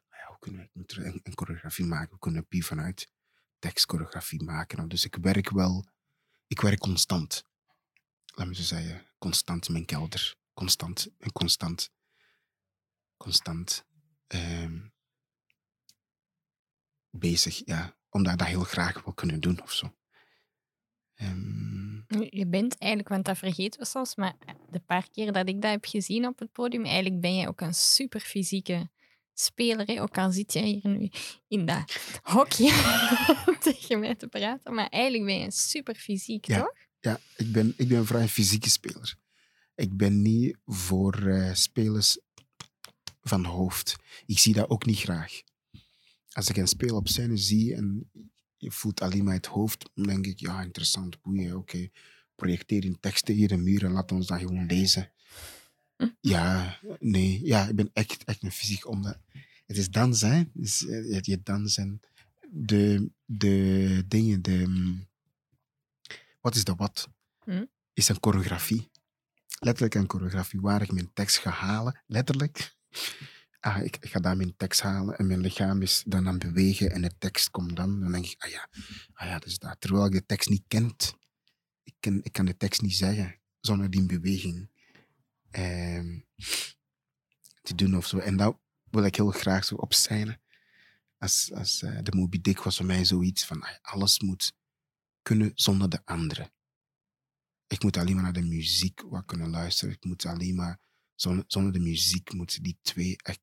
Ah 0.09 0.19
ja, 0.19 0.27
hoe 0.27 0.39
kunnen 0.39 0.69
we 0.73 1.05
een, 1.05 1.19
een 1.23 1.38
choreografie 1.38 1.85
maken? 1.85 2.09
Hoe 2.09 2.19
kunnen 2.19 2.45
we 2.49 2.63
vanuit 2.63 3.11
tekstchoreografie 3.59 4.43
maken? 4.43 4.88
Dus 4.88 5.05
ik 5.05 5.15
werk 5.15 5.49
wel, 5.49 5.85
ik 6.47 6.61
werk 6.61 6.79
constant. 6.79 7.43
Laat 8.25 8.47
me 8.47 8.55
zo 8.55 8.63
zeggen, 8.63 9.05
constant 9.17 9.67
in 9.67 9.73
mijn 9.73 9.85
kelder. 9.85 10.35
Constant 10.53 11.07
en 11.17 11.31
constant. 11.31 11.95
Constant. 13.18 13.86
ehm, 14.28 14.80
bezig, 17.09 17.61
ja. 17.65 17.95
Omdat 18.09 18.32
ik 18.34 18.39
dat 18.39 18.47
heel 18.47 18.63
graag 18.63 19.03
wil 19.03 19.13
kunnen 19.13 19.39
doen 19.39 19.61
of 19.61 19.72
zo. 19.72 19.95
Ehm, 21.13 21.95
Je 22.30 22.47
bent 22.47 22.78
eigenlijk, 22.78 23.09
want 23.11 23.26
dat 23.26 23.38
vergeten 23.38 23.80
we 23.80 23.86
soms, 23.86 24.15
maar 24.15 24.36
de 24.70 24.80
paar 24.80 25.09
keer 25.09 25.32
dat 25.34 25.49
ik 25.49 25.61
dat 25.61 25.72
heb 25.72 25.86
gezien 25.86 26.28
op 26.28 26.39
het 26.39 26.51
podium, 26.51 26.86
eigenlijk 26.86 27.22
ben 27.22 27.36
jij 27.36 27.47
ook 27.47 27.61
een 27.61 27.74
super 27.74 28.20
fysieke 28.20 28.89
speler. 29.34 29.86
Hè? 29.88 30.01
Ook 30.01 30.18
al 30.18 30.32
zit 30.32 30.53
jij 30.53 30.63
hier 30.63 30.88
nu 30.88 31.09
in 31.47 31.65
dat 31.65 31.97
hokje 32.22 32.70
tegen 33.59 33.99
mij 33.99 34.15
te 34.15 34.28
praten, 34.28 34.74
maar 34.74 34.88
eigenlijk 34.88 35.26
ben 35.26 35.39
je 35.39 35.51
super 35.51 35.95
fysiek, 35.95 36.45
Ja. 36.45 36.57
toch? 36.59 36.74
ja, 36.99 37.20
ik 37.36 37.51
ben, 37.51 37.74
ik 37.78 37.88
ben 37.88 38.05
een 38.15 38.30
fysieke 38.30 38.70
speler. 38.70 39.15
Ik 39.76 39.97
ben 39.97 40.22
niet 40.22 40.57
voor 40.65 41.28
eh, 41.28 41.53
spelers 41.53 42.20
van 43.28 43.45
hoofd. 43.45 43.95
Ik 44.25 44.39
zie 44.39 44.53
dat 44.53 44.69
ook 44.69 44.86
niet 44.86 44.99
graag. 44.99 45.41
Als 46.32 46.49
ik 46.49 46.57
een 46.57 46.67
speel 46.67 46.95
op 46.95 47.07
scène 47.07 47.38
zie 47.38 47.75
en 47.75 48.11
je 48.57 48.71
voelt 48.71 49.01
alleen 49.01 49.23
maar 49.23 49.34
het 49.34 49.45
hoofd, 49.45 49.89
dan 49.93 50.05
denk 50.05 50.25
ik, 50.25 50.39
ja, 50.39 50.61
interessant, 50.61 51.21
boeien, 51.21 51.57
oké. 51.57 51.89
Projecteer 52.36 52.86
in 52.86 52.99
teksten 52.99 53.36
hier 53.36 53.47
de 53.47 53.57
muur 53.57 53.86
en 53.86 53.91
laat 53.91 54.11
ons 54.11 54.28
dat 54.28 54.39
gewoon 54.39 54.65
lezen. 54.65 55.11
Ja, 56.21 56.80
nee, 56.99 57.45
ja, 57.45 57.67
ik 57.67 57.75
ben 57.75 57.89
echt, 57.93 58.23
echt 58.23 58.43
een 58.43 58.51
fysiek 58.51 58.88
omdat 58.88 59.19
Het 59.65 59.78
is 59.78 59.89
dans, 59.89 60.21
hè. 60.21 60.43
Dus, 60.53 60.86
eh, 60.88 61.11
je, 61.11 61.19
je 61.21 61.41
dans 61.43 61.78
en 61.78 62.01
de, 62.49 63.09
de 63.25 64.03
dingen, 64.07 64.41
de... 64.41 64.63
mm, 64.67 65.07
Wat 66.41 66.55
is 66.55 66.63
de 66.63 66.75
wat? 66.75 67.09
Hm. 67.43 67.65
Is 67.93 68.09
een 68.09 68.17
choreografie. 68.21 68.89
Letterlijk 69.59 69.95
een 69.95 70.09
choreografie 70.09 70.61
waar 70.61 70.82
ik 70.82 70.91
mijn 70.91 71.13
tekst 71.13 71.38
ga 71.38 71.49
halen. 71.49 72.01
Letterlijk. 72.07 72.75
Ah, 73.59 73.83
ik, 73.83 73.97
ik 73.97 74.09
ga 74.09 74.19
daar 74.19 74.38
mijn 74.38 74.55
tekst 74.55 74.81
halen 74.81 75.17
en 75.17 75.27
mijn 75.27 75.41
lichaam 75.41 75.81
is 75.81 76.03
dan 76.05 76.27
aan 76.27 76.33
het 76.33 76.43
bewegen 76.43 76.91
en 76.91 77.01
de 77.01 77.11
tekst 77.17 77.49
komt 77.49 77.75
dan. 77.75 77.99
Dan 77.99 78.11
denk 78.11 78.25
ik, 78.25 78.43
ah 78.43 78.49
ja, 78.49 78.69
ah 79.13 79.27
ja, 79.27 79.39
dus 79.39 79.59
dat. 79.59 79.75
Terwijl 79.79 80.05
ik 80.05 80.11
de 80.11 80.25
tekst 80.25 80.49
niet 80.49 80.63
kent. 80.67 81.15
Ik, 81.83 81.95
ken, 81.99 82.23
ik 82.23 82.31
kan 82.31 82.45
de 82.45 82.57
tekst 82.57 82.81
niet 82.81 82.95
zeggen 82.95 83.39
zonder 83.59 83.89
die 83.89 84.05
beweging 84.05 84.69
ehm, 85.49 86.19
te 87.61 87.75
doen 87.75 87.97
of 87.97 88.07
zo. 88.07 88.17
En 88.17 88.38
dat 88.38 88.57
wil 88.83 89.03
ik 89.03 89.15
heel 89.15 89.31
graag 89.31 89.65
zo 89.65 89.75
op. 89.75 89.93
Als, 91.17 91.51
als 91.53 91.81
eh, 91.81 91.99
de 92.03 92.15
Moby 92.15 92.41
Dick 92.41 92.61
was 92.61 92.77
voor 92.77 92.85
mij 92.85 93.05
zoiets 93.05 93.45
van 93.45 93.61
ah, 93.61 93.75
alles 93.81 94.19
moet 94.19 94.53
kunnen 95.21 95.51
zonder 95.55 95.89
de 95.89 96.01
andere. 96.05 96.51
Ik 97.67 97.83
moet 97.83 97.97
alleen 97.97 98.13
maar 98.13 98.23
naar 98.23 98.33
de 98.33 98.41
muziek 98.41 99.01
wat 99.01 99.25
kunnen 99.25 99.49
luisteren. 99.49 99.93
Ik 99.93 100.05
moet 100.05 100.25
alleen 100.25 100.55
maar 100.55 100.79
zonder, 101.18 101.43
zonder 101.47 101.74
de 101.74 101.80
muziek 101.80 102.34
moeten 102.34 102.63
die 102.63 102.78
twee 102.82 103.15
echt 103.24 103.39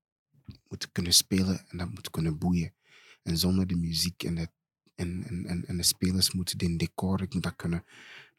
moeten 0.68 0.92
kunnen 0.92 1.14
spelen 1.14 1.68
en 1.68 1.78
dat 1.78 1.90
moet 1.90 2.10
kunnen 2.10 2.38
boeien. 2.38 2.74
En 3.22 3.38
zonder 3.38 3.66
de 3.66 3.76
muziek 3.76 4.22
en 4.22 4.34
de, 4.34 4.48
en, 4.94 5.24
en, 5.28 5.46
en, 5.46 5.66
en 5.66 5.76
de 5.76 5.82
spelers 5.82 6.32
moeten 6.32 6.58
in 6.58 6.76
decor, 6.76 7.22
ik 7.22 7.34
moet 7.34 7.42
dat 7.42 7.56
kunnen 7.56 7.84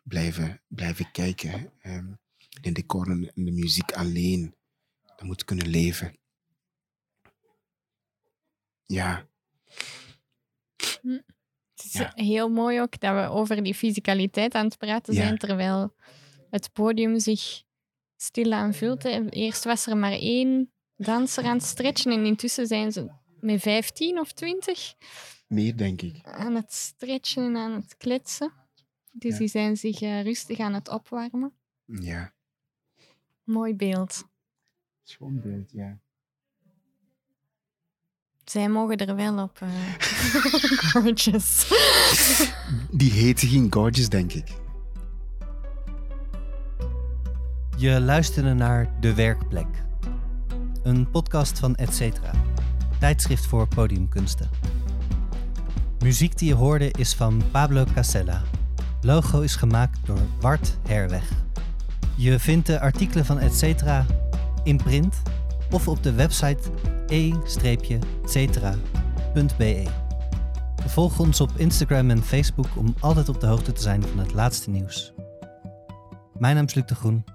blijven, 0.04 0.62
blijven 0.68 1.12
kijken. 1.12 1.72
Ehm, 1.82 2.14
de 2.62 2.72
decor 2.72 3.10
en 3.10 3.22
de 3.36 3.52
muziek 3.52 3.92
alleen, 3.92 4.56
dat 5.06 5.24
moet 5.24 5.44
kunnen 5.46 5.68
leven. 5.68 6.18
Ja, 8.86 9.28
Het 11.76 11.86
is 11.86 11.92
Ja. 11.94 12.12
heel 12.16 12.50
mooi 12.50 12.82
ook 12.82 13.00
dat 13.00 13.14
we 13.16 13.30
over 13.30 13.64
die 13.64 13.74
fysicaliteit 13.76 14.54
aan 14.54 14.66
het 14.66 14.78
praten 14.78 15.14
Ja. 15.14 15.22
zijn, 15.22 15.38
terwijl 15.38 15.96
het 16.50 16.74
podium 16.74 17.20
zich 17.20 17.64
stilaan 18.16 18.74
vult. 18.74 19.04
hè. 19.04 19.30
Eerst 19.30 19.64
was 19.64 19.86
er 19.88 19.98
maar 19.98 20.12
één 20.12 20.72
danser 20.96 21.44
aan 21.44 21.56
het 21.58 21.66
stretchen 21.66 22.12
en 22.12 22.26
intussen 22.26 22.68
zijn 22.68 22.92
ze 22.92 23.12
met 23.40 23.62
15 23.62 24.20
of 24.20 24.32
20 24.32 24.94
meer 25.48 25.78
denk 25.78 26.02
ik. 26.02 26.20
aan 26.24 26.56
het 26.56 26.74
stretchen 26.74 27.44
en 27.44 27.56
aan 27.58 27.72
het 27.72 27.98
kletsen. 27.98 28.52
Dus 29.12 29.32
Ja. 29.32 29.38
die 29.38 29.48
zijn 29.48 29.78
zich 29.78 30.02
eh, 30.02 30.22
rustig 30.24 30.60
aan 30.60 30.74
het 30.74 30.90
opwarmen. 30.90 31.54
Ja, 31.86 32.34
Mooi 33.44 33.76
beeld. 33.76 34.24
schoon 35.04 35.40
beeld, 35.42 35.72
ja. 35.72 36.00
Zij 38.46 38.70
mogen 38.70 38.98
er 38.98 39.16
wel 39.16 39.44
op. 39.44 39.62
eh, 39.62 39.94
Gorgeous. 40.92 41.68
Die 42.92 43.12
heette 43.12 43.48
geen 43.48 43.74
Gorgeous, 43.74 44.10
denk 44.10 44.34
ik. 44.34 44.48
Je 47.78 48.02
luisterde 48.02 48.54
naar 48.54 48.90
De 49.00 49.14
Werkplek. 49.14 49.68
Een 50.84 51.10
podcast 51.12 51.60
van 51.60 51.76
Etcetera, 51.76 52.32
tijdschrift 53.00 53.46
voor 53.46 53.68
podiumkunsten. 53.68 54.50
Muziek 56.00 56.38
die 56.38 56.48
je 56.48 56.54
hoorde 56.54 56.92
is 56.92 57.14
van 57.14 57.42
Pablo 57.52 57.84
Casella. 57.94 58.42
Logo 59.02 59.42
is 59.42 59.56
gemaakt 59.56 60.06
door 60.06 60.20
Bart 60.40 60.78
Herweg. 60.88 61.32
Je 62.16 62.40
vindt 62.40 62.68
de 62.68 62.80
artikelen 62.80 63.26
van 63.26 63.40
Etcetera 63.40 64.06
in 64.64 64.78
print 64.78 65.22
of 65.72 65.88
op 65.88 66.04
de 66.04 66.14
website 66.14 66.70
e-cetera.be. 67.08 68.84
Volg 70.86 71.20
ons 71.20 71.42
op 71.42 71.52
Instagram 71.56 72.10
en 72.10 72.24
Facebook 72.24 72.70
om 72.76 72.96
altijd 73.00 73.30
op 73.30 73.40
de 73.40 73.48
hoogte 73.48 73.72
te 73.72 73.82
zijn 73.82 74.04
van 74.04 74.20
het 74.20 74.34
laatste 74.34 74.70
nieuws. 74.70 75.14
Mijn 76.38 76.56
naam 76.56 76.66
is 76.66 76.74
Luc 76.74 76.86
de 76.86 76.96
Groen. 76.96 77.35